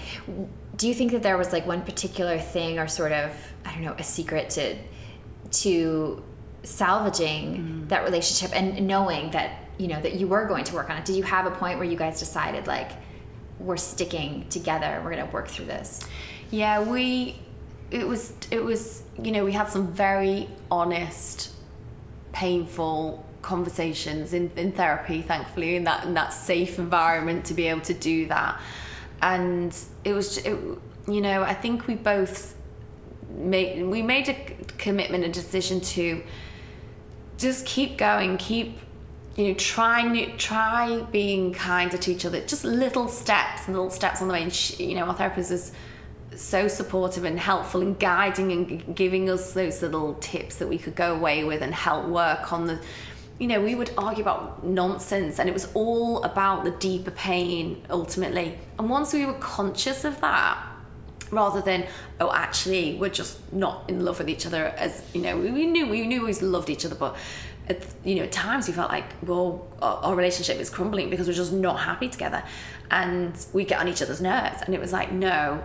do 0.76 0.88
you 0.88 0.94
think 0.94 1.12
that 1.12 1.22
there 1.22 1.36
was 1.36 1.52
like 1.52 1.66
one 1.66 1.82
particular 1.82 2.38
thing 2.38 2.78
or 2.78 2.88
sort 2.88 3.12
of, 3.12 3.30
I 3.64 3.72
don't 3.74 3.84
know, 3.84 3.94
a 3.98 4.02
secret 4.02 4.50
to 4.50 4.76
to 5.50 6.22
salvaging 6.64 7.56
mm. 7.56 7.88
that 7.88 8.04
relationship 8.04 8.56
and 8.56 8.86
knowing 8.86 9.30
that, 9.32 9.58
you 9.78 9.86
know, 9.86 10.00
that 10.00 10.14
you 10.14 10.26
were 10.26 10.46
going 10.46 10.64
to 10.64 10.74
work 10.74 10.90
on 10.90 10.96
it? 10.96 11.04
Did 11.04 11.16
you 11.16 11.22
have 11.22 11.46
a 11.46 11.50
point 11.50 11.78
where 11.78 11.86
you 11.86 11.96
guys 11.96 12.18
decided 12.18 12.66
like 12.66 12.90
we're 13.60 13.76
sticking 13.76 14.46
together, 14.48 15.00
we're 15.04 15.14
going 15.14 15.26
to 15.26 15.32
work 15.32 15.48
through 15.48 15.66
this? 15.66 16.00
Yeah, 16.50 16.82
we 16.82 17.38
it 17.90 18.06
was 18.06 18.32
it 18.50 18.62
was 18.62 19.02
you 19.22 19.30
know 19.30 19.44
we 19.44 19.52
had 19.52 19.68
some 19.68 19.92
very 19.92 20.48
honest, 20.70 21.52
painful 22.32 23.24
conversations 23.42 24.32
in, 24.32 24.50
in 24.56 24.72
therapy, 24.72 25.22
thankfully, 25.22 25.76
in 25.76 25.84
that 25.84 26.04
in 26.04 26.14
that 26.14 26.32
safe 26.32 26.78
environment 26.78 27.44
to 27.46 27.54
be 27.54 27.68
able 27.68 27.82
to 27.82 27.94
do 27.94 28.26
that, 28.26 28.60
and 29.24 29.76
it 30.04 30.12
was 30.12 30.38
it, 30.38 30.56
you 31.08 31.20
know 31.20 31.42
I 31.42 31.54
think 31.54 31.86
we 31.86 31.94
both 31.94 32.54
made 33.30 33.84
we 33.86 34.02
made 34.02 34.28
a 34.28 34.34
commitment, 34.78 35.24
a 35.24 35.28
decision 35.28 35.80
to 35.80 36.22
just 37.38 37.66
keep 37.66 37.96
going, 37.96 38.36
keep 38.36 38.78
you 39.36 39.48
know 39.48 39.54
try 39.54 40.02
new, 40.02 40.26
try 40.36 41.00
being 41.10 41.52
kinder 41.52 41.96
to 41.96 42.12
each 42.12 42.24
other. 42.24 42.40
Just 42.44 42.64
little 42.64 43.08
steps, 43.08 43.66
little 43.66 43.90
steps 43.90 44.20
on 44.20 44.28
the 44.28 44.34
way. 44.34 44.42
And 44.42 44.52
she, 44.52 44.84
you 44.84 44.94
know, 44.94 45.06
our 45.06 45.14
therapist 45.14 45.50
is 45.50 45.72
so 46.36 46.68
supportive 46.68 47.24
and 47.24 47.38
helpful 47.38 47.80
and 47.80 47.98
guiding 47.98 48.52
and 48.52 48.94
giving 48.94 49.30
us 49.30 49.52
those 49.52 49.80
little 49.82 50.14
tips 50.14 50.56
that 50.56 50.68
we 50.68 50.78
could 50.78 50.94
go 50.94 51.14
away 51.14 51.44
with 51.44 51.62
and 51.62 51.74
help 51.74 52.06
work 52.06 52.52
on 52.52 52.66
the. 52.66 52.78
You 53.38 53.48
know, 53.48 53.60
we 53.60 53.74
would 53.74 53.90
argue 53.98 54.22
about 54.22 54.64
nonsense, 54.64 55.38
and 55.40 55.48
it 55.48 55.52
was 55.52 55.68
all 55.74 56.22
about 56.22 56.64
the 56.64 56.70
deeper 56.70 57.10
pain 57.10 57.84
ultimately. 57.90 58.58
And 58.78 58.88
once 58.88 59.12
we 59.12 59.26
were 59.26 59.34
conscious 59.34 60.04
of 60.04 60.20
that, 60.20 60.64
rather 61.30 61.60
than 61.60 61.86
oh 62.20 62.32
actually 62.32 62.96
we're 62.96 63.10
just 63.10 63.52
not 63.52 63.88
in 63.88 64.04
love 64.04 64.18
with 64.18 64.28
each 64.28 64.46
other 64.46 64.66
as 64.78 65.02
you 65.14 65.20
know 65.20 65.36
we, 65.36 65.66
knew 65.66 65.86
we 65.86 66.06
knew 66.06 66.24
we 66.24 66.32
loved 66.34 66.70
each 66.70 66.84
other 66.84 66.94
but 66.94 67.16
at, 67.68 67.84
you 68.04 68.14
know 68.14 68.22
at 68.22 68.32
times 68.32 68.68
we 68.68 68.74
felt 68.74 68.90
like 68.90 69.04
well 69.22 69.66
our, 69.82 69.96
our 69.96 70.14
relationship 70.14 70.58
is 70.58 70.70
crumbling 70.70 71.10
because 71.10 71.26
we're 71.26 71.32
just 71.34 71.52
not 71.52 71.80
happy 71.80 72.08
together 72.08 72.42
and 72.90 73.46
we 73.52 73.64
get 73.64 73.80
on 73.80 73.88
each 73.88 74.02
other's 74.02 74.20
nerves 74.20 74.62
and 74.62 74.74
it 74.74 74.80
was 74.80 74.92
like 74.92 75.12
no 75.12 75.62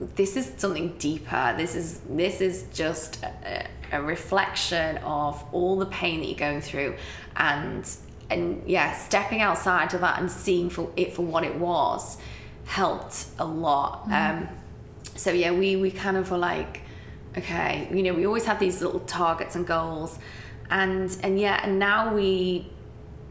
this 0.00 0.36
is 0.36 0.52
something 0.56 0.96
deeper. 0.98 1.54
This 1.56 1.74
is 1.74 2.00
this 2.08 2.40
is 2.40 2.64
just 2.72 3.22
a, 3.22 3.66
a 3.92 4.02
reflection 4.02 4.98
of 4.98 5.44
all 5.52 5.76
the 5.76 5.86
pain 5.86 6.20
that 6.20 6.26
you're 6.26 6.38
going 6.38 6.60
through 6.60 6.96
and 7.36 7.88
and 8.30 8.62
yeah 8.66 8.92
stepping 8.92 9.40
outside 9.40 9.94
of 9.94 10.00
that 10.00 10.18
and 10.18 10.30
seeing 10.30 10.70
for 10.70 10.90
it 10.96 11.12
for 11.12 11.22
what 11.22 11.44
it 11.44 11.54
was 11.56 12.18
helped 12.66 13.26
a 13.38 13.44
lot. 13.44 14.10
Um 14.10 14.48
so 15.16 15.30
yeah 15.30 15.52
we 15.52 15.76
we 15.76 15.90
kind 15.90 16.16
of 16.16 16.30
were 16.30 16.38
like 16.38 16.80
okay 17.36 17.88
you 17.92 18.02
know 18.02 18.14
we 18.14 18.26
always 18.26 18.44
had 18.44 18.58
these 18.58 18.80
little 18.80 19.00
targets 19.00 19.54
and 19.54 19.66
goals 19.66 20.18
and 20.70 21.16
and 21.22 21.38
yeah 21.38 21.60
and 21.62 21.78
now 21.78 22.12
we 22.14 22.66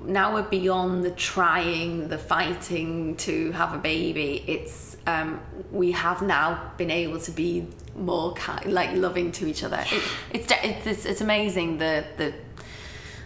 now 0.05 0.34
we're 0.34 0.43
beyond 0.43 1.03
the 1.03 1.11
trying 1.11 2.09
the 2.09 2.18
fighting 2.18 3.16
to 3.18 3.51
have 3.51 3.74
a 3.74 3.78
baby. 3.78 4.43
It's 4.47 4.93
um 5.08 5.39
we 5.72 5.91
have 5.91 6.22
now 6.22 6.72
been 6.78 6.91
able 6.91 7.20
to 7.20 7.32
be 7.32 7.68
more 7.95 8.34
kind 8.34 8.72
like 8.72 8.95
loving 8.95 9.32
to 9.32 9.45
each 9.45 9.64
other 9.64 9.84
it, 9.91 10.04
it's, 10.32 10.51
it's 10.64 10.88
it's 10.88 11.06
it's 11.06 11.22
amazing 11.22 11.78
the 11.78 12.06
the 12.18 12.34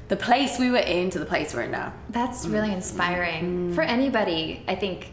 the 0.07 0.15
place 0.15 0.57
we 0.57 0.69
were 0.69 0.77
in 0.77 1.09
to 1.09 1.19
the 1.19 1.25
place 1.25 1.53
we're 1.53 1.63
in 1.63 1.71
now 1.71 1.93
That's 2.09 2.45
mm. 2.45 2.53
really 2.53 2.71
inspiring 2.71 3.71
mm. 3.71 3.75
for 3.75 3.81
anybody. 3.81 4.63
I 4.67 4.75
think 4.75 5.11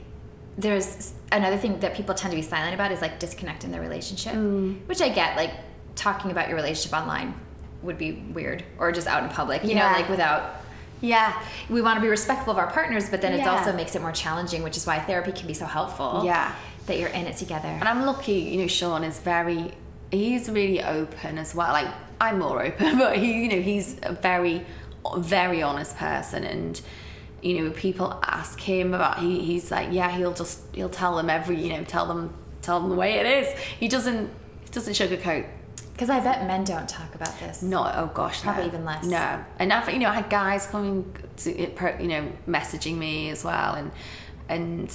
there's 0.56 1.14
another 1.32 1.56
thing 1.56 1.80
that 1.80 1.94
people 1.94 2.14
tend 2.14 2.30
to 2.30 2.36
be 2.36 2.42
silent 2.42 2.74
about 2.74 2.92
is 2.92 3.00
like 3.00 3.18
disconnecting 3.18 3.72
their 3.72 3.80
relationship, 3.80 4.34
mm. 4.34 4.86
which 4.86 5.00
I 5.00 5.08
get. 5.08 5.36
Like 5.36 5.50
talking 5.96 6.30
about 6.30 6.48
your 6.48 6.56
relationship 6.56 6.96
online 6.96 7.34
would 7.82 7.98
be 7.98 8.12
weird, 8.32 8.64
or 8.78 8.92
just 8.92 9.06
out 9.06 9.24
in 9.24 9.30
public. 9.30 9.64
You 9.64 9.70
Yeah. 9.70 9.90
know, 9.90 9.98
like 9.98 10.08
without. 10.08 10.60
Yeah 11.04 11.40
We 11.68 11.80
want 11.82 11.96
to 11.98 12.00
be 12.00 12.08
respectful 12.08 12.50
of 12.52 12.58
our 12.58 12.70
partners, 12.70 13.08
but 13.10 13.20
then 13.20 13.32
it 13.34 13.38
Yeah. 13.40 13.50
also 13.58 13.72
makes 13.72 13.94
it 13.96 14.02
more 14.02 14.12
challenging, 14.12 14.62
which 14.62 14.76
is 14.76 14.86
why 14.86 14.98
therapy 15.00 15.32
can 15.32 15.46
be 15.46 15.54
so 15.54 15.66
helpful. 15.66 16.22
Yeah. 16.24 16.52
that 16.86 16.98
you're 16.98 17.08
in 17.20 17.26
it 17.26 17.36
together. 17.38 17.68
And 17.80 17.88
I'm 17.88 18.04
lucky, 18.04 18.32
you 18.50 18.58
know, 18.58 18.66
Sean 18.66 19.04
is 19.04 19.18
very, 19.18 19.72
he's 20.10 20.50
really 20.50 20.82
open 20.82 21.38
as 21.38 21.54
well. 21.54 21.72
Like, 21.72 21.88
I'm 22.20 22.38
more 22.38 22.62
open, 22.62 22.98
but 23.04 23.16
he, 23.16 23.44
you 23.44 23.48
know, 23.48 23.62
he's 23.62 23.96
a 24.02 24.12
very, 24.12 24.66
very 25.16 25.62
honest 25.62 25.96
person. 25.96 26.44
And, 26.44 26.78
you 27.40 27.54
know, 27.62 27.70
people 27.70 28.18
ask 28.22 28.60
him 28.60 28.92
about, 28.92 29.18
he, 29.20 29.40
he's 29.40 29.70
like, 29.70 29.88
yeah, 29.92 30.10
he'll 30.14 30.34
just, 30.34 30.60
he'll 30.74 30.90
tell 31.02 31.16
them 31.16 31.30
every, 31.30 31.56
you 31.58 31.70
know, 31.74 31.84
tell 31.84 32.04
them, 32.06 32.34
tell 32.60 32.80
them 32.80 32.90
the 32.90 32.96
way 32.96 33.14
it 33.14 33.26
is. 33.26 33.46
He 33.80 33.88
doesn't, 33.88 34.28
he 34.64 34.70
doesn't 34.70 34.92
sugarcoat. 34.92 35.46
Because 35.94 36.10
I 36.10 36.18
bet 36.18 36.44
men 36.46 36.64
don't 36.64 36.88
talk 36.88 37.14
about 37.14 37.38
this. 37.38 37.62
Not, 37.62 37.94
oh 37.96 38.10
gosh, 38.12 38.42
Probably 38.42 38.62
no. 38.62 38.68
even 38.68 38.84
less. 38.84 39.06
No. 39.06 39.44
And 39.60 39.72
I've, 39.72 39.88
you 39.92 40.00
know, 40.00 40.08
I 40.08 40.14
had 40.14 40.28
guys 40.28 40.66
coming 40.66 41.14
to, 41.38 42.02
you 42.02 42.08
know, 42.08 42.32
messaging 42.48 42.98
me 42.98 43.30
as 43.30 43.44
well. 43.44 43.74
And, 43.74 43.92
and, 44.48 44.92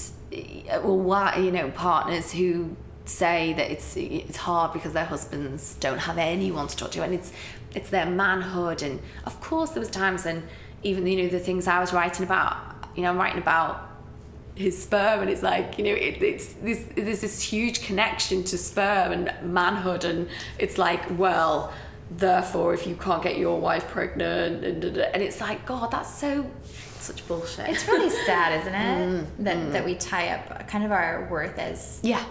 well, 0.84 0.98
why, 0.98 1.38
you 1.38 1.52
know, 1.52 1.72
partners 1.72 2.34
who 2.34 2.76
say 3.06 3.54
that 3.54 3.72
it's 3.72 3.98
it's 3.98 4.38
hard 4.38 4.72
because 4.72 4.94
their 4.94 5.06
husbands 5.06 5.76
don't 5.80 5.98
have 5.98 6.18
anyone 6.18 6.68
to 6.68 6.78
talk 6.78 6.92
to 6.92 7.02
and 7.02 7.14
it's 7.14 7.34
it's 7.74 7.90
their 7.90 8.06
manhood 8.06 8.84
and 8.84 9.00
of 9.26 9.42
course 9.42 9.72
there 9.72 9.80
was 9.80 9.90
times 9.90 10.28
and 10.28 10.44
even 10.84 11.08
you 11.08 11.24
know 11.24 11.28
the 11.28 11.40
things 11.40 11.66
I 11.68 11.80
was 11.80 11.92
writing 11.92 12.24
about 12.24 12.56
you 12.96 13.02
know 13.02 13.10
I'm 13.10 13.18
writing 13.18 13.42
about 13.42 13.89
his 14.60 14.82
sperm 14.84 15.22
and 15.22 15.30
it's 15.30 15.42
like 15.42 15.78
you 15.78 15.84
know 15.86 15.94
it, 15.94 16.22
it's 16.22 16.54
this 16.54 16.86
there's 16.96 17.22
this 17.22 17.42
huge 17.42 17.82
connection 17.82 18.44
to 18.44 18.58
sperm 18.58 19.12
and 19.14 19.34
manhood 19.42 20.04
and 20.04 20.28
it's 20.60 20.78
like 20.78 21.04
well 21.18 21.74
therefore, 22.12 22.74
if 22.74 22.88
you 22.88 22.96
can't 22.96 23.22
get 23.22 23.38
your 23.38 23.60
wife 23.60 23.88
pregnant, 23.88 24.64
and, 24.64 24.84
and 24.84 25.24
it's 25.24 25.40
like, 25.40 25.66
God, 25.66 25.92
that's 25.92 26.14
so 26.14 26.50
such 27.00 27.26
bullshit. 27.28 27.70
It's 27.70 27.88
really 27.88 28.10
sad, 28.10 28.62
isn't 28.62 28.76
it? 28.76 28.78
Mm, 28.78 29.44
that 29.46 29.58
mm. 29.58 29.72
that 29.72 29.86
we 29.86 29.96
tie 29.96 30.30
up 30.30 30.68
kind 30.68 30.84
of 30.84 30.92
our 30.92 31.28
worth 31.30 31.58
as 31.58 32.00
yeah 32.04 32.24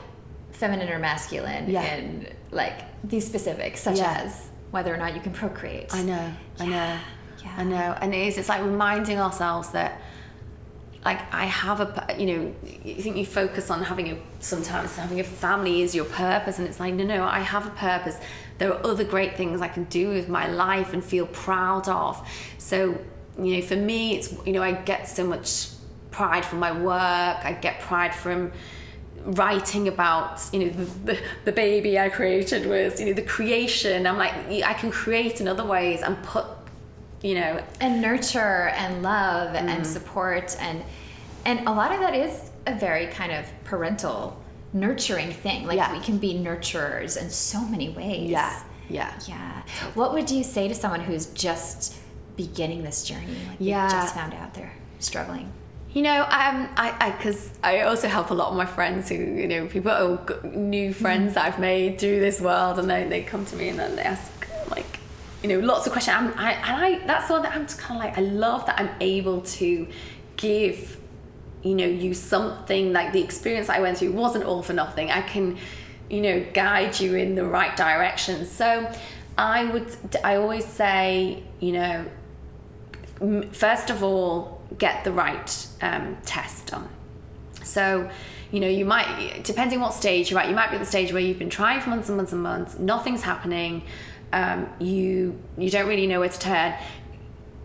feminine 0.53 0.89
or 0.89 0.99
masculine 0.99 1.71
yeah. 1.71 1.95
in 1.95 2.27
like 2.51 2.85
these 3.05 3.27
specifics, 3.27 3.81
such 3.81 3.99
yeah. 3.99 4.23
as 4.25 4.49
whether 4.71 4.93
or 4.93 4.97
not 4.97 5.15
you 5.15 5.21
can 5.21 5.33
procreate. 5.33 5.95
I 5.95 6.03
know, 6.03 6.13
yeah. 6.13 6.35
I 6.59 6.67
know, 6.67 6.99
yeah. 7.45 7.55
I 7.57 7.65
know, 7.65 7.99
and 8.01 8.15
it 8.15 8.27
is. 8.27 8.39
It's 8.39 8.49
like 8.49 8.63
reminding 8.63 9.19
ourselves 9.19 9.71
that 9.71 10.01
like 11.09 11.35
I 11.35 11.47
have 11.47 11.81
a 11.81 11.89
you 12.19 12.27
know 12.31 12.55
you 12.85 13.01
think 13.05 13.17
you 13.17 13.25
focus 13.25 13.71
on 13.71 13.83
having 13.83 14.09
a 14.11 14.17
sometimes 14.41 14.95
having 14.95 15.21
a 15.21 15.25
family 15.25 15.81
is 15.81 15.95
your 15.95 16.05
purpose 16.05 16.59
and 16.59 16.69
it's 16.69 16.79
like 16.79 16.93
no 16.93 17.05
no 17.05 17.25
I 17.25 17.41
have 17.41 17.67
a 17.67 17.71
purpose. 17.71 18.17
There 18.59 18.69
are 18.75 18.87
other 18.91 19.05
great 19.05 19.35
things 19.41 19.63
I 19.63 19.69
can 19.69 19.85
do 19.85 20.11
with 20.11 20.29
my 20.29 20.47
life 20.49 20.93
and 20.93 21.03
feel 21.03 21.27
proud 21.27 21.89
of. 21.89 22.15
So 22.59 22.99
you 23.43 23.57
know 23.57 23.63
for 23.63 23.77
me 23.77 24.17
it's 24.17 24.29
you 24.47 24.53
know 24.53 24.63
I 24.63 24.73
get 24.73 25.09
so 25.09 25.25
much 25.27 25.69
pride 26.11 26.45
from 26.45 26.59
my 26.59 26.73
work. 26.73 27.39
I 27.51 27.57
get 27.67 27.81
pride 27.81 28.15
from 28.15 28.53
writing 29.25 29.89
about 29.89 30.41
you 30.53 30.61
know 30.61 30.71
the, 31.09 31.19
the 31.47 31.53
baby 31.53 31.99
I 31.99 32.11
created 32.11 32.67
was 32.67 33.01
you 33.01 33.07
know 33.07 33.15
the 33.15 33.29
creation. 33.37 34.07
I'm 34.07 34.19
like 34.19 34.35
I 34.73 34.75
can 34.75 34.91
create 34.91 35.41
in 35.41 35.49
other 35.49 35.65
ways 35.65 36.03
and 36.03 36.23
put 36.23 36.45
you 37.23 37.35
know. 37.35 37.63
And 37.81 38.01
nurture 38.01 38.69
and 38.69 39.03
love 39.03 39.55
mm. 39.55 39.61
and 39.61 39.87
support 39.87 40.57
and 40.61 40.83
and 41.45 41.67
a 41.67 41.73
lot 41.73 41.93
of 41.93 42.01
that 42.01 42.15
is 42.15 42.51
a 42.67 42.75
very 42.75 43.07
kind 43.07 43.33
of 43.33 43.47
parental 43.65 44.41
nurturing 44.73 45.33
thing. 45.33 45.67
Like 45.67 45.77
yeah. 45.77 45.93
we 45.93 46.01
can 46.01 46.19
be 46.19 46.35
nurturers 46.35 47.21
in 47.21 47.31
so 47.31 47.61
many 47.61 47.89
ways. 47.89 48.31
Yeah. 48.31 48.63
Yeah. 48.89 49.19
Yeah. 49.27 49.63
What 49.95 50.13
would 50.15 50.31
you 50.31 50.43
say 50.43 50.69
to 50.69 50.75
someone 50.75 51.01
who's 51.01 51.27
just 51.27 51.97
beginning 52.37 52.83
this 52.83 53.05
journey? 53.05 53.37
Like 53.49 53.57
yeah. 53.61 53.89
just 53.89 54.15
found 54.15 54.35
out 54.35 54.55
they're 54.55 54.75
struggling. 54.99 55.53
You 55.93 56.03
know, 56.03 56.21
um, 56.23 56.69
I 56.77 57.15
because 57.17 57.51
I, 57.65 57.79
I, 57.79 57.83
also 57.85 58.09
help 58.09 58.31
a 58.31 58.35
lot 58.35 58.51
of 58.51 58.57
my 58.57 58.67
friends 58.67 59.09
who, 59.09 59.15
you 59.15 59.49
know, 59.49 59.67
people, 59.67 59.91
oh, 59.91 60.41
new 60.45 60.93
friends 60.93 61.35
that 61.35 61.47
I've 61.47 61.59
made 61.59 61.99
through 61.99 62.21
this 62.21 62.43
world, 62.43 62.79
and 62.79 62.91
they, 62.91 63.05
they 63.05 63.23
come 63.23 63.47
to 63.47 63.57
me 63.57 63.71
and 63.71 63.79
then 63.79 63.97
they 63.97 64.03
ask 64.03 64.38
you 65.43 65.49
know, 65.49 65.59
lots 65.61 65.87
of 65.87 65.93
questions. 65.93 66.17
I'm, 66.17 66.39
I, 66.39 66.53
and 66.53 66.85
I 66.85 67.07
that's 67.07 67.31
one 67.31 67.43
that 67.43 67.55
I'm 67.55 67.67
kind 67.67 68.01
of 68.01 68.07
like, 68.07 68.19
I 68.19 68.23
love 68.23 68.67
that 68.67 68.79
I'm 68.79 68.91
able 69.01 69.41
to 69.43 69.87
give, 70.37 70.99
you 71.63 71.75
know, 71.75 71.87
you 71.87 72.15
something 72.15 72.93
like 72.93 73.13
the 73.13 73.23
experience 73.23 73.69
I 73.69 73.81
went 73.81 73.99
through 73.99 74.13
wasn't 74.13 74.45
all 74.45 74.63
for 74.63 74.73
nothing. 74.73 75.11
I 75.11 75.23
can, 75.23 75.59
you 76.11 76.21
know, 76.21 76.45
guide 76.53 76.99
you 76.99 77.15
in 77.15 77.35
the 77.35 77.45
right 77.45 77.77
direction. 77.77 78.47
So, 78.47 78.91
I 79.39 79.65
would, 79.67 79.97
I 80.25 80.35
always 80.35 80.67
say, 80.67 81.45
you 81.61 81.73
know, 81.73 82.05
first 83.53 83.89
of 83.89 84.03
all 84.03 84.61
get 84.77 85.05
the 85.05 85.13
right 85.13 85.67
um, 85.81 86.19
test 86.27 86.67
done. 86.67 86.89
So, 87.63 88.11
you 88.51 88.61
know, 88.61 88.69
you 88.69 88.85
might, 88.85 89.45
depending 89.45 89.81
what 89.81 89.95
stage 89.95 90.31
you're 90.31 90.41
at, 90.41 90.49
you 90.49 90.55
might 90.55 90.71
be 90.71 90.77
at 90.77 90.81
the 90.81 90.87
stage 90.87 91.13
where 91.13 91.23
you've 91.23 91.39
been 91.39 91.51
trying 91.51 91.81
for 91.81 91.91
months 91.91 92.09
and 92.09 92.17
months 92.17 92.33
and 92.33 92.43
months, 92.43 92.79
nothing's 92.79 93.23
happening, 93.23 93.83
um, 94.33 94.69
you 94.79 95.39
you 95.57 95.71
don't 95.71 95.89
really 95.89 96.07
know 96.07 96.21
where 96.21 96.29
to 96.29 96.39
turn. 96.39 96.75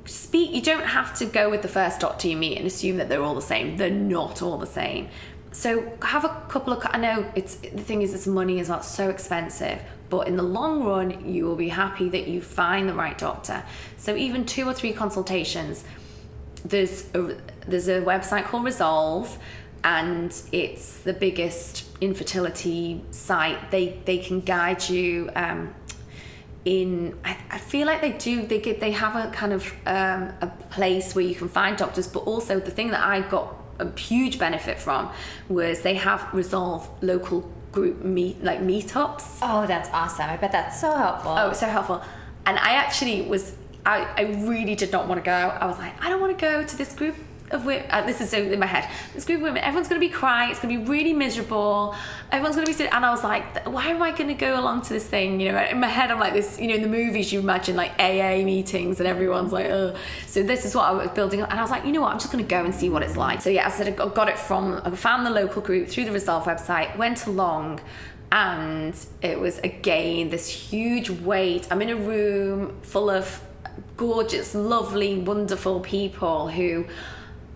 Speak. 0.05 0.51
You 0.51 0.61
don't 0.61 0.85
have 0.85 1.17
to 1.19 1.25
go 1.25 1.49
with 1.49 1.61
the 1.61 1.67
first 1.67 1.99
doctor 1.99 2.27
you 2.27 2.35
meet 2.37 2.57
and 2.57 2.67
assume 2.67 2.97
that 2.97 3.09
they're 3.09 3.23
all 3.23 3.35
the 3.35 3.41
same. 3.41 3.77
They're 3.77 3.89
not 3.89 4.41
all 4.41 4.57
the 4.57 4.67
same. 4.67 5.07
So 5.51 5.93
have 6.01 6.25
a 6.25 6.45
couple 6.49 6.73
of. 6.73 6.85
I 6.89 6.97
know 6.97 7.31
it's 7.35 7.55
the 7.55 7.81
thing 7.81 8.01
is, 8.01 8.13
it's 8.13 8.27
money 8.27 8.59
is 8.59 8.67
not 8.67 8.83
so 8.83 9.09
expensive, 9.09 9.79
but 10.09 10.27
in 10.27 10.35
the 10.35 10.43
long 10.43 10.83
run, 10.83 11.31
you 11.31 11.45
will 11.45 11.55
be 11.55 11.69
happy 11.69 12.09
that 12.09 12.27
you 12.27 12.41
find 12.41 12.89
the 12.89 12.93
right 12.93 13.17
doctor. 13.17 13.63
So 13.97 14.15
even 14.15 14.45
two 14.45 14.67
or 14.67 14.73
three 14.73 14.93
consultations 14.93 15.83
there's 16.65 17.05
a, 17.13 17.35
there's 17.67 17.87
a 17.87 18.01
website 18.01 18.45
called 18.45 18.63
Resolve, 18.63 19.37
and 19.83 20.33
it's 20.51 20.99
the 20.99 21.13
biggest 21.13 21.85
infertility 21.99 23.03
site. 23.11 23.71
They 23.71 23.99
they 24.05 24.17
can 24.17 24.41
guide 24.41 24.87
you. 24.89 25.29
Um, 25.35 25.73
in 26.65 27.17
I, 27.25 27.37
I, 27.51 27.57
feel 27.57 27.85
like 27.85 28.01
they 28.01 28.13
do 28.13 28.45
they 28.45 28.59
get 28.59 28.79
they 28.79 28.91
have 28.91 29.15
a 29.15 29.29
kind 29.31 29.51
of 29.51 29.73
um, 29.85 30.31
a 30.41 30.47
place 30.69 31.13
where 31.13 31.25
you 31.25 31.35
can 31.35 31.49
find 31.49 31.75
doctors 31.75 32.07
but 32.07 32.19
also 32.19 32.59
the 32.59 32.71
thing 32.71 32.91
that 32.91 33.05
I 33.05 33.19
got 33.21 33.53
a 33.79 33.99
huge 33.99 34.39
benefit 34.39 34.79
from 34.79 35.11
was 35.49 35.81
they 35.81 35.95
have 35.95 36.33
resolve 36.33 36.89
local 37.01 37.49
group 37.71 38.03
meet 38.03 38.41
like 38.43 38.61
meetups. 38.61 39.39
Oh 39.41 39.65
that's 39.67 39.89
awesome. 39.89 40.29
I 40.29 40.37
bet 40.37 40.51
that's 40.51 40.79
so 40.79 40.91
helpful. 40.95 41.35
Oh 41.37 41.51
so 41.53 41.65
helpful. 41.67 42.01
And 42.45 42.57
I 42.59 42.73
actually 42.73 43.23
was 43.23 43.55
I, 43.85 44.07
I 44.17 44.21
really 44.45 44.75
did 44.75 44.91
not 44.93 45.09
want 45.09 45.19
to 45.19 45.25
go. 45.25 45.31
I 45.31 45.65
was 45.65 45.77
like, 45.77 46.01
I 46.01 46.09
don't 46.09 46.21
want 46.21 46.37
to 46.37 46.41
go 46.41 46.63
to 46.63 46.77
this 46.77 46.95
group 46.95 47.15
of 47.53 47.65
women. 47.65 47.85
Uh, 47.89 48.05
this 48.05 48.21
is 48.21 48.33
in 48.33 48.59
my 48.59 48.65
head. 48.65 48.89
This 49.13 49.25
group 49.25 49.37
of 49.37 49.43
women, 49.43 49.63
everyone's 49.63 49.87
going 49.87 49.99
to 50.01 50.07
be 50.07 50.13
crying. 50.13 50.51
It's 50.51 50.59
going 50.59 50.73
to 50.73 50.83
be 50.83 50.89
really 50.89 51.13
miserable. 51.13 51.95
Everyone's 52.31 52.55
going 52.55 52.65
to 52.65 52.71
be 52.71 52.75
sitting. 52.75 52.91
And 52.93 53.05
I 53.05 53.11
was 53.11 53.23
like, 53.23 53.67
why 53.67 53.87
am 53.87 54.01
I 54.01 54.11
going 54.11 54.27
to 54.27 54.33
go 54.33 54.59
along 54.59 54.83
to 54.83 54.89
this 54.89 55.05
thing? 55.05 55.39
You 55.39 55.51
know, 55.51 55.59
in 55.59 55.79
my 55.79 55.87
head, 55.87 56.11
I'm 56.11 56.19
like 56.19 56.33
this. 56.33 56.59
You 56.59 56.67
know, 56.67 56.75
in 56.75 56.81
the 56.81 56.87
movies, 56.87 57.31
you 57.31 57.39
imagine 57.39 57.75
like 57.75 57.91
AA 57.99 58.43
meetings 58.43 58.99
and 58.99 59.07
everyone's 59.07 59.51
like, 59.51 59.67
oh. 59.67 59.95
So 60.27 60.43
this 60.43 60.65
is 60.65 60.75
what 60.75 60.85
I 60.85 60.91
was 60.91 61.09
building 61.09 61.41
up. 61.41 61.49
And 61.51 61.59
I 61.59 61.63
was 61.63 61.71
like, 61.71 61.85
you 61.85 61.91
know 61.91 62.01
what? 62.01 62.11
I'm 62.11 62.19
just 62.19 62.31
going 62.31 62.43
to 62.43 62.49
go 62.49 62.63
and 62.63 62.73
see 62.73 62.89
what 62.89 63.03
it's 63.03 63.17
like. 63.17 63.41
So 63.41 63.49
yeah, 63.49 63.67
I 63.67 63.69
said 63.69 63.87
I 63.87 64.07
got 64.09 64.29
it 64.29 64.37
from. 64.37 64.81
I 64.83 64.91
found 64.91 65.25
the 65.25 65.31
local 65.31 65.61
group 65.61 65.87
through 65.87 66.05
the 66.05 66.11
Resolve 66.11 66.45
website. 66.45 66.97
Went 66.97 67.25
along 67.25 67.81
and 68.31 68.95
it 69.21 69.39
was 69.39 69.59
again 69.59 70.29
this 70.29 70.49
huge 70.49 71.09
weight. 71.09 71.67
I'm 71.69 71.81
in 71.83 71.89
a 71.89 71.95
room 71.95 72.79
full 72.81 73.09
of 73.09 73.41
gorgeous, 73.95 74.55
lovely, 74.55 75.19
wonderful 75.19 75.79
people 75.79 76.47
who 76.47 76.85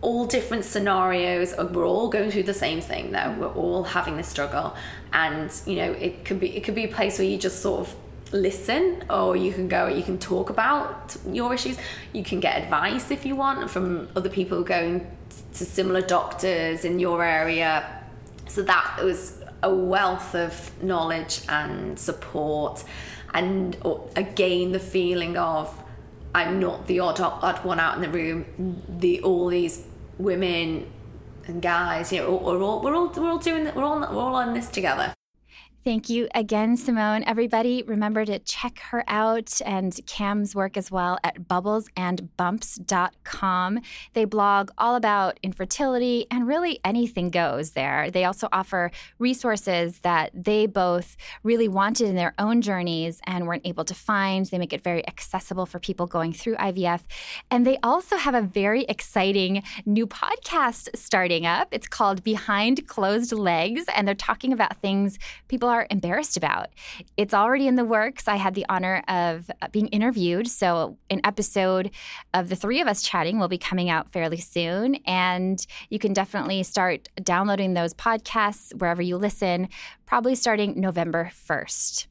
all 0.02 0.26
different 0.26 0.64
scenarios 0.64 1.54
and 1.54 1.76
we're 1.76 1.88
all 1.88 2.08
going 2.08 2.30
through 2.30 2.44
the 2.44 2.54
same 2.54 2.82
thing 2.82 3.12
though. 3.12 3.36
We're 3.40 3.54
all 3.54 3.84
having 3.84 4.18
this 4.18 4.28
struggle. 4.28 4.76
And 5.14 5.52
you 5.66 5.76
know 5.76 5.92
it 5.94 6.26
could 6.26 6.40
be 6.40 6.56
it 6.56 6.64
could 6.64 6.76
be 6.76 6.84
a 6.84 6.88
place 6.88 7.18
where 7.18 7.28
you 7.28 7.38
just 7.38 7.62
sort 7.62 7.88
of 7.88 7.96
listen 8.34 9.04
or 9.10 9.38
you 9.38 9.54
can 9.54 9.70
go 9.70 9.88
you 9.88 10.04
can 10.04 10.18
talk 10.20 10.50
about 10.50 11.18
your 11.28 11.54
issues. 11.54 11.78
You 12.14 12.24
can 12.24 12.40
get 12.40 12.62
advice 12.62 13.10
if 13.12 13.26
you 13.26 13.36
want 13.36 13.70
from 13.70 14.10
other 14.16 14.30
people 14.30 14.64
going 14.64 15.08
to 15.54 15.66
similar 15.66 16.02
doctors 16.02 16.86
in 16.86 17.00
your 17.00 17.24
area. 17.24 18.04
So 18.48 18.62
that 18.64 19.00
was 19.04 19.42
a 19.64 19.74
wealth 19.74 20.36
of 20.36 20.84
knowledge 20.84 21.42
and 21.50 21.98
support. 21.98 22.84
And 23.34 23.76
uh, 23.84 23.96
again 24.16 24.74
the 24.74 24.80
feeling 24.80 25.38
of 25.38 25.74
I'm 26.34 26.60
not 26.60 26.88
the 26.88 27.00
odd 27.00 27.20
odd 27.20 27.64
one 27.64 27.80
out 27.80 27.96
in 27.96 28.02
the 28.02 28.10
room. 28.10 28.84
The 28.88 29.22
all 29.22 29.48
these 29.48 29.86
women 30.18 30.88
and 31.48 31.62
guys, 31.62 32.12
you 32.12 32.22
know, 32.22 32.36
we're 32.36 32.62
all 32.62 32.82
we're 32.82 32.96
all 32.96 33.08
we're 33.10 33.30
all 33.30 33.38
doing 33.40 33.66
we're 33.76 33.84
all 33.84 34.00
we're 34.00 34.22
all 34.22 34.36
on 34.36 34.54
this 34.54 34.70
together. 34.70 35.17
Thank 35.88 36.10
you 36.10 36.28
again, 36.36 36.76
Simone. 36.76 37.24
Everybody, 37.24 37.82
remember 37.88 38.26
to 38.26 38.40
check 38.40 38.80
her 38.90 39.06
out 39.08 39.62
and 39.66 39.98
Cam's 40.06 40.54
work 40.54 40.76
as 40.76 40.92
well 40.92 41.18
at 41.24 41.48
bubblesandbumps.com. 41.48 43.80
They 44.12 44.26
blog 44.26 44.72
all 44.78 44.98
about 44.98 45.40
infertility 45.42 46.26
and 46.30 46.46
really 46.46 46.82
anything 46.84 47.30
goes 47.30 47.72
there. 47.72 48.12
They 48.12 48.26
also 48.26 48.50
offer 48.52 48.92
resources 49.18 50.00
that 50.00 50.32
they 50.34 50.66
both 50.66 51.16
really 51.44 51.70
wanted 51.70 52.10
in 52.10 52.16
their 52.16 52.34
own 52.38 52.62
journeys 52.62 53.22
and 53.24 53.48
weren't 53.48 53.66
able 53.66 53.86
to 53.86 53.96
find. 53.96 54.46
They 54.46 54.58
make 54.58 54.74
it 54.74 54.84
very 54.84 55.08
accessible 55.08 55.66
for 55.66 55.80
people 55.80 56.06
going 56.06 56.34
through 56.34 56.58
IVF. 56.58 57.04
And 57.50 57.66
they 57.66 57.78
also 57.82 58.18
have 58.18 58.36
a 58.36 58.42
very 58.42 58.84
exciting 58.90 59.64
new 59.86 60.06
podcast 60.06 60.90
starting 60.98 61.46
up. 61.46 61.70
It's 61.72 61.88
called 61.88 62.26
Behind 62.26 62.86
Closed 62.90 63.32
Legs, 63.32 63.86
and 63.96 64.06
they're 64.06 64.16
talking 64.16 64.52
about 64.52 64.76
things 64.82 65.18
people 65.48 65.70
are 65.70 65.77
are 65.78 65.88
embarrassed 65.90 66.38
about. 66.38 66.70
It's 67.16 67.34
already 67.34 67.68
in 67.68 67.76
the 67.76 67.86
works. 67.86 68.28
I 68.28 68.36
had 68.36 68.56
the 68.56 68.66
honor 68.68 69.04
of 69.08 69.50
uh, 69.62 69.68
being 69.72 69.88
interviewed. 69.88 70.48
So, 70.48 70.98
an 71.10 71.22
episode 71.24 71.92
of 72.34 72.50
the 72.50 72.56
three 72.56 72.82
of 72.82 72.88
us 72.88 73.02
chatting 73.02 73.40
will 73.40 73.48
be 73.48 73.58
coming 73.58 73.90
out 73.90 74.12
fairly 74.12 74.38
soon. 74.38 74.96
And 75.06 75.66
you 75.90 76.00
can 76.00 76.14
definitely 76.14 76.64
start 76.64 77.10
downloading 77.24 77.74
those 77.74 77.94
podcasts 77.94 78.74
wherever 78.80 79.02
you 79.02 79.18
listen, 79.18 79.70
probably 80.06 80.36
starting 80.36 80.80
November 80.80 81.32
1st. 81.48 82.08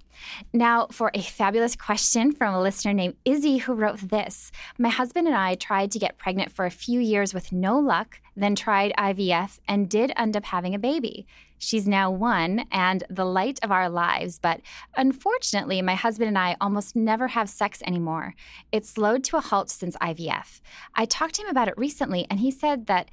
Now, 0.53 0.87
for 0.91 1.11
a 1.15 1.21
fabulous 1.21 1.77
question 1.77 2.33
from 2.33 2.55
a 2.55 2.61
listener 2.61 2.93
named 2.93 3.17
Izzy 3.25 3.59
who 3.59 3.75
wrote 3.75 3.99
this 3.99 4.51
My 4.79 4.89
husband 4.89 5.27
and 5.27 5.37
I 5.37 5.55
tried 5.55 5.91
to 5.93 5.99
get 5.99 6.19
pregnant 6.19 6.53
for 6.53 6.65
a 6.65 6.71
few 6.71 7.01
years 7.01 7.35
with 7.35 7.53
no 7.53 7.79
luck, 7.79 8.21
then 8.37 8.55
tried 8.55 8.93
IVF 8.99 9.59
and 9.69 9.89
did 9.89 10.13
end 10.17 10.37
up 10.37 10.45
having 10.45 10.75
a 10.75 10.79
baby. 10.79 11.27
She's 11.59 11.89
now 11.89 12.11
one 12.11 12.67
and 12.71 13.05
the 13.09 13.25
light 13.25 13.59
of 13.63 13.71
our 13.71 13.89
lives, 13.89 14.39
but 14.39 14.61
unfortunately, 14.97 15.81
my 15.83 15.95
husband 15.95 16.29
and 16.29 16.39
I 16.39 16.57
almost 16.61 16.97
never 16.97 17.29
have 17.29 17.49
sex 17.49 17.83
anymore. 17.87 18.35
It's 18.73 18.91
slowed 18.91 19.25
to 19.25 19.37
a 19.37 19.41
halt 19.41 19.71
since 19.71 19.97
IVF. 19.97 20.61
I 20.95 21.05
talked 21.05 21.35
to 21.37 21.43
him 21.43 21.49
about 21.49 21.69
it 21.69 21.75
recently, 21.77 22.27
and 22.31 22.41
he 22.41 22.51
said 22.51 22.87
that 22.87 23.11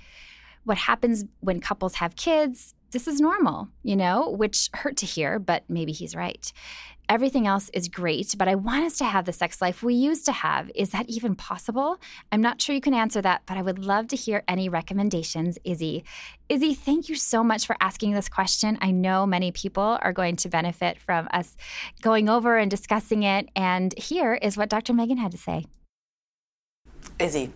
what 0.64 0.78
happens 0.78 1.26
when 1.42 1.60
couples 1.60 1.96
have 1.96 2.16
kids, 2.16 2.74
this 2.92 3.08
is 3.08 3.20
normal, 3.20 3.70
you 3.82 3.96
know, 3.96 4.30
which 4.30 4.70
hurt 4.74 4.98
to 4.98 5.06
hear, 5.06 5.40
but 5.40 5.64
maybe 5.68 5.92
he's 5.92 6.16
right. 6.16 6.54
Everything 7.10 7.48
else 7.48 7.70
is 7.74 7.88
great, 7.88 8.36
but 8.38 8.48
I 8.48 8.56
want 8.56 8.86
us 8.86 8.98
to 8.98 9.06
have 9.06 9.26
the 9.26 9.34
sex 9.34 9.62
life 9.62 9.84
we 9.84 9.94
used 9.94 10.26
to 10.26 10.32
have. 10.32 10.72
Is 10.76 10.92
that 10.92 11.10
even 11.10 11.36
possible? 11.36 11.98
I'm 12.32 12.42
not 12.42 12.62
sure 12.62 12.74
you 12.74 12.82
can 12.82 12.94
answer 12.94 13.22
that, 13.22 13.44
but 13.46 13.58
I 13.58 13.62
would 13.62 13.80
love 13.80 14.08
to 14.10 14.16
hear 14.16 14.44
any 14.48 14.70
recommendations, 14.70 15.58
Izzy. 15.64 16.04
Izzy, 16.50 16.74
thank 16.74 17.10
you 17.10 17.16
so 17.16 17.44
much 17.44 17.66
for 17.66 17.76
asking 17.82 18.14
this 18.14 18.30
question. 18.30 18.78
I 18.82 18.92
know 18.92 19.26
many 19.26 19.52
people 19.52 19.98
are 20.02 20.14
going 20.14 20.36
to 20.38 20.50
benefit 20.50 21.00
from 21.00 21.28
us 21.32 21.56
going 22.02 22.30
over 22.30 22.58
and 22.58 22.70
discussing 22.70 23.24
it. 23.24 23.50
And 23.56 23.98
here 23.98 24.34
is 24.36 24.58
what 24.58 24.70
Dr. 24.70 24.94
Megan 24.94 25.18
had 25.18 25.32
to 25.32 25.38
say. 25.38 25.66
Izzy, 27.20 27.52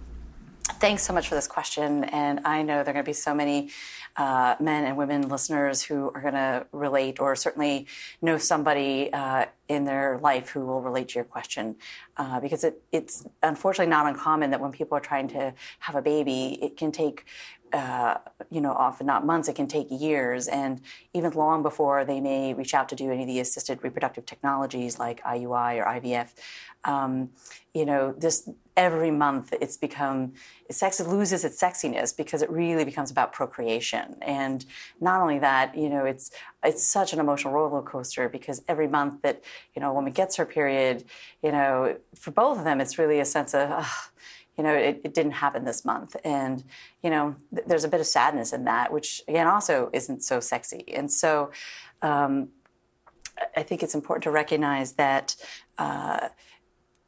thanks 0.67 1.03
so 1.03 1.13
much 1.13 1.27
for 1.27 1.35
this 1.35 1.47
question. 1.47 2.03
And 2.05 2.41
I 2.45 2.61
know 2.61 2.83
there 2.83 2.91
are 2.91 2.93
going 2.93 3.05
to 3.05 3.09
be 3.09 3.13
so 3.13 3.33
many 3.33 3.69
uh, 4.15 4.55
men 4.59 4.85
and 4.85 4.97
women 4.97 5.29
listeners 5.29 5.83
who 5.83 6.11
are 6.13 6.21
going 6.21 6.33
to 6.33 6.65
relate 6.71 7.19
or 7.19 7.35
certainly 7.35 7.87
know 8.21 8.37
somebody 8.37 9.11
uh, 9.13 9.45
in 9.67 9.85
their 9.85 10.17
life 10.19 10.49
who 10.49 10.65
will 10.65 10.81
relate 10.81 11.09
to 11.09 11.15
your 11.15 11.23
question. 11.23 11.75
Uh, 12.17 12.39
because 12.39 12.63
it, 12.63 12.81
it's 12.91 13.25
unfortunately 13.43 13.89
not 13.89 14.07
uncommon 14.07 14.51
that 14.51 14.59
when 14.59 14.71
people 14.71 14.97
are 14.97 15.01
trying 15.01 15.27
to 15.27 15.53
have 15.79 15.95
a 15.95 16.01
baby, 16.01 16.57
it 16.61 16.77
can 16.77 16.91
take 16.91 17.25
uh, 17.73 18.15
you 18.49 18.61
know, 18.61 18.71
often 18.71 19.05
not 19.05 19.25
months, 19.25 19.47
it 19.47 19.55
can 19.55 19.67
take 19.67 19.87
years, 19.89 20.47
and 20.47 20.81
even 21.13 21.31
long 21.31 21.61
before 21.61 22.05
they 22.05 22.21
may 22.21 22.53
reach 22.53 22.73
out 22.73 22.87
to 22.89 22.95
do 22.95 23.11
any 23.11 23.23
of 23.23 23.27
the 23.27 23.39
assisted 23.39 23.83
reproductive 23.83 24.25
technologies 24.25 24.99
like 24.99 25.21
IUI 25.23 25.81
or 25.81 25.85
IVF. 25.85 26.33
Um, 26.87 27.29
you 27.73 27.85
know, 27.85 28.13
this 28.17 28.49
every 28.75 29.11
month 29.11 29.53
it's 29.59 29.75
become 29.77 30.33
sex 30.69 30.99
loses 30.99 31.43
its 31.43 31.61
sexiness 31.61 32.15
because 32.15 32.41
it 32.41 32.49
really 32.49 32.85
becomes 32.85 33.11
about 33.11 33.33
procreation, 33.33 34.15
and 34.21 34.65
not 34.99 35.21
only 35.21 35.39
that, 35.39 35.77
you 35.77 35.89
know, 35.89 36.05
it's 36.05 36.31
it's 36.63 36.83
such 36.83 37.13
an 37.13 37.19
emotional 37.19 37.53
roller 37.53 37.83
coaster 37.83 38.29
because 38.29 38.63
every 38.67 38.87
month 38.87 39.21
that 39.21 39.43
you 39.75 39.81
know 39.81 39.91
a 39.91 39.93
woman 39.93 40.11
gets 40.11 40.37
her 40.37 40.45
period, 40.45 41.03
you 41.43 41.51
know, 41.51 41.97
for 42.15 42.31
both 42.31 42.57
of 42.57 42.63
them, 42.63 42.81
it's 42.81 42.97
really 42.97 43.19
a 43.19 43.25
sense 43.25 43.53
of 43.53 44.09
you 44.57 44.63
know, 44.63 44.73
it, 44.73 45.01
it, 45.03 45.13
didn't 45.13 45.33
happen 45.33 45.65
this 45.65 45.85
month. 45.85 46.15
And, 46.23 46.63
you 47.03 47.11
know, 47.11 47.35
th- 47.53 47.67
there's 47.67 47.83
a 47.83 47.87
bit 47.87 47.99
of 47.99 48.07
sadness 48.07 48.53
in 48.53 48.63
that, 48.65 48.91
which 48.91 49.21
again 49.27 49.45
also 49.45 49.91
isn't 49.93 50.23
so 50.23 50.39
sexy. 50.39 50.83
And 50.95 51.11
so 51.11 51.51
um, 52.01 52.49
I 53.55 53.61
think 53.61 53.83
it's 53.83 53.93
important 53.93 54.23
to 54.23 54.31
recognize 54.31 54.93
that. 54.93 55.35
Uh, 55.77 56.29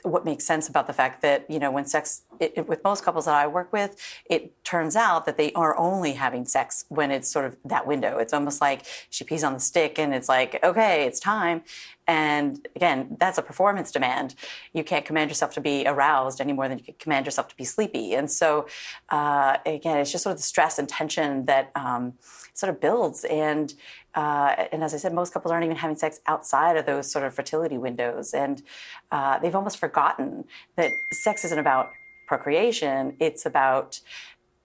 what 0.03 0.23
makes 0.23 0.45
sense 0.45 0.69
about 0.69 0.87
the 0.87 0.93
fact 0.93 1.21
that 1.21 1.45
you 1.49 1.59
know 1.59 1.71
when 1.71 1.85
sex 1.85 2.23
it, 2.39 2.53
it, 2.55 2.69
with 2.69 2.83
most 2.83 3.03
couples 3.03 3.25
that 3.25 3.35
I 3.35 3.47
work 3.47 3.73
with, 3.73 3.97
it 4.29 4.63
turns 4.63 4.95
out 4.95 5.25
that 5.25 5.37
they 5.37 5.51
are 5.53 5.77
only 5.77 6.13
having 6.13 6.45
sex 6.45 6.85
when 6.87 7.11
it's 7.11 7.29
sort 7.29 7.45
of 7.45 7.57
that 7.65 7.85
window. 7.85 8.17
It's 8.17 8.33
almost 8.33 8.61
like 8.61 8.85
she 9.09 9.23
pees 9.25 9.43
on 9.43 9.53
the 9.53 9.59
stick 9.59 9.99
and 9.99 10.13
it's 10.13 10.29
like 10.29 10.59
okay, 10.63 11.05
it's 11.05 11.19
time. 11.19 11.63
And 12.10 12.68
again, 12.76 13.16
that's 13.20 13.38
a 13.38 13.43
performance 13.43 13.91
demand. 13.91 14.34
You 14.74 14.84
can't 14.84 15.05
command 15.05 15.30
yourself 15.30 15.53
to 15.53 15.62
be 15.62 15.86
aroused 15.86 16.41
any 16.41 16.53
more 16.53 16.68
than 16.68 16.80
you 16.80 16.84
can 16.84 16.95
command 16.97 17.28
yourself 17.28 17.47
to 17.49 17.55
be 17.55 17.64
sleepy. 17.64 18.16
And 18.16 18.32
so 18.32 18.66
uh, 19.10 19.57
again, 19.64 19.99
it's 19.99 20.12
just 20.12 20.24
sort 20.24 20.34
of 20.34 20.39
the 20.39 20.43
stress 20.43 20.80
and 20.80 20.89
tension 20.89 21.45
that 21.45 21.72
um, 21.76 22.14
sort 22.55 22.72
of 22.72 22.82
builds 22.82 23.26
and 23.26 23.76
uh, 24.16 24.66
and 24.72 24.84
as 24.84 24.95
I 24.95 24.97
said, 24.97 25.14
most 25.14 25.34
couples 25.34 25.51
aren't 25.51 25.66
even 25.66 25.78
having 25.78 25.95
sex 25.95 26.20
outside 26.26 26.78
of 26.78 26.88
those 26.88 27.12
sort 27.12 27.24
of 27.24 27.36
fertility 27.36 27.78
windows. 27.78 28.34
And 28.34 28.64
uh, 29.12 29.38
they've 29.38 29.55
almost 29.55 29.78
forgotten 29.78 30.45
that 30.78 30.89
sex 31.24 31.45
isn't 31.45 31.60
about 31.60 31.91
procreation, 32.28 33.16
it's 33.20 33.45
about, 33.45 34.01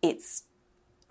it's 0.00 0.44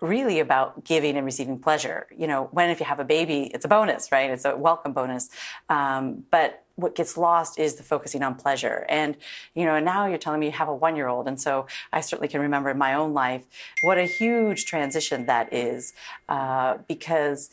really 0.00 0.38
about 0.40 0.84
giving 0.84 1.16
and 1.16 1.24
receiving 1.24 1.58
pleasure. 1.58 2.06
You 2.16 2.26
know, 2.26 2.48
when 2.52 2.70
if 2.70 2.80
you 2.80 2.86
have 2.86 3.00
a 3.00 3.04
baby, 3.04 3.50
it's 3.54 3.64
a 3.64 3.68
bonus, 3.68 4.12
right? 4.12 4.30
It's 4.30 4.44
a 4.44 4.56
welcome 4.56 4.92
bonus. 4.92 5.30
Um, 5.68 6.24
but 6.30 6.64
what 6.76 6.96
gets 6.96 7.16
lost 7.16 7.58
is 7.58 7.76
the 7.76 7.84
focusing 7.84 8.22
on 8.22 8.34
pleasure. 8.34 8.84
And, 8.88 9.16
you 9.54 9.64
know, 9.64 9.78
now 9.78 10.06
you're 10.06 10.18
telling 10.18 10.40
me 10.40 10.46
you 10.46 10.52
have 10.52 10.68
a 10.68 10.74
one 10.74 10.96
year 10.96 11.06
old. 11.06 11.28
And 11.28 11.40
so 11.40 11.66
I 11.92 12.00
certainly 12.00 12.28
can 12.28 12.40
remember 12.40 12.70
in 12.70 12.78
my 12.78 12.94
own 12.94 13.14
life 13.14 13.44
what 13.84 13.96
a 13.96 14.04
huge 14.04 14.66
transition 14.66 15.26
that 15.26 15.52
is 15.52 15.94
uh, 16.28 16.78
because 16.88 17.50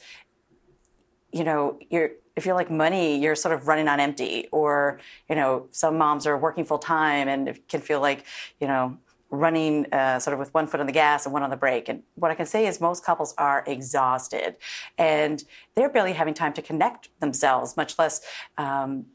you 1.31 1.43
know, 1.43 1.79
you're 1.89 2.11
if 2.35 2.45
you're 2.45 2.55
like 2.55 2.71
money, 2.71 3.19
you're 3.19 3.35
sort 3.35 3.53
of 3.53 3.67
running 3.67 3.87
on 3.87 3.99
empty, 3.99 4.47
or 4.51 4.99
you 5.29 5.35
know, 5.35 5.67
some 5.71 5.97
moms 5.97 6.25
are 6.25 6.37
working 6.37 6.65
full 6.65 6.79
time 6.79 7.27
and 7.27 7.59
can 7.67 7.81
feel 7.81 7.99
like 7.99 8.25
you 8.59 8.67
know 8.67 8.97
running 9.31 9.91
uh, 9.93 10.19
sort 10.19 10.33
of 10.33 10.39
with 10.39 10.53
one 10.53 10.67
foot 10.67 10.79
on 10.79 10.85
the 10.85 10.91
gas 10.91 11.25
and 11.25 11.33
one 11.33 11.41
on 11.41 11.49
the 11.49 11.57
brake. 11.57 11.89
And 11.89 12.03
what 12.15 12.31
I 12.31 12.35
can 12.35 12.45
say 12.45 12.67
is 12.67 12.79
most 12.81 13.03
couples 13.03 13.33
are 13.37 13.63
exhausted 13.65 14.57
and 14.97 15.43
they're 15.73 15.89
barely 15.89 16.13
having 16.13 16.33
time 16.33 16.53
to 16.53 16.61
connect 16.61 17.09
themselves, 17.21 17.77
much 17.77 17.97
less 17.97 18.21
um, 18.57 19.05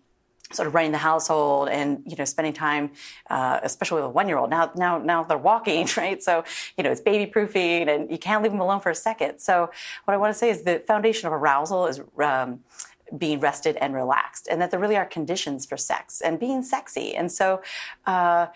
sort 0.52 0.68
of 0.68 0.74
running 0.74 0.92
the 0.92 0.98
household 0.98 1.68
and 1.68 2.02
you 2.06 2.14
know 2.16 2.24
spending 2.24 2.52
time 2.52 2.90
uh, 3.30 3.58
especially 3.62 3.96
with 3.96 4.04
a 4.04 4.08
one 4.08 4.28
year 4.28 4.38
old 4.38 4.48
now 4.48 4.70
now 4.76 4.98
now 4.98 5.22
they're 5.24 5.36
walking 5.36 5.88
right? 5.96 6.22
So 6.22 6.44
you 6.76 6.84
know 6.84 6.90
it's 6.90 7.00
baby 7.00 7.30
proofing 7.30 7.88
and 7.88 8.10
you 8.10 8.18
can't 8.18 8.42
leave 8.42 8.52
them 8.52 8.60
alone 8.60 8.80
for 8.80 8.90
a 8.90 8.94
second. 8.94 9.40
So 9.40 9.70
what 10.04 10.14
i 10.14 10.16
want 10.16 10.32
to 10.32 10.38
say 10.38 10.50
is 10.50 10.62
the 10.62 10.78
foundation 10.78 11.26
of 11.26 11.32
arousal 11.32 11.86
is 11.86 12.00
um, 12.22 12.60
being 13.16 13.40
rested 13.40 13.76
and 13.76 13.94
relaxed 13.94 14.48
and 14.50 14.60
that 14.60 14.70
there 14.70 14.80
really 14.80 14.96
are 14.96 15.04
conditions 15.04 15.66
for 15.66 15.76
sex 15.76 16.20
and 16.20 16.38
being 16.38 16.62
sexy. 16.62 17.14
And 17.14 17.30
so 17.30 17.60
uh, 18.06 18.46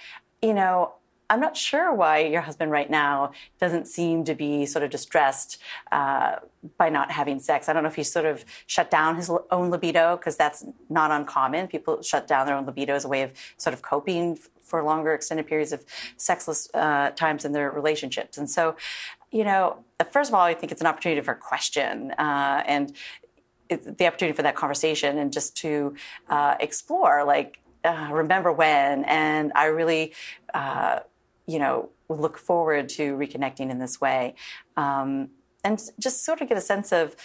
you 0.41 0.55
know 0.55 0.95
I'm 1.31 1.39
not 1.41 1.57
sure 1.57 1.95
why 1.95 2.19
your 2.19 2.41
husband 2.41 2.73
right 2.73 2.91
now 2.91 3.31
doesn't 3.61 3.87
seem 3.87 4.25
to 4.25 4.35
be 4.35 4.67
sort 4.67 4.83
of 4.83 4.91
distressed 4.91 5.59
uh, 5.93 6.37
by 6.77 6.89
not 6.91 7.13
having 7.13 7.39
sex. 7.39 7.69
I 7.69 7.73
don't 7.73 7.85
know 7.85 7.89
if 7.89 7.95
he's 7.95 8.13
sort 8.13 8.27
of 8.27 8.45
shut 8.67 8.91
down 8.91 9.15
his 9.15 9.31
own 9.53 9.71
libido 9.71 10.17
because 10.17 10.37
that's 10.37 10.65
not 10.89 11.13
uncommon. 11.13 11.69
People 11.69 12.03
shut 12.03 12.27
down 12.27 12.47
their 12.47 12.57
own 12.57 12.67
libido 12.67 12.95
as 12.95 13.05
a 13.05 13.09
way 13.09 13.23
of 13.23 13.33
sort 13.59 13.75
of 13.75 13.81
coping 13.81 14.41
for 14.61 14.83
longer 14.83 15.15
extended 15.15 15.47
periods 15.47 15.73
of 15.73 15.85
sexless 16.17 16.69
uh, 16.75 17.11
times 17.11 17.45
in 17.45 17.53
their 17.53 17.71
relationships. 17.71 18.37
And 18.37 18.51
so, 18.51 18.75
you 19.31 19.45
know, 19.45 19.85
first 20.11 20.31
of 20.31 20.35
all, 20.35 20.43
I 20.43 20.55
think 20.55 20.73
it's 20.73 20.81
an 20.81 20.89
opportunity 20.89 21.21
for 21.21 21.33
a 21.33 21.37
question 21.37 22.11
uh, 22.13 22.65
and 22.67 22.93
the 23.69 24.07
opportunity 24.07 24.35
for 24.35 24.43
that 24.43 24.57
conversation 24.57 25.17
and 25.17 25.33
just 25.33 25.57
to 25.59 25.95
uh, 26.29 26.57
explore, 26.59 27.25
like, 27.25 27.61
uh, 27.85 28.09
remember 28.11 28.53
when. 28.53 29.05
And 29.05 29.53
I 29.55 29.67
really 29.67 30.13
uh, 30.53 31.01
you 31.51 31.59
know, 31.59 31.91
look 32.09 32.39
forward 32.39 32.89
to 32.89 33.17
reconnecting 33.17 33.71
in 33.71 33.79
this 33.79 34.01
way. 34.01 34.35
Um, 34.77 35.31
and 35.65 35.81
just 35.99 36.25
sort 36.25 36.41
of 36.41 36.49
get 36.49 36.57
a 36.57 36.61
sense 36.61 36.93
of 36.93 37.17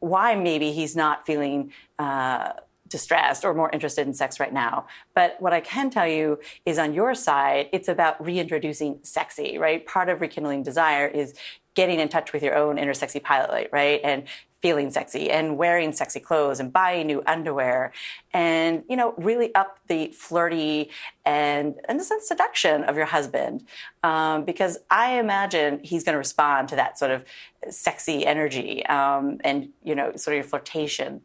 why 0.00 0.34
maybe 0.34 0.72
he's 0.72 0.94
not 0.94 1.24
feeling 1.26 1.72
uh, 1.98 2.52
distressed 2.88 3.44
or 3.44 3.54
more 3.54 3.70
interested 3.70 4.06
in 4.06 4.12
sex 4.12 4.38
right 4.38 4.52
now. 4.52 4.86
But 5.14 5.36
what 5.40 5.52
I 5.52 5.60
can 5.60 5.88
tell 5.90 6.06
you 6.06 6.38
is 6.66 6.78
on 6.78 6.92
your 6.92 7.14
side, 7.14 7.70
it's 7.72 7.88
about 7.88 8.22
reintroducing 8.22 8.98
sexy, 9.02 9.58
right? 9.58 9.86
Part 9.86 10.08
of 10.10 10.20
rekindling 10.20 10.62
desire 10.62 11.06
is 11.06 11.34
getting 11.74 11.98
in 11.98 12.08
touch 12.08 12.32
with 12.32 12.42
your 12.42 12.54
own 12.54 12.78
inner 12.78 12.94
sexy 12.94 13.20
pilot 13.20 13.50
light, 13.50 13.70
right? 13.72 14.00
And 14.04 14.24
feeling 14.62 14.90
sexy 14.90 15.28
and 15.30 15.58
wearing 15.58 15.92
sexy 15.92 16.20
clothes 16.20 16.60
and 16.60 16.72
buying 16.72 17.06
new 17.06 17.22
underwear 17.26 17.92
and 18.32 18.84
you 18.88 18.96
know 18.96 19.12
really 19.18 19.54
up 19.54 19.78
the 19.88 20.08
flirty 20.12 20.88
and 21.24 21.74
in 21.88 22.00
a 22.00 22.04
sense 22.04 22.28
seduction 22.28 22.84
of 22.84 22.96
your 22.96 23.06
husband 23.06 23.64
um, 24.04 24.44
because 24.44 24.78
i 24.90 25.18
imagine 25.18 25.80
he's 25.82 26.04
going 26.04 26.14
to 26.14 26.18
respond 26.18 26.68
to 26.68 26.76
that 26.76 26.98
sort 26.98 27.10
of 27.10 27.24
sexy 27.68 28.24
energy 28.24 28.86
um, 28.86 29.38
and 29.42 29.68
you 29.82 29.94
know 29.94 30.12
sort 30.16 30.34
of 30.34 30.42
your 30.42 30.48
flirtation 30.48 31.20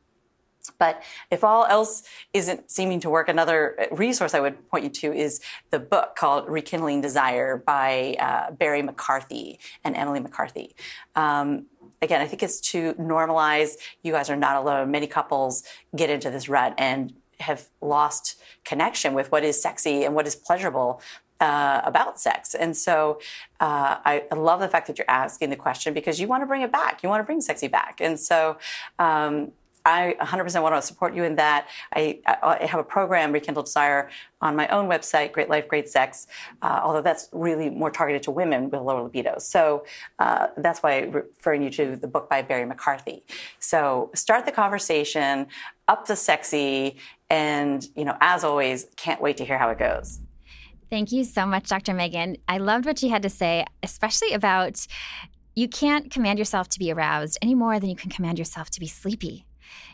but 0.78 1.02
if 1.32 1.44
all 1.44 1.66
else 1.66 2.04
isn't 2.34 2.70
seeming 2.70 3.00
to 3.02 3.10
work, 3.10 3.30
another 3.30 3.88
resource 3.92 4.34
I 4.34 4.40
would 4.40 4.70
point 4.70 4.84
you 4.84 4.90
to 4.90 5.14
is 5.14 5.42
the 5.70 5.80
book 5.80 6.16
called 6.16 6.50
Rekindling 6.50 7.02
Desire 7.02 7.58
by 7.58 8.16
uh, 8.20 8.52
Barry 8.52 8.82
McCarthy 8.82 9.60
and 9.84 9.96
Emily 9.96 10.20
McCarthy. 10.20 10.76
Um, 11.16 11.68
again, 12.02 12.22
I 12.22 12.28
think 12.28 12.44
it's 12.44 12.60
to 12.72 12.94
normalize 12.94 13.74
you 14.04 14.12
guys 14.12 14.30
are 14.30 14.36
not 14.36 14.56
alone. 14.58 14.92
Many 14.92 15.08
couples 15.08 15.64
get 15.96 16.10
into 16.10 16.30
this 16.30 16.48
rut 16.50 16.74
and 16.78 17.14
have 17.40 17.70
lost 17.82 18.40
connection 18.66 19.14
with 19.14 19.32
what 19.32 19.44
is 19.44 19.62
sexy 19.62 20.04
and 20.04 20.16
what 20.16 20.26
is 20.28 20.36
pleasurable 20.36 21.02
uh, 21.40 21.82
about 21.84 22.20
sex. 22.20 22.56
And 22.56 22.76
so 22.76 23.20
uh, 23.60 23.98
I, 24.04 24.24
I, 24.32 24.36
love 24.36 24.60
the 24.60 24.68
fact 24.68 24.88
that 24.88 24.98
you're 24.98 25.10
asking 25.10 25.52
the 25.52 25.56
question 25.56 25.94
because 25.94 26.20
you 26.20 26.28
want 26.28 26.42
to 26.42 26.48
bring 26.48 26.64
it 26.64 26.72
back. 26.72 27.04
You 27.04 27.10
want 27.10 27.20
to 27.20 27.26
bring 27.26 27.42
sexy 27.42 27.68
back. 27.68 28.02
And 28.02 28.20
so 28.20 28.58
um, 28.98 29.52
I 29.88 30.18
100% 30.20 30.62
want 30.62 30.76
to 30.76 30.82
support 30.82 31.16
you 31.16 31.24
in 31.24 31.36
that. 31.38 31.70
I, 31.96 32.20
I, 32.26 32.66
have 32.66 32.82
a 32.82 32.84
program, 32.84 33.32
Rekindle 33.32 33.64
Desire, 33.64 34.10
on 34.42 34.54
my 34.54 34.68
own 34.68 34.90
website, 34.90 35.32
Great 35.32 35.50
Life, 35.50 35.70
Great 35.70 35.88
Sex, 35.88 36.28
uh, 36.62 36.82
although 36.84 37.02
that's 37.02 37.30
really 37.32 37.70
more 37.70 37.90
targeted 37.90 38.22
to 38.24 38.32
women 38.32 38.70
with 38.70 38.82
lower 38.82 39.02
libido. 39.02 39.36
So 39.40 39.86
uh, 40.20 40.48
that's 40.58 40.84
why 40.84 41.04
I'm 41.04 41.12
referring 41.12 41.64
you 41.64 41.70
to 41.70 41.96
the 41.96 42.08
book 42.08 42.30
by 42.30 42.42
Barry 42.42 42.66
McCarthy. 42.66 43.24
So 43.60 44.12
start 44.14 44.46
the 44.46 44.52
conversation, 44.52 45.48
up 45.88 46.06
the 46.06 46.18
sexy, 46.18 46.98
and, 47.30 47.88
you 47.96 48.04
know, 48.04 48.18
as 48.20 48.44
always, 48.44 48.88
can't 48.98 49.22
wait 49.22 49.38
to 49.38 49.46
hear 49.46 49.58
how 49.58 49.70
it 49.70 49.80
goes. 49.80 50.20
Thank 50.90 51.14
you 51.14 51.24
so 51.24 51.46
much, 51.46 51.70
Dr. 51.70 51.94
Megan. 51.94 52.36
I 52.50 52.58
loved 52.58 52.86
what 52.86 53.02
you 53.02 53.10
had 53.10 53.22
to 53.22 53.30
say, 53.30 53.66
especially 53.82 54.34
about 54.34 54.86
you 55.56 55.70
can't 55.70 56.12
command 56.12 56.40
yourself 56.40 56.68
to 56.70 56.78
be 56.78 56.92
aroused 56.92 57.38
any 57.42 57.56
more 57.56 57.80
than 57.80 57.90
you 57.90 57.96
can 57.96 58.12
command 58.12 58.38
yourself 58.38 58.70
to 58.72 58.82
be 58.82 58.88
sleepy. 58.88 59.47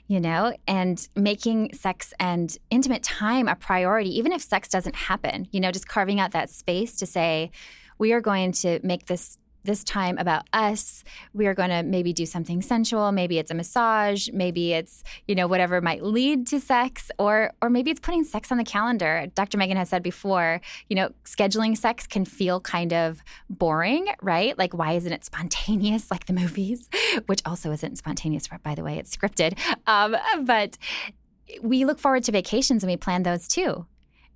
You 0.07 0.19
know, 0.19 0.55
and 0.67 1.07
making 1.15 1.74
sex 1.74 2.13
and 2.19 2.57
intimate 2.69 3.03
time 3.03 3.47
a 3.47 3.55
priority, 3.55 4.17
even 4.17 4.32
if 4.32 4.41
sex 4.41 4.69
doesn't 4.69 4.95
happen, 4.95 5.47
you 5.51 5.59
know, 5.59 5.71
just 5.71 5.88
carving 5.88 6.19
out 6.19 6.32
that 6.32 6.49
space 6.49 6.97
to 6.97 7.05
say, 7.05 7.51
we 7.97 8.11
are 8.13 8.21
going 8.21 8.51
to 8.51 8.80
make 8.84 9.05
this 9.05 9.38
this 9.64 9.84
time 9.84 10.18
about 10.18 10.47
us. 10.53 11.03
We 11.34 11.47
are 11.47 11.53
going 11.53 11.70
to 11.70 11.84
maybe 11.84 12.14
do 12.14 12.26
something 12.26 12.61
sensual. 12.61 13.11
Maybe 13.11 13.38
it's 13.39 13.51
a 13.51 13.53
massage. 13.53 14.30
Maybe 14.32 14.74
it's 14.74 15.03
you 15.28 15.36
know 15.36 15.47
whatever 15.47 15.82
might 15.82 16.03
lead 16.03 16.47
to 16.47 16.59
sex, 16.59 17.11
or 17.18 17.51
or 17.61 17.70
maybe 17.70 17.91
it's 17.91 17.99
putting 17.99 18.24
sex 18.24 18.51
on 18.51 18.57
the 18.57 18.64
calendar. 18.64 19.28
Dr. 19.36 19.57
Megan 19.57 19.78
has 19.78 19.89
said 19.89 20.03
before, 20.03 20.61
you 20.89 20.95
know, 20.95 21.09
scheduling 21.26 21.78
sex 21.78 22.07
can 22.07 22.26
feel 22.26 22.59
kind 22.59 22.93
of 22.93 23.24
boring, 23.49 24.07
right? 24.22 24.57
Like 24.57 24.74
why 24.74 24.93
isn't 24.93 25.11
it 25.11 25.24
spontaneous 25.24 26.11
like 26.11 26.26
the 26.26 26.34
movies, 26.34 26.89
which 27.26 27.41
also 27.45 27.72
isn't 27.72 27.97
spontaneous, 27.97 28.47
by 28.64 28.76
the 28.76 28.84
way. 28.84 28.97
It's 28.97 29.16
scripted, 29.16 29.57
um, 29.88 30.16
but 30.45 30.78
we 31.61 31.86
look 31.86 31.99
forward 31.99 32.24
to 32.24 32.32
vacations 32.32 32.84
and 32.84 32.91
we 32.91 32.97
plan 32.97 33.24
those 33.24 33.47
too 33.47 33.86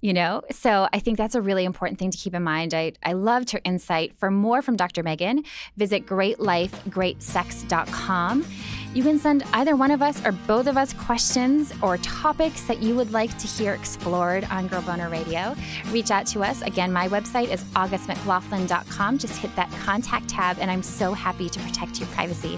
you 0.02 0.14
know? 0.14 0.42
So 0.52 0.88
i 0.94 1.00
think 1.00 1.18
that's 1.18 1.36
a 1.36 1.42
really 1.42 1.66
important 1.66 2.00
thing 2.00 2.12
to 2.12 2.18
keep 2.18 2.34
in 2.34 2.44
mind. 2.44 2.74
I, 2.74 2.94
I 3.04 3.12
loved 3.14 3.52
her 3.52 3.62
insight. 3.64 4.14
For 4.18 4.32
more 4.32 4.62
from 4.62 4.76
dr 4.76 5.02
megan 5.04 5.44
visit 5.76 6.06
greatlifegreatsex.com 6.06 8.46
you 8.94 9.04
can 9.04 9.20
send 9.20 9.44
either 9.54 9.76
one 9.76 9.92
of 9.92 10.02
us 10.02 10.26
or 10.26 10.32
both 10.32 10.68
of 10.68 10.78
us 10.78 10.94
questions 10.94 11.74
or 11.82 11.98
topics 11.98 12.64
that 12.64 12.82
you 12.82 12.96
would 12.96 13.12
like 13.12 13.38
to 13.38 13.46
hear 13.46 13.74
explored 13.74 14.46
on 14.46 14.68
girl 14.68 14.82
boner 14.82 15.10
radio. 15.10 15.54
Reach 15.92 16.10
out 16.10 16.26
to 16.28 16.42
us. 16.42 16.62
Again 16.62 16.92
my 16.92 17.08
website 17.08 17.52
is 17.52 17.64
augustmclaughlin.com 17.76 19.18
just 19.18 19.38
hit 19.38 19.56
that 19.56 19.72
contact 19.72 20.28
tab 20.28 20.58
and 20.60 20.72
i'm 20.72 20.84
so 20.84 21.14
happy 21.14 21.50
to 21.50 21.60
protect 21.60 22.00
your 22.00 22.08
privacy 22.10 22.58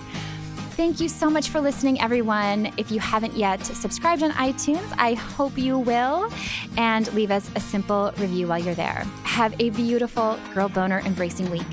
Thank 0.79 1.01
you 1.01 1.09
so 1.09 1.29
much 1.29 1.49
for 1.49 1.59
listening, 1.59 1.99
everyone. 1.99 2.71
If 2.77 2.89
you 2.89 3.01
haven't 3.01 3.35
yet 3.35 3.65
subscribed 3.65 4.23
on 4.23 4.31
iTunes, 4.31 4.89
I 4.97 5.13
hope 5.13 5.57
you 5.57 5.77
will. 5.77 6.31
And 6.77 7.11
leave 7.13 7.31
us 7.31 7.51
a 7.55 7.59
simple 7.59 8.13
review 8.15 8.47
while 8.47 8.59
you're 8.59 8.75
there. 8.75 9.05
Have 9.23 9.53
a 9.59 9.71
beautiful 9.71 10.39
Girl 10.53 10.69
Boner 10.69 11.01
embracing 11.01 11.51
week. 11.51 11.67